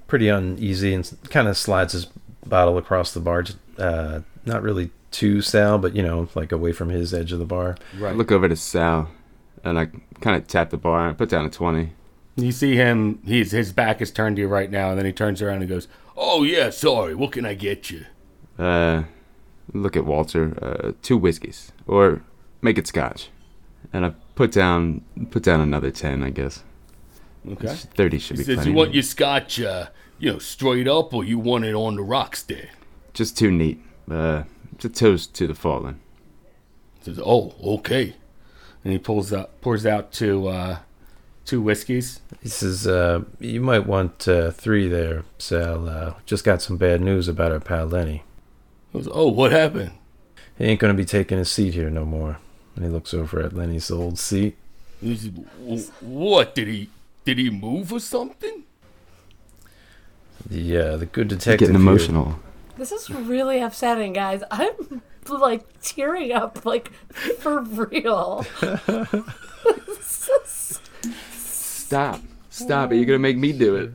pretty 0.07 0.27
uneasy 0.27 0.93
and 0.93 1.17
kind 1.29 1.47
of 1.47 1.57
slides 1.57 1.93
his 1.93 2.07
bottle 2.45 2.77
across 2.77 3.13
the 3.13 3.19
bar. 3.19 3.45
Uh, 3.77 4.21
not 4.45 4.61
really 4.61 4.91
to 5.11 5.41
Sal, 5.41 5.77
but 5.77 5.95
you 5.95 6.03
know, 6.03 6.27
like 6.35 6.51
away 6.51 6.71
from 6.71 6.89
his 6.89 7.13
edge 7.13 7.31
of 7.31 7.39
the 7.39 7.45
bar. 7.45 7.75
I 7.95 7.99
Right. 7.99 8.15
look 8.15 8.31
over 8.31 8.47
to 8.49 8.55
Sal, 8.55 9.09
and 9.63 9.79
I 9.79 9.85
kind 10.21 10.35
of 10.35 10.47
tap 10.47 10.69
the 10.69 10.77
bar 10.77 11.07
and 11.07 11.17
put 11.17 11.29
down 11.29 11.45
a 11.45 11.49
twenty. 11.49 11.93
You 12.35 12.51
see 12.51 12.75
him. 12.75 13.19
He's 13.25 13.51
his 13.51 13.73
back 13.73 14.01
is 14.01 14.11
turned 14.11 14.37
to 14.37 14.41
you 14.43 14.47
right 14.47 14.71
now, 14.71 14.89
and 14.89 14.97
then 14.97 15.05
he 15.05 15.11
turns 15.11 15.41
around 15.41 15.61
and 15.61 15.69
goes, 15.69 15.87
Oh, 16.15 16.43
yeah, 16.43 16.69
sorry. 16.69 17.15
What 17.15 17.31
can 17.33 17.45
I 17.45 17.53
get 17.53 17.89
you? 17.89 18.05
Uh, 18.57 19.03
look 19.73 19.95
at 19.97 20.05
Walter. 20.05 20.57
Uh, 20.61 20.91
two 21.01 21.17
whiskeys, 21.17 21.71
or 21.87 22.21
make 22.61 22.77
it 22.77 22.87
scotch. 22.87 23.29
And 23.93 24.05
I 24.05 24.13
put 24.35 24.51
down 24.51 25.01
put 25.31 25.43
down 25.43 25.61
another 25.61 25.91
ten, 25.91 26.23
I 26.23 26.29
guess. 26.29 26.63
"Okay." 27.49 27.67
Thirty 27.95 28.19
should 28.19 28.37
He 28.37 28.43
be 28.43 28.45
says, 28.45 28.55
plenty. 28.55 28.71
You 28.71 28.75
want 28.75 28.93
your 28.93 29.03
scotch, 29.03 29.59
uh, 29.61 29.87
you 30.19 30.31
know, 30.33 30.39
straight 30.39 30.87
up, 30.87 31.13
or 31.13 31.23
you 31.23 31.39
want 31.39 31.65
it 31.65 31.73
on 31.73 31.95
the 31.95 32.03
rocks 32.03 32.43
there? 32.43 32.69
Just 33.13 33.37
too 33.37 33.49
neat. 33.51 33.81
Uh, 34.09 34.43
it's 34.73 34.85
a 34.85 34.89
toast 34.89 35.33
to 35.35 35.47
the 35.47 35.55
fallen. 35.55 35.99
He 36.99 37.05
says, 37.05 37.19
Oh, 37.25 37.55
okay. 37.63 38.15
And 38.83 38.93
he 38.93 38.99
pulls 38.99 39.31
out, 39.33 39.59
pours 39.61 39.85
out 39.85 40.11
two, 40.11 40.47
uh, 40.47 40.79
two 41.49 41.61
whiskeys. 41.61 42.21
He 42.41 42.49
says, 42.49 42.85
uh, 42.87 43.23
"You 43.39 43.59
might 43.61 43.85
want 43.87 44.27
uh, 44.27 44.51
three 44.51 44.87
there, 44.87 45.23
Sal. 45.39 45.89
Uh, 45.89 46.13
just 46.25 46.43
got 46.43 46.61
some 46.61 46.77
bad 46.77 47.01
news 47.01 47.27
about 47.27 47.51
our 47.51 47.59
pal 47.59 47.87
Lenny. 47.87 48.23
He 48.91 48.99
goes, 48.99 49.09
Oh, 49.11 49.27
what 49.27 49.51
happened? 49.51 49.91
He 50.57 50.65
ain't 50.65 50.79
gonna 50.79 50.93
be 50.93 51.05
taking 51.05 51.37
his 51.37 51.49
seat 51.51 51.73
here 51.73 51.89
no 51.89 52.05
more." 52.05 52.37
And 52.75 52.85
he 52.85 52.91
looks 52.91 53.13
over 53.13 53.41
at 53.41 53.53
Lenny's 53.53 53.89
old 53.91 54.17
seat. 54.19 54.55
He 55.01 55.15
says, 55.17 55.91
What? 56.01 56.53
Did 56.55 56.67
he, 56.67 56.89
did 57.25 57.37
he 57.37 57.49
move 57.49 57.91
or 57.91 57.99
something? 57.99 58.63
The 60.49 60.77
uh, 60.77 60.97
the 60.97 61.05
good 61.05 61.31
It's 61.31 61.43
detective 61.43 61.67
getting 61.69 61.81
here- 61.81 61.89
emotional. 61.91 62.39
This 62.77 62.91
is 62.93 63.09
really 63.09 63.59
upsetting, 63.59 64.13
guys. 64.13 64.41
I'm 64.51 65.01
like 65.27 65.63
tearing 65.81 66.31
up, 66.31 66.63
like 66.65 66.91
for 67.39 67.59
real. 67.61 68.45
Stop. 71.89 72.21
Stop 72.51 72.91
it. 72.91 72.97
You're 72.97 73.05
gonna 73.07 73.17
make 73.17 73.35
me 73.35 73.51
do 73.51 73.75
it. 73.75 73.89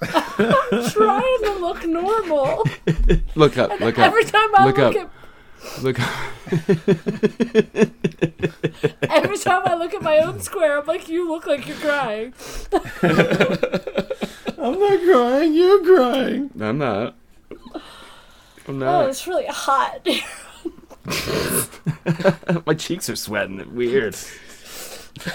I'm 0.00 0.84
Trying 0.90 1.38
to 1.42 1.58
look 1.60 1.86
normal. 1.86 2.64
Look 3.34 3.58
up. 3.58 3.78
Look 3.78 3.98
up. 3.98 4.06
Every 4.06 4.24
time 4.24 4.48
I 4.56 4.64
Look 4.64 4.78
look, 4.78 4.96
up. 4.96 5.12
Look 5.82 6.00
up. 6.00 6.08
at 9.02 9.10
every 9.22 9.36
time 9.36 9.62
I 9.66 9.74
look 9.74 9.92
at 9.92 10.00
my 10.00 10.16
own 10.20 10.40
square, 10.40 10.78
I'm 10.78 10.86
like, 10.86 11.10
you 11.10 11.28
look 11.28 11.46
like 11.46 11.68
you're 11.68 11.76
crying. 11.76 12.32
I'm 12.72 12.80
not 14.80 15.00
crying. 15.04 15.52
You're 15.52 15.84
crying. 15.84 16.50
I'm 16.58 16.78
not. 16.78 17.16
I'm 18.66 18.82
Oh, 18.82 19.08
it's 19.08 19.26
really 19.26 19.44
hot. 19.46 20.08
My 22.66 22.72
cheeks 22.72 23.10
are 23.10 23.16
sweating. 23.16 23.74
Weird. 23.74 24.16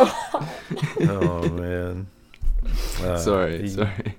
Oh 1.01 1.49
man. 1.49 2.07
Uh, 3.01 3.17
sorry. 3.17 3.61
He, 3.63 3.67
Sorry. 3.69 4.15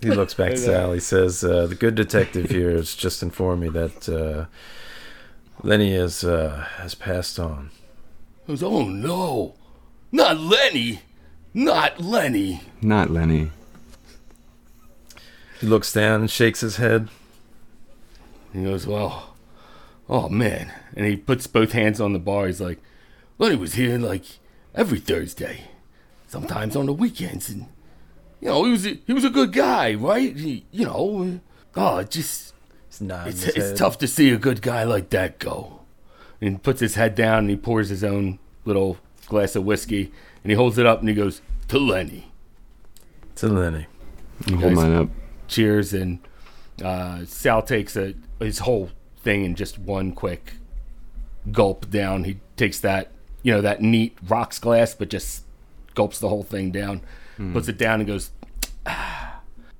he 0.00 0.10
looks 0.10 0.34
back 0.34 0.52
to 0.52 0.56
Sal. 0.56 0.92
He 0.92 1.00
says, 1.00 1.42
uh, 1.44 1.66
"The 1.66 1.74
good 1.74 1.94
detective 1.94 2.50
here 2.50 2.70
has 2.70 2.94
just 2.94 3.22
informed 3.22 3.62
me 3.62 3.68
that 3.70 4.08
uh, 4.08 4.46
Lenny 5.62 5.94
has 5.94 6.24
uh, 6.24 6.66
has 6.76 6.94
passed 6.94 7.38
on." 7.38 7.70
He 8.46 8.52
goes, 8.52 8.62
Oh, 8.62 8.84
no. 8.88 9.54
Not 10.12 10.38
Lenny. 10.38 11.02
Not 11.54 12.00
Lenny. 12.00 12.62
Not 12.82 13.10
Lenny. 13.10 13.50
He 15.60 15.66
looks 15.66 15.92
down 15.92 16.22
and 16.22 16.30
shakes 16.30 16.60
his 16.60 16.76
head. 16.76 17.08
He 18.52 18.64
goes, 18.64 18.86
Well, 18.86 19.34
Oh 20.08 20.28
man! 20.28 20.72
And 20.96 21.06
he 21.06 21.16
puts 21.16 21.46
both 21.46 21.70
hands 21.70 22.00
on 22.00 22.12
the 22.12 22.18
bar. 22.18 22.48
He's 22.48 22.60
like, 22.60 22.80
Lenny 23.38 23.54
was 23.54 23.74
here 23.74 23.96
like 23.98 24.24
every 24.74 24.98
Thursday, 25.00 25.64
sometimes 26.28 26.76
on 26.76 26.86
the 26.86 26.92
weekends, 26.92 27.48
and 27.50 27.66
you 28.40 28.48
know 28.48 28.64
he 28.64 28.70
was 28.72 28.86
a, 28.86 28.98
he 29.06 29.12
was 29.12 29.24
a 29.24 29.30
good 29.30 29.52
guy, 29.52 29.94
right? 29.94 30.36
He, 30.36 30.64
you 30.70 30.84
know, 30.86 31.40
oh, 31.76 31.98
it 31.98 32.10
just 32.10 32.54
He's 32.88 33.00
nodding 33.00 33.32
it's 33.32 33.44
it's 33.46 33.78
tough 33.78 33.98
to 33.98 34.06
see 34.08 34.30
a 34.30 34.36
good 34.38 34.62
guy 34.62 34.82
like 34.84 35.10
that 35.10 35.38
go. 35.38 35.80
and 36.40 36.50
he 36.50 36.56
puts 36.58 36.80
his 36.80 36.94
head 36.96 37.14
down 37.14 37.40
and 37.40 37.50
he 37.50 37.56
pours 37.56 37.88
his 37.88 38.02
own 38.02 38.38
little 38.64 38.98
glass 39.26 39.54
of 39.56 39.64
whiskey 39.64 40.10
and 40.42 40.50
he 40.50 40.56
holds 40.56 40.76
it 40.78 40.86
up 40.86 41.00
and 41.00 41.08
he 41.08 41.14
goes, 41.14 41.40
To 41.68 41.78
Lenny, 41.78 42.32
to 43.36 43.48
Lenny. 43.48 43.86
"You 44.46 44.56
Hold 44.58 44.72
mine 44.74 44.92
up. 44.94 45.08
cheers, 45.48 45.92
and 45.92 46.18
uh, 46.82 47.24
Sal 47.26 47.62
takes 47.62 47.94
a 47.96 48.14
his 48.40 48.60
whole 48.60 48.90
thing 49.22 49.44
in 49.44 49.54
just 49.54 49.78
one 49.78 50.12
quick 50.12 50.54
gulp 51.52 51.90
down. 51.90 52.24
He 52.24 52.40
takes 52.56 52.80
that 52.80 53.12
you 53.42 53.52
know 53.52 53.60
that 53.60 53.80
neat 53.82 54.16
rocks 54.28 54.58
glass, 54.58 54.94
but 54.94 55.08
just 55.10 55.44
gulps 55.94 56.18
the 56.18 56.28
whole 56.28 56.42
thing 56.44 56.70
down, 56.70 57.00
puts 57.52 57.68
it 57.68 57.78
down, 57.78 58.00
and 58.00 58.06
goes. 58.06 58.30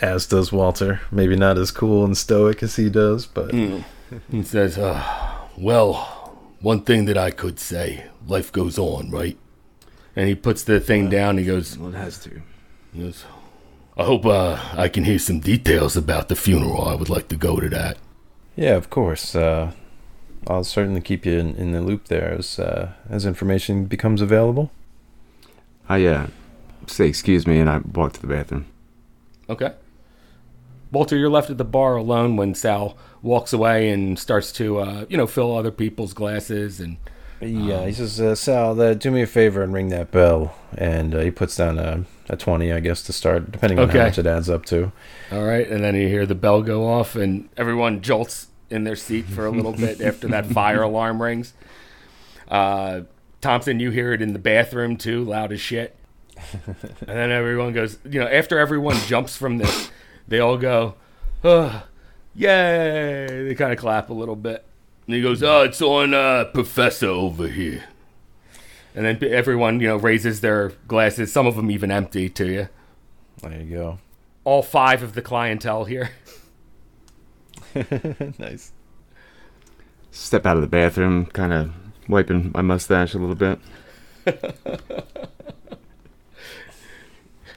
As 0.00 0.26
does 0.26 0.50
Walter. 0.50 1.02
Maybe 1.10 1.36
not 1.36 1.58
as 1.58 1.70
cool 1.70 2.04
and 2.06 2.16
stoic 2.16 2.62
as 2.62 2.76
he 2.76 2.88
does, 2.88 3.26
but 3.26 3.52
He 4.30 4.42
says, 4.42 4.78
uh, 4.78 5.02
Well, 5.58 6.38
one 6.60 6.82
thing 6.82 7.04
that 7.04 7.18
I 7.18 7.30
could 7.30 7.58
say 7.60 8.06
life 8.26 8.50
goes 8.50 8.78
on, 8.78 9.10
right? 9.10 9.36
and 10.16 10.26
he 10.28 10.34
puts 10.34 10.62
the 10.64 10.80
thing 10.80 11.08
down. 11.10 11.36
He 11.38 11.44
goes, 11.44 11.76
Well, 11.78 11.94
it 11.94 11.98
has 11.98 12.18
to. 12.20 12.40
He 12.94 13.02
goes, 13.02 13.24
I 13.96 14.04
hope 14.04 14.24
uh, 14.24 14.58
I 14.72 14.88
can 14.88 15.04
hear 15.04 15.18
some 15.18 15.38
details 15.40 15.96
about 15.98 16.28
the 16.28 16.34
funeral. 16.36 16.88
I 16.88 16.94
would 16.94 17.10
like 17.10 17.28
to 17.28 17.36
go 17.36 17.60
to 17.60 17.68
that. 17.68 17.98
yeah, 18.56 18.76
of 18.76 18.88
course. 18.88 19.36
Uh, 19.36 19.72
I'll 20.46 20.64
certainly 20.64 21.00
keep 21.00 21.26
you 21.26 21.38
in, 21.38 21.54
in 21.56 21.72
the 21.72 21.80
loop 21.80 22.06
there 22.06 22.32
as 22.38 22.58
uh, 22.58 22.92
as 23.08 23.26
information 23.26 23.84
becomes 23.84 24.20
available. 24.22 24.70
I 25.88 26.04
uh, 26.06 26.26
say 26.86 27.06
excuse 27.08 27.46
me, 27.46 27.58
and 27.60 27.68
I 27.68 27.78
walk 27.78 28.14
to 28.14 28.20
the 28.20 28.26
bathroom. 28.26 28.66
Okay. 29.48 29.72
Walter, 30.92 31.16
you're 31.16 31.30
left 31.30 31.50
at 31.50 31.58
the 31.58 31.64
bar 31.64 31.96
alone 31.96 32.36
when 32.36 32.54
Sal 32.54 32.96
walks 33.22 33.52
away 33.52 33.90
and 33.90 34.18
starts 34.18 34.50
to, 34.52 34.78
uh, 34.78 35.04
you 35.08 35.16
know, 35.16 35.26
fill 35.26 35.56
other 35.56 35.70
people's 35.70 36.12
glasses. 36.14 36.80
And 36.80 36.96
Yeah, 37.40 37.86
he 37.86 37.92
says, 37.92 38.20
uh, 38.20 38.34
Sal, 38.34 38.80
uh, 38.80 38.94
do 38.94 39.12
me 39.12 39.22
a 39.22 39.26
favor 39.28 39.62
and 39.62 39.72
ring 39.72 39.88
that 39.90 40.10
bell. 40.10 40.56
And 40.76 41.14
uh, 41.14 41.20
he 41.20 41.30
puts 41.30 41.54
down 41.56 41.78
a, 41.78 42.04
a 42.28 42.36
20, 42.36 42.72
I 42.72 42.80
guess, 42.80 43.02
to 43.04 43.12
start, 43.12 43.52
depending 43.52 43.78
on 43.78 43.88
Okay. 43.88 43.98
how 43.98 44.06
much 44.06 44.18
it 44.18 44.26
adds 44.26 44.50
up 44.50 44.64
to. 44.66 44.90
all 45.30 45.44
right, 45.44 45.68
and 45.68 45.84
then 45.84 45.94
you 45.94 46.08
hear 46.08 46.26
the 46.26 46.34
bell 46.34 46.60
go 46.60 46.88
off, 46.88 47.14
and 47.14 47.48
everyone 47.56 48.00
jolts 48.02 48.48
in 48.70 48.84
their 48.84 48.96
seat 48.96 49.26
for 49.26 49.46
a 49.46 49.50
little 49.50 49.72
bit 49.72 50.00
after 50.02 50.28
that 50.28 50.46
fire 50.46 50.82
alarm 50.82 51.20
rings. 51.20 51.52
Uh, 52.48 53.02
Thompson, 53.40 53.80
you 53.80 53.90
hear 53.90 54.12
it 54.12 54.22
in 54.22 54.32
the 54.32 54.38
bathroom 54.38 54.96
too, 54.96 55.24
loud 55.24 55.52
as 55.52 55.60
shit. 55.60 55.96
and 56.54 56.76
then 57.06 57.30
everyone 57.30 57.72
goes, 57.72 57.98
you 58.04 58.20
know, 58.20 58.26
after 58.26 58.58
everyone 58.58 58.96
jumps 59.06 59.36
from 59.36 59.58
this, 59.58 59.90
they 60.28 60.40
all 60.40 60.56
go, 60.56 60.94
oh, 61.44 61.84
yay! 62.34 63.26
They 63.44 63.54
kind 63.54 63.72
of 63.72 63.78
clap 63.78 64.10
a 64.10 64.14
little 64.14 64.36
bit. 64.36 64.64
And 65.06 65.16
he 65.16 65.22
goes, 65.22 65.42
Oh, 65.42 65.62
it's 65.62 65.82
on 65.82 66.14
uh, 66.14 66.44
Professor 66.54 67.08
over 67.08 67.48
here. 67.48 67.84
And 68.94 69.04
then 69.04 69.18
everyone, 69.32 69.80
you 69.80 69.88
know, 69.88 69.96
raises 69.96 70.40
their 70.40 70.68
glasses. 70.86 71.32
Some 71.32 71.48
of 71.48 71.56
them 71.56 71.68
even 71.70 71.90
empty 71.90 72.28
to 72.28 72.46
you. 72.46 72.68
There 73.42 73.60
you 73.60 73.76
go. 73.76 73.98
All 74.44 74.62
five 74.62 75.02
of 75.02 75.14
the 75.14 75.22
clientele 75.22 75.84
here. 75.84 76.10
nice. 78.38 78.72
Step 80.10 80.46
out 80.46 80.56
of 80.56 80.62
the 80.62 80.68
bathroom, 80.68 81.26
kind 81.26 81.52
of 81.52 81.72
wiping 82.08 82.50
my 82.54 82.62
mustache 82.62 83.14
a 83.14 83.18
little 83.18 83.34
bit. 83.34 83.58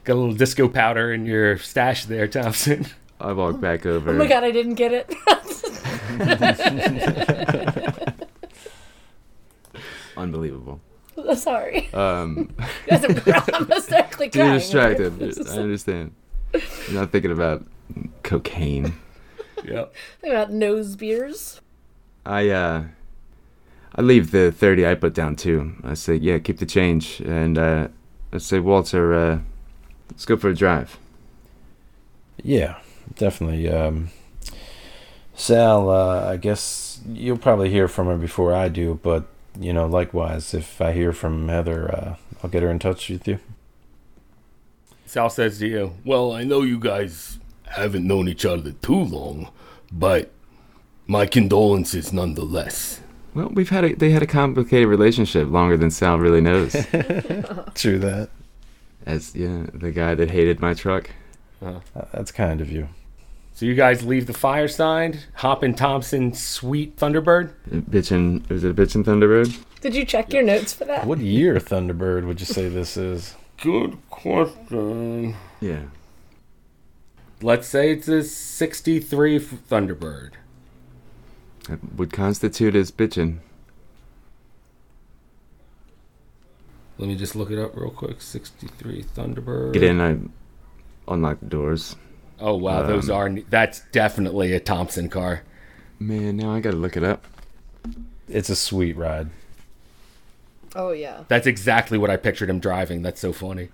Got 0.04 0.12
a 0.12 0.14
little 0.14 0.34
disco 0.34 0.68
powder 0.68 1.12
in 1.12 1.26
your 1.26 1.56
stash 1.58 2.04
there, 2.04 2.28
Thompson. 2.28 2.86
I 3.20 3.32
walk 3.32 3.60
back 3.60 3.86
over. 3.86 4.10
Oh 4.10 4.14
my 4.14 4.26
god, 4.26 4.44
I 4.44 4.50
didn't 4.50 4.74
get 4.74 4.92
it. 4.92 5.14
Unbelievable. 10.16 10.80
Sorry. 11.34 11.92
Um, 11.92 12.54
I'm 12.90 13.66
hysterically 13.68 14.30
crying. 14.30 14.50
you're 14.50 14.58
distracted. 14.58 15.48
I 15.48 15.58
understand. 15.58 16.12
You're 16.52 17.00
not 17.00 17.12
thinking 17.12 17.32
about 17.32 17.64
cocaine. 18.22 18.94
Yep. 19.64 19.94
Think 20.20 20.32
about 20.34 20.52
nose 20.52 20.96
beers. 20.96 21.60
I 22.26 22.48
uh, 22.48 22.84
I 23.94 24.02
leave 24.02 24.30
the 24.30 24.50
thirty 24.52 24.86
I 24.86 24.94
put 24.94 25.14
down 25.14 25.36
too. 25.36 25.74
I 25.84 25.94
say, 25.94 26.14
yeah, 26.14 26.38
keep 26.38 26.58
the 26.58 26.66
change, 26.66 27.20
and 27.20 27.58
uh, 27.58 27.88
I 28.32 28.38
say, 28.38 28.58
Walter, 28.58 29.14
uh, 29.14 29.38
let's 30.10 30.24
go 30.24 30.36
for 30.36 30.48
a 30.48 30.54
drive. 30.54 30.98
Yeah, 32.42 32.78
definitely. 33.14 33.68
Um, 33.68 34.10
Sal, 35.34 35.90
uh, 35.90 36.30
I 36.30 36.36
guess 36.36 37.00
you'll 37.06 37.38
probably 37.38 37.70
hear 37.70 37.88
from 37.88 38.06
her 38.06 38.16
before 38.16 38.52
I 38.52 38.68
do, 38.68 38.98
but 39.02 39.26
you 39.58 39.72
know, 39.72 39.86
likewise, 39.86 40.54
if 40.54 40.80
I 40.80 40.92
hear 40.92 41.12
from 41.12 41.48
Heather, 41.48 41.94
uh, 41.94 42.16
I'll 42.42 42.50
get 42.50 42.62
her 42.62 42.70
in 42.70 42.78
touch 42.78 43.08
with 43.08 43.26
you. 43.28 43.38
Sal 45.06 45.30
says 45.30 45.58
to 45.60 45.68
you, 45.68 45.94
Well, 46.04 46.32
I 46.32 46.42
know 46.42 46.62
you 46.62 46.78
guys 46.78 47.38
haven't 47.68 48.06
known 48.06 48.28
each 48.28 48.44
other 48.44 48.72
too 48.72 49.04
long, 49.04 49.50
but 49.92 50.30
my 51.06 51.26
condolences 51.26 52.12
nonetheless. 52.12 53.00
Well, 53.34 53.48
we've 53.48 53.70
had 53.70 53.84
a 53.84 53.94
they 53.94 54.10
had 54.10 54.22
a 54.22 54.26
complicated 54.26 54.88
relationship 54.88 55.48
longer 55.48 55.76
than 55.76 55.90
Sal 55.90 56.18
really 56.18 56.40
knows. 56.40 56.72
True 57.74 57.98
that. 57.98 58.30
As 59.06 59.34
yeah, 59.34 59.66
the 59.74 59.90
guy 59.90 60.14
that 60.14 60.30
hated 60.30 60.60
my 60.60 60.72
truck. 60.74 61.10
Uh, 61.64 61.80
that's 62.12 62.30
kind 62.30 62.60
of 62.60 62.70
you. 62.70 62.88
So 63.54 63.66
you 63.66 63.74
guys 63.74 64.04
leave 64.04 64.26
the 64.26 64.32
fireside, 64.32 65.20
hop 65.34 65.62
in 65.62 65.74
Thompson's 65.74 66.42
sweet 66.42 66.96
Thunderbird. 66.96 67.52
Bitchin', 67.70 68.48
was 68.48 68.64
it 68.64 68.70
a 68.70 68.74
bitchin' 68.74 69.04
Thunderbird? 69.04 69.56
Did 69.80 69.94
you 69.94 70.04
check 70.04 70.32
your 70.32 70.42
notes 70.42 70.72
for 70.72 70.84
that? 70.86 71.06
What 71.06 71.20
year 71.20 71.54
Thunderbird 71.56 72.26
would 72.26 72.40
you 72.40 72.46
say 72.46 72.68
this 72.68 72.96
is? 72.96 73.36
Good 73.62 73.96
question. 74.10 75.36
Yeah. 75.60 75.82
Let's 77.44 77.68
say 77.68 77.90
it's 77.90 78.08
a 78.08 78.22
63 78.22 79.38
Thunderbird. 79.38 80.30
That 81.68 81.94
would 81.94 82.10
constitute 82.10 82.74
as 82.74 82.90
bitchin'. 82.90 83.40
Let 86.96 87.06
me 87.06 87.16
just 87.16 87.36
look 87.36 87.50
it 87.50 87.58
up 87.58 87.76
real 87.76 87.90
quick. 87.90 88.22
63 88.22 89.02
Thunderbird. 89.02 89.74
Get 89.74 89.82
in, 89.82 90.00
I 90.00 90.16
unlock 91.12 91.40
the 91.40 91.46
doors. 91.46 91.96
Oh 92.40 92.54
wow, 92.56 92.82
those 92.86 93.10
Um, 93.10 93.16
are 93.16 93.40
that's 93.50 93.82
definitely 93.92 94.54
a 94.54 94.60
Thompson 94.60 95.10
car. 95.10 95.42
Man, 95.98 96.38
now 96.38 96.50
I 96.50 96.60
gotta 96.60 96.78
look 96.78 96.96
it 96.96 97.04
up. 97.04 97.26
It's 98.26 98.48
a 98.48 98.56
sweet 98.56 98.96
ride. 98.96 99.28
Oh 100.74 100.92
yeah, 100.92 101.24
That's 101.28 101.46
exactly 101.46 101.98
what 101.98 102.08
I 102.08 102.16
pictured 102.16 102.48
him 102.48 102.58
driving. 102.58 103.02
That's 103.02 103.20
so 103.20 103.34
funny. 103.34 103.68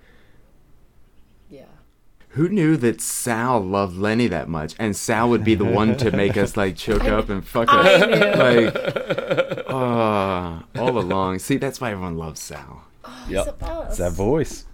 Yeah. 2.31 2.37
Who 2.37 2.49
knew 2.49 2.77
that 2.77 3.01
Sal 3.01 3.61
loved 3.61 3.97
Lenny 3.97 4.29
that 4.29 4.49
much? 4.49 4.75
And 4.79 4.97
Sal 4.97 5.29
would 5.31 5.45
be 5.45 5.55
the 5.55 5.65
one 5.65 5.97
to 5.99 6.11
make 6.11 6.37
us 6.37 6.57
like 6.57 6.77
choke 6.77 7.05
up 7.05 7.29
and 7.29 7.45
fuck 7.45 7.69
I 7.71 7.95
up. 7.95 8.09
knew. 8.09 8.17
Like, 8.41 9.67
uh, 9.69 10.81
all 10.81 10.99
along. 10.99 11.41
See, 11.41 11.57
that's 11.57 11.81
why 11.81 11.91
everyone 11.93 12.17
loves 12.17 12.41
Sal. 12.41 12.85
Yep. 13.29 13.45
Suppose. 13.45 13.87
It's 13.89 13.99
that 13.99 14.13
voice. 14.13 14.65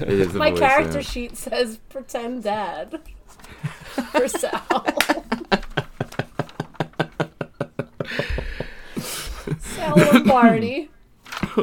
It 0.00 0.08
is 0.08 0.32
the 0.32 0.38
My 0.38 0.50
voice, 0.50 0.58
character 0.58 0.98
yeah. 0.98 1.04
sheet 1.04 1.36
says 1.36 1.78
pretend 1.88 2.42
dad 2.42 3.00
for 4.12 4.28
Sal. 4.28 4.62
Sal 9.60 9.96
Lombardi. 9.96 10.90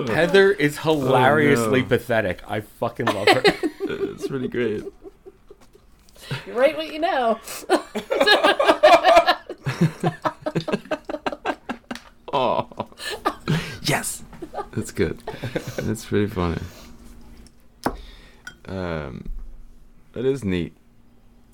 Heather 0.07 0.51
is 0.51 0.80
hilariously 0.80 1.82
no. 1.82 1.88
pathetic. 1.88 2.41
I 2.47 2.61
fucking 2.61 3.05
love 3.07 3.28
her. 3.28 3.43
It's 3.86 4.32
really 4.32 4.47
great. 4.47 4.84
You 6.46 6.54
write 6.54 6.78
what 6.78 6.92
you 6.92 7.00
know. 7.00 7.40
Oh, 12.36 12.68
yes, 13.84 14.24
that's 14.72 14.92
good. 14.92 15.20
That's 15.78 16.04
pretty 16.06 16.26
funny. 16.26 16.62
Um, 18.66 19.30
that 20.14 20.26
is 20.26 20.44
neat. 20.44 20.76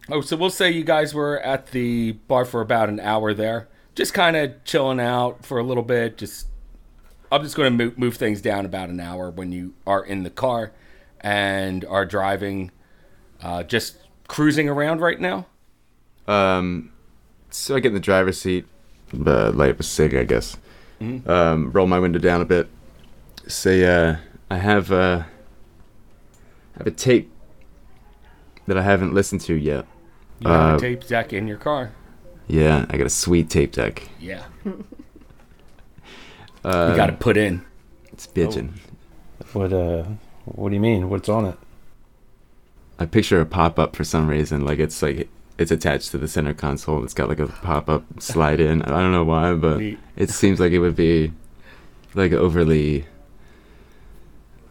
oh, 0.10 0.22
so 0.22 0.38
we'll 0.38 0.50
say 0.50 0.72
you 0.72 0.86
guys 0.86 1.14
were 1.14 1.40
at 1.42 1.72
the 1.72 2.14
bar 2.14 2.46
for 2.46 2.62
about 2.62 2.88
an 2.88 3.02
hour 3.02 3.34
there, 3.34 3.68
just 3.94 4.14
kind 4.14 4.38
of 4.38 4.64
chilling 4.64 5.02
out 5.02 5.46
for 5.46 5.60
a 5.60 5.64
little 5.64 5.84
bit. 5.84 6.18
Just, 6.18 6.48
I'm 7.30 7.44
just 7.44 7.58
going 7.58 7.78
to 7.78 7.86
move, 7.86 7.98
move 7.98 8.16
things 8.16 8.42
down 8.42 8.66
about 8.66 8.88
an 8.88 9.02
hour 9.02 9.30
when 9.30 9.52
you 9.52 9.74
are 9.86 10.04
in 10.04 10.24
the 10.24 10.30
car 10.30 10.72
and 11.20 11.84
are 11.84 12.06
driving, 12.06 12.72
uh, 13.44 13.64
just 13.64 13.98
cruising 14.30 14.70
around 14.70 15.02
right 15.02 15.20
now. 15.20 15.46
Um, 16.28 16.94
so 17.50 17.76
I 17.76 17.82
get 17.82 17.90
in 17.90 17.94
the 17.96 18.00
driver's 18.00 18.40
seat, 18.40 18.66
uh, 19.14 19.52
light 19.52 19.72
up 19.72 19.80
a 19.82 19.84
cig, 19.84 20.16
I 20.16 20.24
guess. 20.24 20.56
Um, 21.02 21.72
roll 21.72 21.88
my 21.88 21.98
window 22.00 22.20
down 22.20 22.42
a 22.42 22.46
bit. 22.46 22.68
Say, 23.48 23.86
uh, 23.86 24.18
I 24.50 24.58
have 24.58 24.92
uh, 24.92 25.24
have 26.78 26.88
a 26.88 26.92
tape 26.92 27.32
that 28.68 28.78
I 28.78 28.82
haven't 28.84 29.14
listened 29.14 29.42
to 29.42 29.54
yet. 29.56 29.86
You 30.40 30.50
have 30.50 30.74
Uh, 30.74 30.76
a 30.76 30.80
tape 30.80 31.08
deck 31.08 31.32
in 31.34 31.48
your 31.48 31.58
car. 31.58 31.92
Yeah, 32.48 32.86
I 32.90 32.98
got 32.98 33.06
a 33.08 33.10
sweet 33.10 33.50
tape 33.50 33.72
deck. 33.72 34.10
Yeah, 34.20 34.44
Uh, 36.66 36.88
you 36.92 36.96
got 36.98 37.08
to 37.08 37.14
put 37.18 37.38
in. 37.38 37.64
It's 38.12 38.28
bitchin'. 38.28 38.72
What 39.54 39.72
uh 39.72 40.04
what 40.46 40.70
do 40.70 40.76
you 40.76 40.82
mean? 40.82 41.10
What's 41.10 41.30
on 41.30 41.46
it? 41.46 41.58
I 43.00 43.06
picture 43.06 43.40
a 43.42 43.46
pop 43.46 43.80
up 43.80 43.96
for 43.96 44.04
some 44.04 44.28
reason, 44.30 44.66
like 44.66 44.78
it's 44.80 45.02
like 45.02 45.30
it's 45.58 45.72
attached 45.72 46.12
to 46.12 46.18
the 46.18 46.28
center 46.28 46.54
console. 46.54 47.04
It's 47.04 47.14
got 47.14 47.30
like 47.30 47.40
a 47.40 47.48
pop 47.48 47.90
up 47.90 48.04
slide 48.22 48.60
in. 48.60 48.82
I 48.82 48.90
don't 49.02 49.12
know 49.12 49.24
why, 49.24 49.54
but 49.54 49.80
Neat. 49.80 50.00
it 50.18 50.30
seems 50.30 50.60
like 50.60 50.72
it 50.74 50.80
would 50.80 50.96
be 50.96 51.32
like 52.14 52.32
overly 52.34 53.06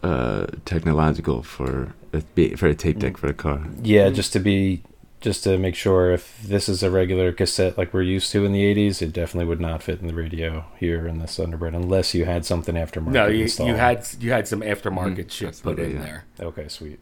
uh, 0.02 0.46
technological 0.64 1.42
for 1.42 1.94
a, 2.12 2.54
for 2.56 2.66
a 2.66 2.74
tape 2.74 2.98
deck 2.98 3.16
for 3.16 3.26
a 3.28 3.34
car. 3.34 3.66
Yeah, 3.82 4.10
just 4.10 4.32
to 4.34 4.38
be 4.40 4.82
just 5.20 5.42
to 5.42 5.58
make 5.58 5.74
sure 5.74 6.12
if 6.12 6.40
this 6.44 6.68
is 6.68 6.82
a 6.84 6.90
regular 6.90 7.32
cassette 7.32 7.76
like 7.76 7.92
we're 7.92 8.02
used 8.02 8.30
to 8.30 8.44
in 8.44 8.52
the 8.52 8.62
80s, 8.74 9.02
it 9.02 9.12
definitely 9.12 9.48
would 9.48 9.60
not 9.60 9.82
fit 9.82 10.00
in 10.00 10.06
the 10.06 10.14
radio 10.14 10.64
here 10.78 11.08
in 11.08 11.18
this 11.18 11.36
Thunderbird 11.36 11.74
unless 11.74 12.14
you 12.14 12.24
had 12.24 12.44
something 12.46 12.76
aftermarket 12.76 13.12
No, 13.12 13.26
you, 13.26 13.42
installed. 13.42 13.70
you 13.70 13.74
had 13.74 14.06
you 14.20 14.30
had 14.30 14.46
some 14.46 14.60
aftermarket 14.60 15.26
Mhm, 15.26 15.30
shit 15.30 15.60
put 15.62 15.78
in 15.80 15.94
yeah. 15.96 16.02
there. 16.02 16.24
Okay, 16.40 16.68
sweet. 16.68 17.00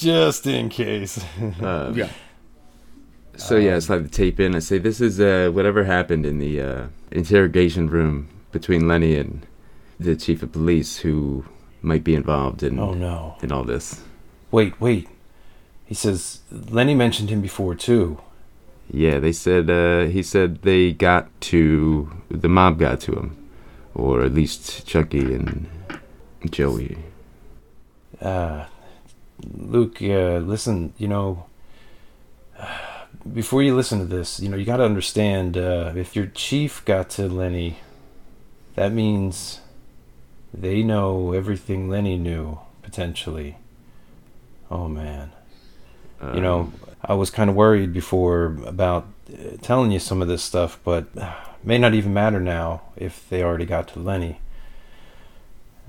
Just 0.00 0.46
in 0.46 0.70
case. 0.70 1.22
Uh, 1.62 1.92
Yeah. 1.94 2.08
So 3.36 3.56
yeah, 3.56 3.76
I 3.76 3.78
slide 3.78 4.04
the 4.04 4.08
tape 4.08 4.38
in. 4.40 4.54
I 4.54 4.58
say, 4.58 4.78
"This 4.78 5.00
is 5.00 5.18
uh, 5.20 5.50
whatever 5.52 5.84
happened 5.84 6.26
in 6.26 6.38
the 6.38 6.60
uh, 6.60 6.86
interrogation 7.10 7.88
room 7.88 8.28
between 8.52 8.86
Lenny 8.88 9.16
and 9.16 9.46
the 9.98 10.14
chief 10.16 10.42
of 10.42 10.52
police, 10.52 10.98
who 10.98 11.44
might 11.80 12.04
be 12.04 12.14
involved 12.14 12.62
in 12.62 12.78
oh 12.78 12.92
no. 12.92 13.36
in 13.42 13.52
all 13.52 13.64
this." 13.64 14.02
Wait, 14.50 14.78
wait. 14.80 15.08
He 15.86 15.94
says 15.94 16.40
Lenny 16.50 16.94
mentioned 16.94 17.30
him 17.30 17.40
before 17.40 17.74
too. 17.74 18.20
Yeah, 18.90 19.18
they 19.18 19.32
said 19.32 19.70
uh, 19.70 20.06
he 20.06 20.22
said 20.22 20.62
they 20.62 20.92
got 20.92 21.28
to 21.52 22.10
the 22.30 22.48
mob 22.48 22.78
got 22.78 23.00
to 23.02 23.12
him, 23.12 23.48
or 23.94 24.22
at 24.22 24.34
least 24.34 24.86
Chucky 24.86 25.34
and 25.34 25.68
Joey. 26.50 26.98
Uh, 28.20 28.66
Luke, 29.56 29.98
uh, 30.02 30.38
listen, 30.38 30.92
you 30.98 31.08
know, 31.08 31.46
before 33.32 33.62
you 33.62 33.74
listen 33.74 33.98
to 33.98 34.04
this, 34.04 34.40
you 34.40 34.48
know, 34.48 34.56
you 34.56 34.64
got 34.64 34.78
to 34.78 34.84
understand 34.84 35.56
uh, 35.56 35.92
if 35.96 36.16
your 36.16 36.26
chief 36.26 36.84
got 36.84 37.10
to 37.10 37.28
Lenny, 37.28 37.78
that 38.74 38.92
means 38.92 39.60
they 40.52 40.82
know 40.82 41.32
everything 41.32 41.88
Lenny 41.88 42.16
knew, 42.16 42.58
potentially. 42.82 43.56
Oh, 44.70 44.88
man. 44.88 45.32
Uh, 46.20 46.32
You 46.34 46.40
know, 46.40 46.72
I 47.02 47.14
was 47.14 47.30
kind 47.30 47.48
of 47.50 47.56
worried 47.56 47.92
before 47.92 48.56
about 48.66 49.06
uh, 49.32 49.56
telling 49.62 49.90
you 49.90 49.98
some 49.98 50.22
of 50.22 50.28
this 50.28 50.42
stuff, 50.42 50.78
but 50.84 51.06
uh, 51.16 51.34
may 51.64 51.78
not 51.78 51.94
even 51.94 52.12
matter 52.12 52.40
now 52.40 52.82
if 52.96 53.28
they 53.28 53.42
already 53.42 53.66
got 53.66 53.88
to 53.88 53.98
Lenny. 54.00 54.40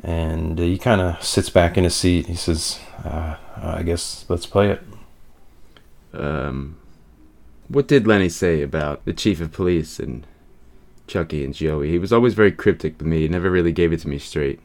And 0.04 0.60
uh, 0.60 0.64
he 0.64 0.78
kind 0.78 1.02
of 1.02 1.24
sits 1.24 1.50
back 1.50 1.78
in 1.78 1.84
his 1.84 1.96
seat. 1.96 2.28
He 2.28 2.36
says, 2.36 2.80
uh, 3.04 3.36
"I 3.58 3.84
guess 3.84 4.26
let's 4.30 4.46
play 4.46 4.72
it." 4.72 4.82
Um, 6.14 6.78
what 7.68 7.88
did 7.88 8.08
Lenny 8.08 8.30
say 8.30 8.62
about 8.62 9.06
the 9.06 9.14
chief 9.14 9.40
of 9.40 9.52
police 9.52 10.00
and 10.00 10.26
Chucky 11.08 11.46
and 11.46 11.54
Joey? 11.54 11.90
He 11.90 12.00
was 12.00 12.12
always 12.12 12.34
very 12.34 12.52
cryptic 12.52 12.98
with 12.98 13.08
me. 13.08 13.22
He 13.22 13.28
never 13.28 13.52
really 13.52 13.72
gave 13.72 13.94
it 13.94 14.00
to 14.02 14.10
me 14.10 14.18
straight. 14.18 14.60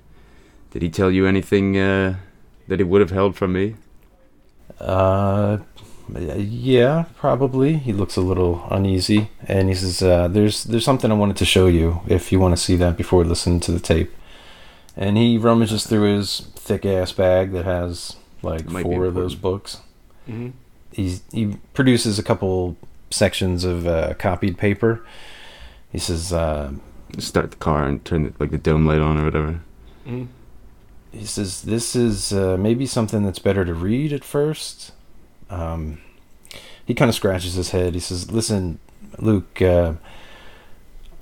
Did 0.71 0.83
he 0.83 0.89
tell 0.89 1.11
you 1.11 1.27
anything 1.27 1.77
uh, 1.79 2.17
that 2.69 2.81
he 2.81 2.85
would 2.85 3.01
have 3.01 3.11
held 3.11 3.37
from 3.37 3.53
me? 3.53 3.77
Uh, 4.81 5.59
yeah, 6.09 7.05
probably. 7.17 7.77
He 7.77 7.93
looks 7.93 8.17
a 8.17 8.21
little 8.21 8.67
uneasy, 8.71 9.31
and 9.47 9.69
he 9.69 9.75
says, 9.75 10.03
uh, 10.03 10.29
"There's 10.29 10.65
there's 10.65 10.85
something 10.85 11.11
I 11.11 11.15
wanted 11.15 11.37
to 11.39 11.45
show 11.45 11.67
you. 11.67 12.01
If 12.09 12.33
you 12.33 12.41
want 12.41 12.57
to 12.57 12.63
see 12.63 12.77
that 12.77 12.97
before 12.97 13.25
listening 13.25 13.61
to 13.61 13.73
the 13.73 13.81
tape." 13.81 14.13
And 14.97 15.17
he 15.17 15.37
rummages 15.39 15.87
through 15.87 16.17
his 16.17 16.41
thick 16.55 16.87
ass 16.87 17.13
bag 17.13 17.53
that 17.53 17.65
has 17.65 18.17
like 18.43 18.67
Might 18.67 18.83
four 18.85 19.05
of 19.05 19.15
those 19.15 19.35
books. 19.35 19.81
hmm 20.27 20.51
He's, 20.93 21.23
he 21.31 21.57
produces 21.75 22.19
a 22.19 22.23
couple 22.23 22.77
sections 23.11 23.65
of 23.65 23.87
uh, 23.87 24.15
copied 24.15 24.57
paper. 24.57 25.05
He 25.93 25.99
says, 25.99 26.33
uh, 26.33 26.73
Start 27.19 27.51
the 27.51 27.57
car 27.59 27.85
and 27.87 28.03
turn 28.05 28.23
the, 28.25 28.33
like 28.39 28.51
the 28.51 28.59
dome 28.59 28.87
light 28.87 29.01
on 29.01 29.19
or 29.21 29.25
whatever. 29.25 29.61
hmm 30.05 30.25
he 31.13 31.25
says 31.25 31.63
this 31.63 31.97
is 31.97 32.31
uh, 32.35 32.59
maybe 32.59 32.85
something 32.85 33.23
that's 33.25 33.39
better 33.39 33.65
to 33.65 33.73
read 33.73 34.13
at 34.13 34.23
first 34.23 34.93
um, 35.49 35.99
he 36.85 36.93
kind 36.93 37.09
of 37.09 37.15
scratches 37.15 37.55
his 37.55 37.71
head 37.71 37.95
he 37.95 38.01
says 38.01 38.31
listen 38.31 38.79
luke 39.19 39.63
uh, 39.63 39.95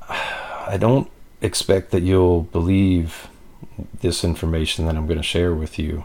i 0.08 0.76
don't 0.80 1.08
expect 1.40 1.90
that 1.92 2.02
you'll 2.02 2.42
believe 2.42 3.28
this 4.00 4.24
information 4.24 4.86
that 4.86 4.96
i'm 4.96 5.06
going 5.06 5.18
to 5.18 5.22
share 5.22 5.54
with 5.54 5.78
you 5.78 6.04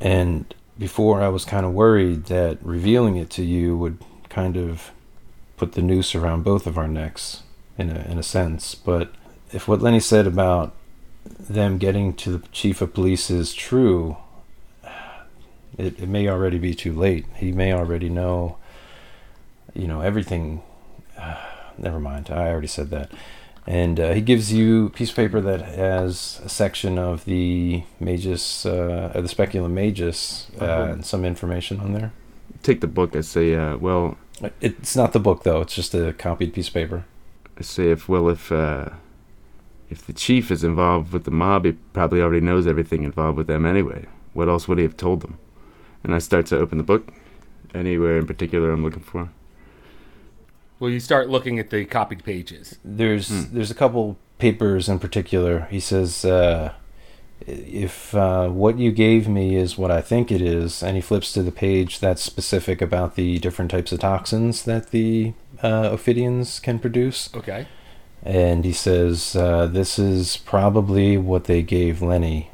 and 0.00 0.54
before 0.78 1.22
i 1.22 1.28
was 1.28 1.44
kind 1.44 1.64
of 1.64 1.72
worried 1.72 2.24
that 2.24 2.58
revealing 2.62 3.16
it 3.16 3.30
to 3.30 3.44
you 3.44 3.76
would 3.76 3.98
kind 4.28 4.56
of 4.56 4.90
put 5.56 5.72
the 5.72 5.82
noose 5.82 6.14
around 6.14 6.42
both 6.42 6.66
of 6.66 6.76
our 6.76 6.88
necks 6.88 7.42
in 7.78 7.90
a, 7.90 8.00
in 8.10 8.18
a 8.18 8.22
sense 8.22 8.74
but 8.74 9.14
if 9.52 9.68
what 9.68 9.80
lenny 9.80 10.00
said 10.00 10.26
about 10.26 10.74
them 11.24 11.78
getting 11.78 12.14
to 12.14 12.38
the 12.38 12.48
chief 12.48 12.80
of 12.80 12.94
police 12.94 13.30
is 13.30 13.54
true, 13.54 14.16
it, 15.76 15.98
it 15.98 16.08
may 16.08 16.28
already 16.28 16.58
be 16.58 16.74
too 16.74 16.92
late. 16.92 17.26
He 17.36 17.52
may 17.52 17.72
already 17.72 18.08
know, 18.08 18.56
you 19.74 19.86
know, 19.86 20.00
everything. 20.00 20.62
never 21.78 21.98
mind. 21.98 22.30
I 22.30 22.48
already 22.48 22.66
said 22.66 22.90
that. 22.90 23.10
And 23.66 23.98
uh, 23.98 24.12
he 24.12 24.20
gives 24.20 24.52
you 24.52 24.86
a 24.86 24.90
piece 24.90 25.10
of 25.10 25.16
paper 25.16 25.40
that 25.40 25.62
has 25.62 26.40
a 26.44 26.48
section 26.50 26.98
of 26.98 27.24
the 27.24 27.82
Magus, 27.98 28.66
uh, 28.66 29.10
the 29.14 29.28
Speculum 29.28 29.74
Magus, 29.74 30.48
uh, 30.60 30.64
Uh-huh. 30.64 30.92
and 30.92 31.06
some 31.06 31.24
information 31.24 31.80
on 31.80 31.92
there. 31.94 32.12
Take 32.62 32.80
the 32.80 32.86
book. 32.86 33.16
I 33.16 33.22
say, 33.22 33.54
uh, 33.54 33.76
well, 33.78 34.16
It's 34.60 34.94
not 34.96 35.12
the 35.12 35.20
book, 35.20 35.44
though. 35.44 35.60
It's 35.62 35.74
just 35.74 35.94
a 35.94 36.12
copied 36.12 36.52
piece 36.52 36.68
of 36.68 36.74
paper. 36.74 37.04
I 37.58 37.62
say 37.62 37.90
if 37.90 38.08
well 38.08 38.28
if 38.28 38.50
uh, 38.50 38.88
if 39.88 40.04
the 40.06 40.12
chief 40.12 40.50
is 40.50 40.64
involved 40.64 41.12
with 41.12 41.24
the 41.24 41.30
mob, 41.30 41.64
he 41.64 41.72
probably 41.92 42.20
already 42.20 42.40
knows 42.40 42.66
everything 42.66 43.04
involved 43.04 43.38
with 43.38 43.46
them 43.46 43.64
anyway. 43.64 44.06
What 44.32 44.48
else 44.48 44.66
would 44.66 44.78
he 44.78 44.84
have 44.84 44.96
told 44.96 45.20
them? 45.22 45.38
And 46.02 46.12
I 46.14 46.18
start 46.18 46.46
to 46.46 46.58
open 46.58 46.78
the 46.78 46.84
book. 46.84 47.12
Anywhere 47.72 48.18
in 48.18 48.26
particular 48.26 48.72
I'm 48.72 48.82
looking 48.82 49.02
for? 49.04 49.28
Well, 50.80 50.90
you 50.90 51.00
start 51.00 51.28
looking 51.28 51.58
at 51.58 51.70
the 51.70 51.84
copied 51.84 52.24
pages. 52.24 52.78
There's 52.84 53.28
Hmm. 53.28 53.54
there's 53.54 53.70
a 53.70 53.74
couple 53.74 54.16
papers 54.38 54.88
in 54.88 54.98
particular. 54.98 55.66
He 55.70 55.80
says, 55.80 56.24
uh, 56.24 56.72
if 57.46 58.14
uh, 58.14 58.48
what 58.48 58.78
you 58.78 58.90
gave 58.92 59.28
me 59.28 59.56
is 59.56 59.78
what 59.78 59.90
I 59.90 60.00
think 60.00 60.30
it 60.32 60.40
is, 60.42 60.82
and 60.82 60.96
he 60.96 61.00
flips 61.02 61.32
to 61.32 61.42
the 61.42 61.52
page 61.52 62.00
that's 62.00 62.22
specific 62.22 62.80
about 62.82 63.14
the 63.16 63.38
different 63.38 63.70
types 63.70 63.92
of 63.92 64.00
toxins 64.00 64.64
that 64.64 64.90
the 64.90 65.34
uh, 65.62 65.90
Ophidians 65.92 66.60
can 66.60 66.78
produce, 66.78 67.30
Okay. 67.34 67.66
and 68.22 68.64
he 68.64 68.72
says 68.72 69.36
uh, 69.36 69.66
this 69.66 69.98
is 69.98 70.36
probably 70.38 71.16
what 71.16 71.44
they 71.44 71.62
gave 71.62 72.02
Lenny, 72.02 72.50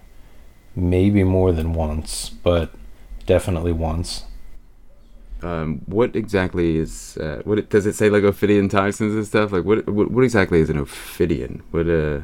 maybe 0.77 1.25
more 1.25 1.53
than 1.53 1.73
once, 1.73 2.29
but 2.29 2.73
definitely 3.27 3.73
once. 3.73 4.25
Um, 5.43 5.81
what 5.87 6.15
exactly 6.15 6.77
is 6.77 7.17
uh, 7.19 7.41
what 7.45 7.59
it, 7.59 7.71
does 7.71 7.87
it 7.87 7.95
say 7.95 8.11
like 8.11 8.23
Ophidian 8.25 8.69
toxins 8.69 9.15
and 9.15 9.27
stuff? 9.27 9.53
Like 9.53 9.65
what 9.65 9.89
what, 9.89 10.11
what 10.11 10.25
exactly 10.25 10.61
is 10.61 10.71
an 10.71 10.79
Ophidian? 10.79 11.63
What 11.71 11.89
uh 11.89 12.21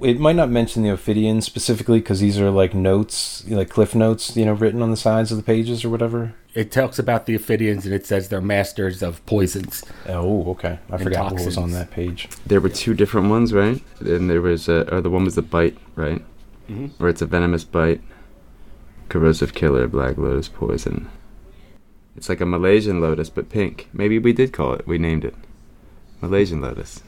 it 0.00 0.18
might 0.18 0.36
not 0.36 0.50
mention 0.50 0.82
the 0.82 0.90
Ophidian 0.90 1.40
specifically 1.40 1.98
because 2.00 2.20
these 2.20 2.38
are 2.38 2.50
like 2.50 2.74
notes, 2.74 3.46
like 3.48 3.70
cliff 3.70 3.94
notes, 3.94 4.36
you 4.36 4.44
know, 4.44 4.52
written 4.52 4.82
on 4.82 4.90
the 4.90 4.96
sides 4.96 5.30
of 5.30 5.36
the 5.38 5.42
pages 5.42 5.84
or 5.84 5.88
whatever. 5.88 6.34
It 6.52 6.70
talks 6.72 6.98
about 6.98 7.26
the 7.26 7.34
Ophidians 7.36 7.84
and 7.84 7.94
it 7.94 8.04
says 8.06 8.28
they're 8.28 8.40
masters 8.40 9.02
of 9.02 9.24
poisons. 9.24 9.82
Oh, 10.08 10.50
okay. 10.50 10.78
I 10.90 10.94
And 10.96 11.02
forgot 11.04 11.32
what 11.32 11.44
was 11.44 11.56
on 11.56 11.70
that 11.72 11.90
page. 11.90 12.28
there 12.46 12.60
were 12.60 12.68
two 12.68 12.92
different 12.94 13.28
ones, 13.30 13.52
right? 13.52 13.80
And 14.00 14.28
there 14.28 14.42
was 14.42 14.68
uh, 14.68 14.88
or 14.90 15.00
the 15.00 15.10
one 15.10 15.24
was 15.24 15.36
the 15.36 15.42
bite, 15.42 15.76
right? 15.96 16.22
Mhm. 16.68 16.90
Or 17.00 17.08
it's 17.08 17.22
a 17.22 17.26
venomous 17.26 17.64
bite, 17.64 18.00
corrosive 19.08 19.54
killer, 19.54 19.86
black 19.88 20.16
lotus 20.18 20.48
poison. 20.48 21.08
It's 22.16 22.28
like 22.28 22.40
a 22.40 22.46
Malaysian 22.46 23.00
lotus, 23.00 23.28
but 23.28 23.48
pink. 23.48 23.88
Maybe 23.92 24.18
we 24.18 24.32
did 24.32 24.52
call 24.52 24.72
it. 24.74 24.86
We 24.86 24.98
named 24.98 25.24
it 25.24 25.34
Malaysian 26.20 26.60
lotus. 26.60 27.02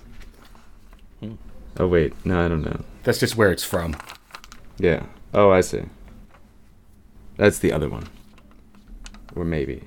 Hmm. 1.20 1.34
Oh 1.78 1.86
wait, 1.86 2.12
no, 2.24 2.44
I 2.44 2.48
don't 2.48 2.62
know. 2.62 2.84
That's 3.04 3.20
just 3.20 3.36
where 3.36 3.52
it's 3.52 3.64
from. 3.64 3.96
Yeah. 4.78 5.04
Oh, 5.32 5.50
I 5.50 5.60
see. 5.60 5.82
That's 7.36 7.58
the 7.58 7.72
other 7.72 7.88
one. 7.88 8.08
Or 9.34 9.44
maybe. 9.44 9.82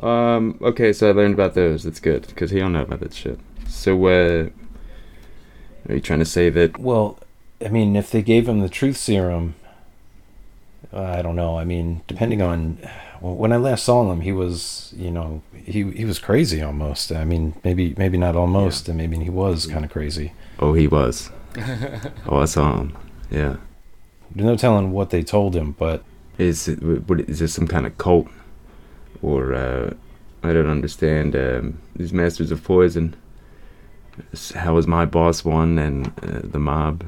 Um. 0.00 0.58
Okay, 0.60 0.92
so 0.92 1.08
I 1.08 1.12
learned 1.12 1.34
about 1.34 1.54
those. 1.54 1.84
That's 1.84 2.00
good 2.00 2.26
because 2.26 2.50
he 2.50 2.58
don't 2.58 2.72
know 2.72 2.82
about 2.82 3.00
that 3.00 3.14
shit. 3.14 3.38
So, 3.68 4.06
uh, 4.06 4.48
are 5.88 5.94
you 5.94 6.00
trying 6.00 6.18
to 6.18 6.24
say 6.24 6.50
that? 6.50 6.78
Well, 6.78 7.18
I 7.64 7.68
mean, 7.68 7.94
if 7.94 8.10
they 8.10 8.22
gave 8.22 8.48
him 8.48 8.60
the 8.60 8.68
truth 8.68 8.96
serum, 8.96 9.54
I 10.92 11.22
don't 11.22 11.36
know. 11.36 11.56
I 11.56 11.64
mean, 11.64 12.02
depending 12.08 12.42
on 12.42 12.78
well, 13.22 13.34
when 13.34 13.52
I 13.52 13.56
last 13.56 13.84
saw 13.84 14.10
him, 14.10 14.20
he 14.20 14.32
was, 14.32 14.92
you 14.96 15.10
know, 15.10 15.42
he 15.54 15.90
he 15.92 16.04
was 16.04 16.18
crazy 16.18 16.60
almost. 16.60 17.12
I 17.12 17.24
mean, 17.24 17.54
maybe 17.64 17.94
maybe 17.96 18.18
not 18.18 18.36
almost, 18.36 18.88
and 18.88 18.98
maybe 18.98 19.16
he 19.18 19.30
was 19.30 19.66
kind 19.66 19.84
of 19.84 19.90
crazy. 19.90 20.32
Oh, 20.58 20.72
he 20.72 20.88
was. 20.88 21.30
oh, 22.26 22.38
I 22.38 22.46
saw 22.46 22.78
him. 22.80 22.96
Yeah. 23.30 23.56
There's 24.34 24.46
no 24.46 24.56
telling 24.56 24.92
what 24.92 25.10
they 25.10 25.22
told 25.22 25.54
him, 25.54 25.72
but 25.72 26.02
Is 26.38 26.66
it? 26.68 26.82
What 26.82 27.20
is 27.20 27.38
this? 27.38 27.54
Some 27.54 27.68
kind 27.68 27.86
of 27.86 27.96
cult? 27.98 28.28
or 29.22 29.54
uh, 29.54 29.94
I 30.42 30.52
don't 30.52 30.68
understand 30.68 31.36
um, 31.36 31.80
these 31.94 32.12
masters 32.12 32.50
of 32.50 32.64
poison. 32.64 33.14
How 34.54 34.76
is 34.76 34.86
my 34.86 35.06
boss 35.06 35.44
one 35.44 35.78
and 35.78 36.08
uh, 36.22 36.40
the 36.42 36.58
mob? 36.58 37.04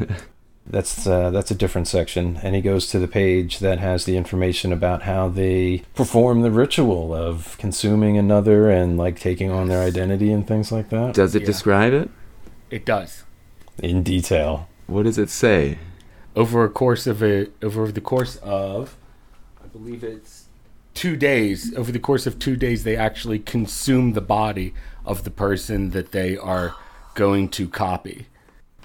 That's 0.70 1.06
uh, 1.06 1.30
that's 1.30 1.50
a 1.50 1.54
different 1.54 1.88
section, 1.88 2.38
and 2.42 2.54
he 2.54 2.60
goes 2.62 2.86
to 2.88 2.98
the 3.00 3.08
page 3.08 3.58
that 3.58 3.78
has 3.80 4.04
the 4.04 4.16
information 4.16 4.72
about 4.72 5.02
how 5.02 5.28
they 5.28 5.82
perform 5.94 6.42
the 6.42 6.50
ritual 6.50 7.12
of 7.12 7.58
consuming 7.58 8.16
another 8.16 8.70
and 8.70 8.96
like 8.96 9.18
taking 9.18 9.50
on 9.50 9.66
their 9.68 9.82
identity 9.82 10.32
and 10.32 10.46
things 10.46 10.70
like 10.70 10.88
that 10.90 11.14
Does 11.14 11.34
it 11.34 11.42
Yeah. 11.42 11.46
describe 11.46 11.92
it? 11.92 12.08
It 12.70 12.84
does. 12.86 13.24
in 13.82 14.02
detail. 14.02 14.68
What 14.86 15.04
does 15.04 15.18
it 15.18 15.30
say? 15.30 15.78
over 16.36 16.64
a 16.64 16.68
course 16.68 17.08
of 17.08 17.22
a 17.24 17.48
over 17.60 17.90
the 17.90 18.00
course 18.00 18.36
of 18.36 18.96
I 19.62 19.66
believe 19.66 20.04
it's 20.04 20.44
two 20.94 21.16
days. 21.16 21.74
Over 21.76 21.90
the 21.90 21.98
course 21.98 22.24
of 22.26 22.38
two 22.38 22.54
days, 22.56 22.84
they 22.84 22.94
actually 22.96 23.40
consume 23.40 24.12
the 24.12 24.20
body 24.20 24.72
of 25.04 25.24
the 25.24 25.30
person 25.30 25.90
that 25.90 26.12
they 26.12 26.36
are 26.36 26.74
going 27.16 27.48
to 27.50 27.68
copy. 27.68 28.26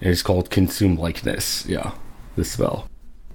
It 0.02 0.08
is 0.08 0.22
called 0.24 0.50
consume 0.50 0.98
likeness. 0.98 1.66
Yeah, 1.66 1.94
the 2.36 2.46
spell. 2.46 2.88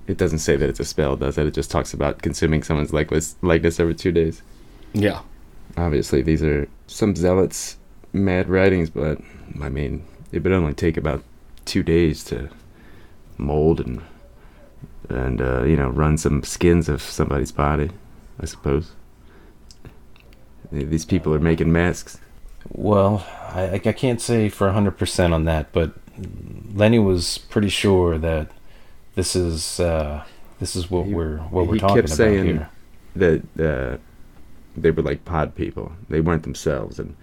It 0.07 0.17
doesn't 0.19 0.41
say 0.41 0.57
that 0.57 0.69
it's 0.69 0.81
a 0.81 0.85
spell, 0.85 1.17
does 1.17 1.39
it? 1.39 1.47
It 1.47 1.55
just 1.55 1.71
talks 1.71 1.95
about 1.95 2.23
consuming 2.23 2.63
someone's 2.63 2.93
likeness, 2.93 3.37
likeness 3.43 3.79
over 3.79 3.93
two 3.93 4.11
days. 4.13 4.43
Yeah, 4.93 5.21
Obviously, 5.77 6.23
these 6.23 6.43
are 6.43 6.69
some 6.87 7.15
zealots' 7.15 7.77
mad 8.13 8.49
writings, 8.49 8.91
but 8.91 9.19
I 9.61 9.69
mean, 9.69 10.05
it 10.33 10.43
would 10.43 10.53
only 10.53 10.75
take 10.75 10.97
about 10.97 11.23
two 11.65 11.83
days 11.83 12.25
to 12.25 12.51
mold 13.39 13.81
and 13.81 14.03
and 15.09 15.41
uh, 15.41 15.65
you 15.65 15.77
know 15.77 15.89
run 15.89 16.19
some 16.19 16.43
skins 16.43 16.89
of 16.89 17.03
somebody's 17.03 17.53
body, 17.53 17.91
I 18.41 18.47
suppose. 18.47 18.93
These 20.73 21.05
people 21.05 21.35
are 21.35 21.41
making 21.41 21.73
masks. 21.73 22.19
Well, 22.69 23.27
I, 23.53 23.75
I 23.75 23.79
can't 23.79 24.21
say 24.21 24.49
for 24.49 24.71
100% 24.71 25.33
on 25.33 25.45
that, 25.47 25.73
but 25.73 25.95
Lenny 26.75 26.99
was 26.99 27.39
pretty 27.39 27.69
sure 27.69 28.19
that 28.19 28.51
this 29.15 29.35
is 29.37 29.81
uh, 29.81 30.25
this 30.59 30.77
is 30.77 30.91
what 30.91 31.07
He- 31.07 31.15
we're 31.15 31.39
what 31.39 31.67
we're 31.67 31.75
he 31.75 31.81
talking 31.81 31.97
kept 31.97 32.09
about 32.09 32.17
saying- 32.17 32.45
here. 32.45 32.71
that 33.17 33.43
uh, 33.59 33.99
they 34.77 34.91
were 34.91 35.03
like 35.03 35.25
pod 35.25 35.55
people. 35.55 35.93
They 36.09 36.21
weren't 36.21 36.43
themselves, 36.45 36.99
and 36.99 37.17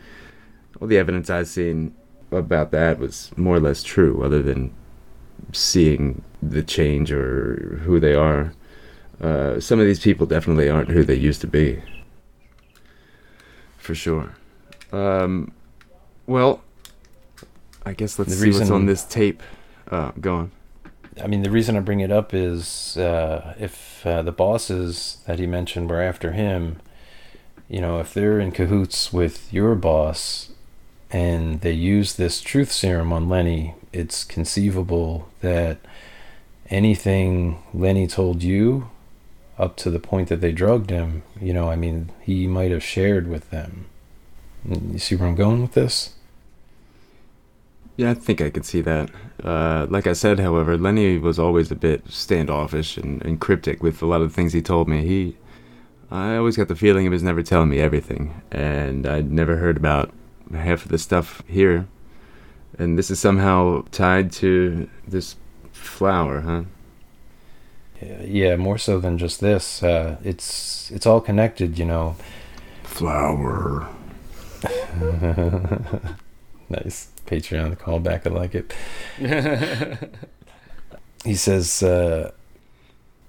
all 0.81 0.87
the 0.87 0.97
evidence 0.97 1.29
I've 1.29 1.47
seen 1.47 1.93
about 2.31 2.71
that 2.71 2.99
was 2.99 3.31
more 3.37 3.55
or 3.55 3.59
less 3.61 3.83
true, 3.83 4.21
other 4.23 4.41
than 4.43 4.73
seeing 5.53 6.23
the 6.41 6.61
change 6.63 7.11
or 7.11 7.79
who 7.83 7.99
they 7.99 8.13
are. 8.13 8.53
Uh, 9.21 9.59
some 9.59 9.79
of 9.79 9.85
these 9.87 9.99
people 9.99 10.27
definitely 10.27 10.69
aren't 10.69 10.89
who 10.89 11.03
they 11.03 11.15
used 11.15 11.41
to 11.41 11.47
be, 11.47 11.81
for 13.77 13.95
sure. 13.95 14.35
Um, 14.91 15.51
well, 16.27 16.61
I 17.87 17.93
guess 17.93 18.19
let's 18.19 18.31
The 18.31 18.37
see 18.37 18.47
what's 18.47 18.59
reason- 18.59 18.75
on 18.75 18.85
this 18.85 19.03
tape. 19.05 19.41
Uh, 19.89 20.11
go 20.19 20.35
on. 20.35 20.51
I 21.23 21.25
mean, 21.27 21.41
the 21.41 21.49
reason 21.49 21.75
I 21.75 21.79
bring 21.79 21.99
it 22.01 22.11
up 22.11 22.33
is 22.33 22.95
uh, 22.97 23.55
if 23.59 24.05
uh, 24.05 24.21
the 24.21 24.31
bosses 24.31 25.17
that 25.25 25.39
he 25.39 25.47
mentioned 25.47 25.89
were 25.89 26.01
after 26.01 26.33
him, 26.33 26.79
you 27.67 27.81
know, 27.81 27.99
if 27.99 28.13
they're 28.13 28.39
in 28.39 28.51
cahoots 28.51 29.11
with 29.11 29.51
your 29.51 29.73
boss 29.73 30.51
and 31.09 31.61
they 31.61 31.71
use 31.71 32.15
this 32.15 32.39
truth 32.41 32.71
serum 32.71 33.11
on 33.11 33.29
Lenny, 33.29 33.73
it's 33.91 34.23
conceivable 34.23 35.27
that 35.41 35.77
anything 36.69 37.63
Lenny 37.73 38.05
told 38.05 38.43
you 38.43 38.89
up 39.57 39.75
to 39.77 39.89
the 39.89 39.99
point 39.99 40.29
that 40.29 40.39
they 40.41 40.51
drugged 40.51 40.91
him, 40.91 41.23
you 41.41 41.51
know, 41.53 41.67
I 41.69 41.75
mean, 41.75 42.11
he 42.21 42.45
might 42.45 42.69
have 42.69 42.83
shared 42.83 43.27
with 43.27 43.49
them. 43.49 43.85
You 44.69 44.99
see 44.99 45.15
where 45.15 45.27
I'm 45.27 45.35
going 45.35 45.61
with 45.63 45.73
this? 45.73 46.13
Yeah, 47.97 48.11
I 48.11 48.13
think 48.13 48.41
I 48.41 48.51
could 48.51 48.63
see 48.63 48.81
that. 48.81 49.09
Uh, 49.43 49.87
like 49.89 50.05
I 50.05 50.13
said, 50.13 50.39
however, 50.39 50.77
Lenny 50.77 51.17
was 51.17 51.39
always 51.39 51.71
a 51.71 51.75
bit 51.75 52.07
standoffish 52.07 52.95
and, 52.95 53.25
and 53.25 53.41
cryptic 53.41 53.81
with 53.81 54.03
a 54.03 54.05
lot 54.05 54.21
of 54.21 54.29
the 54.29 54.35
things 54.35 54.53
he 54.53 54.61
told 54.61 54.87
me. 54.87 55.05
He, 55.05 55.35
I 56.11 56.35
always 56.35 56.55
got 56.55 56.67
the 56.67 56.75
feeling 56.75 57.03
he 57.03 57.09
was 57.09 57.23
never 57.23 57.41
telling 57.41 57.69
me 57.69 57.79
everything, 57.79 58.39
and 58.51 59.07
I'd 59.07 59.31
never 59.31 59.57
heard 59.57 59.77
about 59.77 60.13
half 60.53 60.85
of 60.85 60.91
the 60.91 60.99
stuff 60.99 61.41
here. 61.47 61.87
And 62.77 62.99
this 62.99 63.09
is 63.09 63.19
somehow 63.19 63.83
tied 63.91 64.31
to 64.33 64.87
this 65.07 65.35
flower, 65.71 66.41
huh? 66.41 66.63
Yeah, 67.99 68.21
Yeah, 68.21 68.55
more 68.57 68.77
so 68.77 68.99
than 68.99 69.17
just 69.17 69.41
this. 69.41 69.81
Uh, 69.81 70.17
it's 70.23 70.91
it's 70.91 71.07
all 71.07 71.19
connected, 71.19 71.79
you 71.79 71.85
know. 71.85 72.15
Flower. 72.83 73.87
nice 76.69 77.09
Patreon 77.27 77.77
callback. 77.77 78.25
I 78.25 78.29
like 78.29 78.55
it. 78.55 78.73
he 81.23 81.35
says 81.35 81.83
uh, 81.83 82.31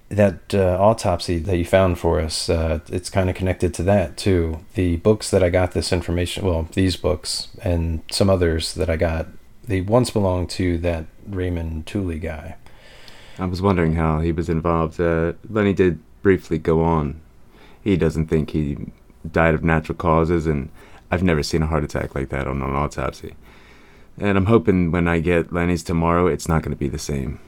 that 0.09 0.53
uh, 0.53 0.77
autopsy 0.79 1.37
that 1.39 1.57
you 1.57 1.65
found 1.65 1.99
for 1.99 2.19
us. 2.19 2.49
Uh, 2.49 2.79
it's 2.87 3.09
kind 3.09 3.29
of 3.29 3.35
connected 3.35 3.73
to 3.75 3.83
that 3.83 4.17
too. 4.17 4.59
The 4.73 4.97
books 4.97 5.29
that 5.31 5.43
I 5.43 5.49
got 5.49 5.73
this 5.73 5.93
information. 5.93 6.45
Well, 6.45 6.67
these 6.73 6.95
books 6.95 7.49
and 7.61 8.01
some 8.11 8.29
others 8.29 8.73
that 8.73 8.89
I 8.89 8.95
got. 8.95 9.27
They 9.63 9.81
once 9.81 10.09
belonged 10.09 10.49
to 10.51 10.79
that 10.79 11.05
Raymond 11.27 11.85
Tooley 11.85 12.17
guy. 12.17 12.55
I 13.37 13.45
was 13.45 13.61
wondering 13.61 13.95
how 13.95 14.19
he 14.19 14.31
was 14.31 14.49
involved. 14.49 14.99
Uh, 14.99 15.33
Lenny 15.47 15.73
did 15.73 15.99
briefly 16.23 16.57
go 16.57 16.81
on. 16.81 17.21
He 17.83 17.95
doesn't 17.95 18.27
think 18.27 18.49
he 18.49 18.77
died 19.31 19.53
of 19.53 19.63
natural 19.63 19.95
causes, 19.95 20.47
and 20.47 20.69
I've 21.11 21.23
never 21.23 21.43
seen 21.43 21.61
a 21.61 21.67
heart 21.67 21.83
attack 21.83 22.15
like 22.15 22.29
that 22.29 22.47
on 22.47 22.61
an 22.61 22.75
autopsy. 22.75 23.35
And 24.19 24.37
I'm 24.37 24.47
hoping 24.47 24.91
when 24.91 25.07
I 25.07 25.19
get 25.19 25.53
Lenny's 25.53 25.83
tomorrow, 25.83 26.27
it's 26.27 26.47
not 26.47 26.61
going 26.61 26.71
to 26.71 26.77
be 26.77 26.89
the 26.89 26.99
same. 26.99 27.39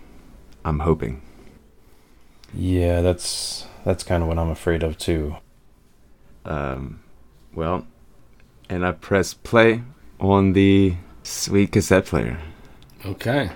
I'm 0.63 0.79
hoping. 0.79 1.21
Yeah, 2.53 3.01
that's 3.01 3.65
that's 3.83 4.03
kind 4.03 4.23
of 4.23 4.29
what 4.29 4.37
I'm 4.37 4.49
afraid 4.49 4.83
of 4.83 4.97
too. 4.97 5.35
Um, 6.45 7.01
well, 7.53 7.85
and 8.69 8.85
I 8.85 8.93
press 8.93 9.33
play 9.33 9.83
on 10.19 10.53
the 10.53 10.95
sweet 11.23 11.71
cassette 11.71 12.05
player. 12.05 12.39
Okay. 13.05 13.51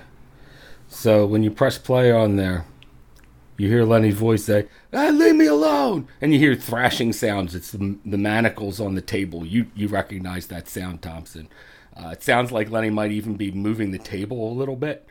So 0.88 1.26
when 1.26 1.42
you 1.42 1.50
press 1.50 1.78
play 1.78 2.10
on 2.10 2.36
there, 2.36 2.64
you 3.56 3.68
hear 3.68 3.84
Lenny's 3.84 4.14
voice 4.14 4.44
say, 4.44 4.66
ah, 4.92 5.08
"Leave 5.08 5.36
me 5.36 5.46
alone!" 5.46 6.08
And 6.20 6.32
you 6.32 6.38
hear 6.38 6.54
thrashing 6.54 7.12
sounds. 7.12 7.54
It's 7.54 7.72
the, 7.72 7.96
the 8.04 8.18
manacles 8.18 8.80
on 8.80 8.94
the 8.94 9.00
table. 9.00 9.46
You 9.46 9.70
you 9.74 9.88
recognize 9.88 10.48
that 10.48 10.68
sound, 10.68 11.00
Thompson? 11.02 11.48
Uh, 11.96 12.08
it 12.08 12.22
sounds 12.22 12.52
like 12.52 12.70
Lenny 12.70 12.90
might 12.90 13.12
even 13.12 13.36
be 13.36 13.50
moving 13.50 13.90
the 13.90 13.98
table 13.98 14.50
a 14.50 14.52
little 14.52 14.76
bit. 14.76 15.08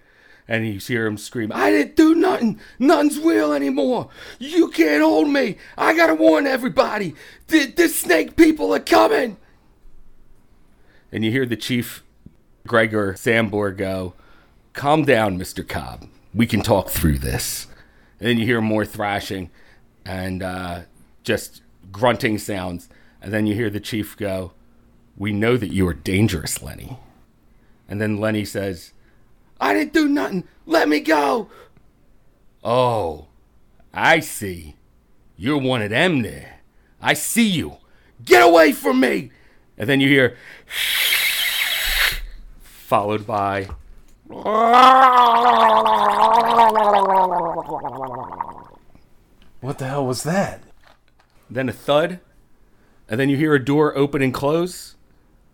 And 0.48 0.68
you 0.68 0.80
hear 0.80 1.08
him 1.08 1.18
scream, 1.18 1.52
"I 1.52 1.72
didn't 1.72 1.96
do 1.96 2.14
nothing. 2.14 2.60
Nothing's 2.78 3.18
real 3.18 3.52
anymore. 3.52 4.10
You 4.38 4.70
can't 4.70 5.02
hold 5.02 5.28
me. 5.30 5.58
I 5.76 5.96
gotta 5.96 6.14
warn 6.14 6.46
everybody. 6.46 7.16
The, 7.48 7.66
the 7.66 7.90
snake 7.90 8.36
people 8.36 8.74
are 8.76 8.80
coming." 8.80 9.38
And 11.12 11.26
you 11.26 11.32
hear 11.32 11.46
the 11.46 11.56
chief, 11.56 12.04
Gregor 12.68 13.14
Sambor, 13.14 13.76
go, 13.76 14.14
calm 14.74 15.04
down, 15.04 15.40
Mr. 15.40 15.68
Cobb. 15.68 16.08
We 16.34 16.46
can 16.46 16.62
talk 16.62 16.90
through 16.90 17.20
this. 17.20 17.68
And 18.20 18.28
then 18.28 18.38
you 18.38 18.46
hear 18.46 18.62
more 18.62 18.86
thrashing 18.86 19.50
and 20.06 20.44
uh, 20.44 20.82
just 21.24 21.62
grunting 21.92 22.38
sounds. 22.38 22.90
And 23.22 23.34
then 23.34 23.48
you 23.48 23.56
hear 23.56 23.70
the 23.70 23.80
chief 23.80 24.16
go, 24.18 24.52
We 25.18 25.32
know 25.32 25.57
that 25.57 25.72
you 25.72 25.88
are 25.88 25.93
dangerous, 25.93 26.61
Lenny. 26.61 26.97
And 27.88 28.01
then 28.01 28.18
Lenny 28.18 28.45
says, 28.45 28.91
I 29.59 29.74
didn't 29.74 29.93
do 29.93 30.07
nothing. 30.09 30.43
Let 30.66 30.89
me 30.89 30.99
go. 30.99 31.49
Oh, 32.63 33.28
I 33.93 34.20
see. 34.20 34.76
You're 35.38 35.57
one 35.57 35.82
of 35.82 35.89
them 35.91 36.22
there. 36.22 36.59
I 37.01 37.13
see 37.13 37.47
you. 37.47 37.78
Get 38.24 38.43
away 38.43 38.72
from 38.72 38.99
me. 38.99 39.32
And 39.78 39.88
then 39.89 39.99
you 40.01 40.07
hear, 40.09 40.36
followed 42.59 43.28
by, 43.28 43.68
What 49.61 49.78
the 49.80 49.88
hell 49.88 50.05
was 50.05 50.24
that? 50.24 50.61
then 51.49 51.70
a 51.70 51.74
thud, 51.74 52.20
and 53.07 53.20
then 53.20 53.30
you 53.30 53.38
hear 53.38 53.53
a 53.53 53.63
door 53.63 53.95
open 53.95 54.22
and 54.24 54.34
close, 54.34 54.95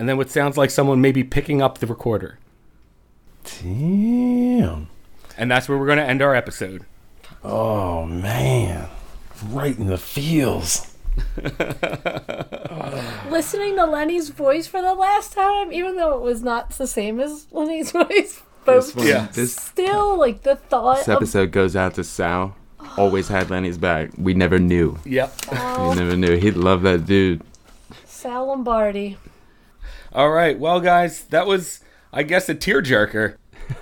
and 0.02 0.10
then 0.10 0.18
what 0.18 0.32
sounds 0.32 0.58
like 0.58 0.72
someone 0.72 1.00
maybe 1.00 1.24
picking 1.24 1.62
up 1.62 1.78
the 1.78 1.86
recorder. 1.86 2.40
Damn. 3.62 4.88
And 5.38 5.52
that's 5.52 5.70
where 5.70 5.78
we're 5.78 5.86
going 5.86 6.00
to 6.00 6.04
end 6.04 6.24
our 6.24 6.34
episode. 6.34 6.86
Oh 7.44 8.06
man, 8.08 8.90
right 9.50 9.78
in 9.78 9.86
the 9.86 10.00
feels. 10.00 10.96
Listening 13.30 13.76
to 13.76 13.86
Lenny's 13.86 14.30
voice 14.30 14.66
for 14.66 14.82
the 14.82 14.96
last 14.96 15.34
time, 15.34 15.72
even 15.72 15.98
though 15.98 16.16
it 16.18 16.22
was 16.22 16.42
not 16.42 16.72
the 16.72 16.88
same 16.88 17.20
as 17.20 17.46
Lenny's 17.52 17.92
voice, 17.94 18.42
but 18.66 18.76
This 18.78 18.96
one, 18.96 19.06
Yeah. 19.08 19.28
this, 19.34 19.56
still, 19.56 20.18
like 20.18 20.42
the 20.42 20.56
thought 20.56 20.98
this 20.98 21.08
of 21.08 21.16
episode 21.18 21.52
goes 21.52 21.76
out 21.76 21.94
to 21.96 22.04
Sal. 22.04 22.56
always 22.98 23.28
had 23.28 23.52
Lenny's 23.52 23.78
back. 23.78 24.10
We 24.18 24.34
never 24.34 24.58
knew. 24.58 24.98
Yep. 25.06 25.34
We 25.52 25.96
never 25.96 26.16
knew. 26.18 26.38
He 26.38 26.50
loved 26.50 26.84
that 26.86 27.06
dude. 27.06 27.42
Sal 28.06 28.48
Lombardi. 28.48 29.18
All 30.14 30.30
right. 30.30 30.60
Well, 30.60 30.82
guys, 30.82 31.24
that 31.26 31.48
was, 31.48 31.80
I 32.12 32.24
guess, 32.24 32.50
a 32.50 32.56
tearjerker. 32.56 33.38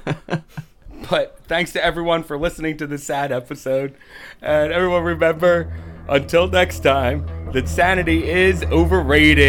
but 1.10 1.40
thanks 1.48 1.74
to 1.74 1.84
everyone 1.84 2.24
for 2.24 2.38
listening 2.38 2.78
to 2.78 2.88
this 2.88 3.04
sad 3.04 3.32
episode. 3.32 3.96
And 4.42 4.72
everyone 4.72 5.04
remember, 5.04 5.74
until 6.08 6.48
next 6.48 6.80
time, 6.82 7.26
that 7.54 7.68
sanity 7.68 8.30
is 8.30 8.64
overrated. 8.66 9.44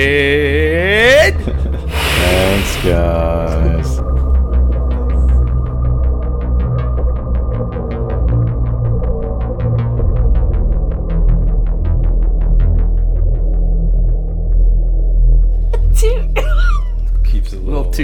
Thanks, 1.45 2.76
guys. 2.85 4.10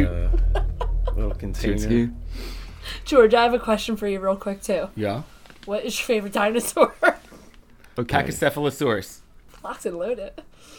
Toot. 0.04 0.08
uh, 0.54 0.62
little 1.16 1.34
container. 1.34 1.76
Tootski. 1.76 2.14
George, 3.04 3.34
I 3.34 3.42
have 3.42 3.54
a 3.54 3.58
question 3.58 3.96
for 3.96 4.06
you, 4.08 4.20
real 4.20 4.36
quick 4.36 4.62
too. 4.62 4.88
Yeah. 4.96 5.22
What 5.64 5.84
is 5.84 5.98
your 5.98 6.06
favorite 6.06 6.32
dinosaur? 6.32 6.94
Okay. 7.98 8.14
Pachycephalosaurus. 8.24 9.20
Locked 9.64 9.86
and 9.86 9.96
loaded. 9.98 10.32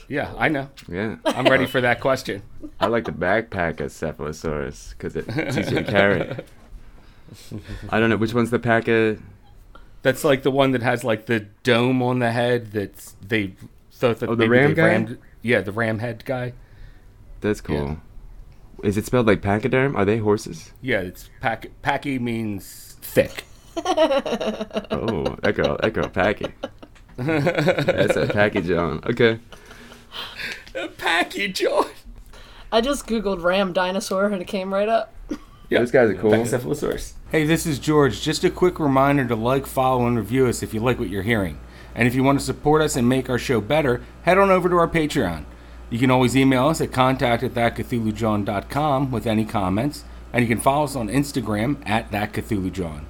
Yeah, 0.07 0.31
I 0.37 0.49
know. 0.49 0.69
Yeah. 0.87 1.15
I'm 1.25 1.45
ready 1.47 1.65
for 1.65 1.81
that 1.81 1.99
question. 1.99 2.43
I 2.79 2.85
like 2.85 3.05
the 3.05 3.11
backpack 3.11 3.79
of 3.79 3.89
Cephalosaurus 3.91 4.91
because 4.91 5.15
it's 5.15 5.57
easier 5.57 5.81
to 5.81 5.91
carry. 5.91 6.37
I 7.89 7.99
don't 7.99 8.11
know 8.11 8.17
which 8.17 8.35
one's 8.35 8.51
the 8.51 8.59
pack 8.59 8.87
of. 8.87 9.19
That's 10.03 10.23
like 10.23 10.43
the 10.43 10.51
one 10.51 10.73
that 10.73 10.83
has 10.83 11.03
like 11.03 11.25
the 11.25 11.39
dome 11.63 12.03
on 12.03 12.19
the 12.19 12.31
head. 12.31 12.71
That's 12.71 13.15
they 13.27 13.55
thought 13.91 14.19
that 14.19 14.29
Oh, 14.29 14.35
the 14.35 14.43
maybe 14.47 14.51
ram 14.59 14.69
they 14.69 14.75
guy? 14.75 14.83
rammed- 14.87 15.17
yeah, 15.41 15.61
the 15.61 15.71
ram 15.71 15.97
head 15.97 16.23
guy. 16.23 16.53
That's 17.41 17.61
cool. 17.61 17.97
Is 18.83 18.97
it 18.97 19.05
spelled 19.05 19.27
like 19.27 19.41
pachyderm? 19.41 19.95
Are 19.95 20.05
they 20.05 20.17
horses? 20.17 20.71
Yeah, 20.81 20.99
it's 20.99 21.29
pack. 21.41 21.67
Packy 21.81 22.19
means 22.19 22.95
thick. 23.01 23.43
Oh, 24.89 25.35
that 25.43 25.53
girl, 25.55 25.77
that 25.81 25.93
girl, 25.93 26.09
Packy. 26.09 26.47
That's 27.17 28.15
a 28.15 28.27
Packy 28.27 28.61
Jawn. 28.61 29.01
Okay. 29.05 29.39
A 30.75 30.87
Packy 30.87 31.47
Jawn. 31.49 31.85
I 32.71 32.81
just 32.81 33.05
googled 33.07 33.43
ram 33.43 33.73
dinosaur 33.73 34.25
and 34.25 34.41
it 34.41 34.45
came 34.45 34.73
right 34.73 34.89
up. 34.89 35.13
Yeah, 35.69 35.79
Those 35.79 35.91
guys 35.91 36.09
are 36.09 36.15
cool. 36.15 36.31
Pachycephalosaurus. 36.31 37.13
Hey, 37.29 37.45
this 37.45 37.65
is 37.65 37.77
George. 37.77 38.21
Just 38.21 38.43
a 38.43 38.49
quick 38.49 38.79
reminder 38.79 39.25
to 39.27 39.35
like, 39.35 39.65
follow, 39.67 40.07
and 40.07 40.17
review 40.17 40.47
us 40.47 40.63
if 40.63 40.73
you 40.73 40.79
like 40.79 40.97
what 40.99 41.09
you're 41.09 41.23
hearing. 41.23 41.59
And 41.93 42.07
if 42.07 42.15
you 42.15 42.23
want 42.23 42.39
to 42.39 42.45
support 42.45 42.81
us 42.81 42.95
and 42.95 43.07
make 43.09 43.29
our 43.29 43.37
show 43.39 43.59
better, 43.61 44.01
head 44.23 44.37
on 44.37 44.49
over 44.49 44.69
to 44.69 44.75
our 44.77 44.87
Patreon. 44.87 45.45
You 45.89 45.99
can 45.99 46.11
always 46.11 46.35
email 46.35 46.67
us 46.67 46.81
at 46.81 46.91
contact 46.91 47.43
at 47.43 47.53
thatcthulhujawn.com 47.53 49.11
with 49.11 49.25
any 49.25 49.45
comments, 49.45 50.03
and 50.33 50.41
you 50.41 50.47
can 50.47 50.59
follow 50.59 50.83
us 50.83 50.95
on 50.95 51.07
Instagram 51.07 51.77
at 51.85 52.11
thatcthulhujohn. 52.11 53.03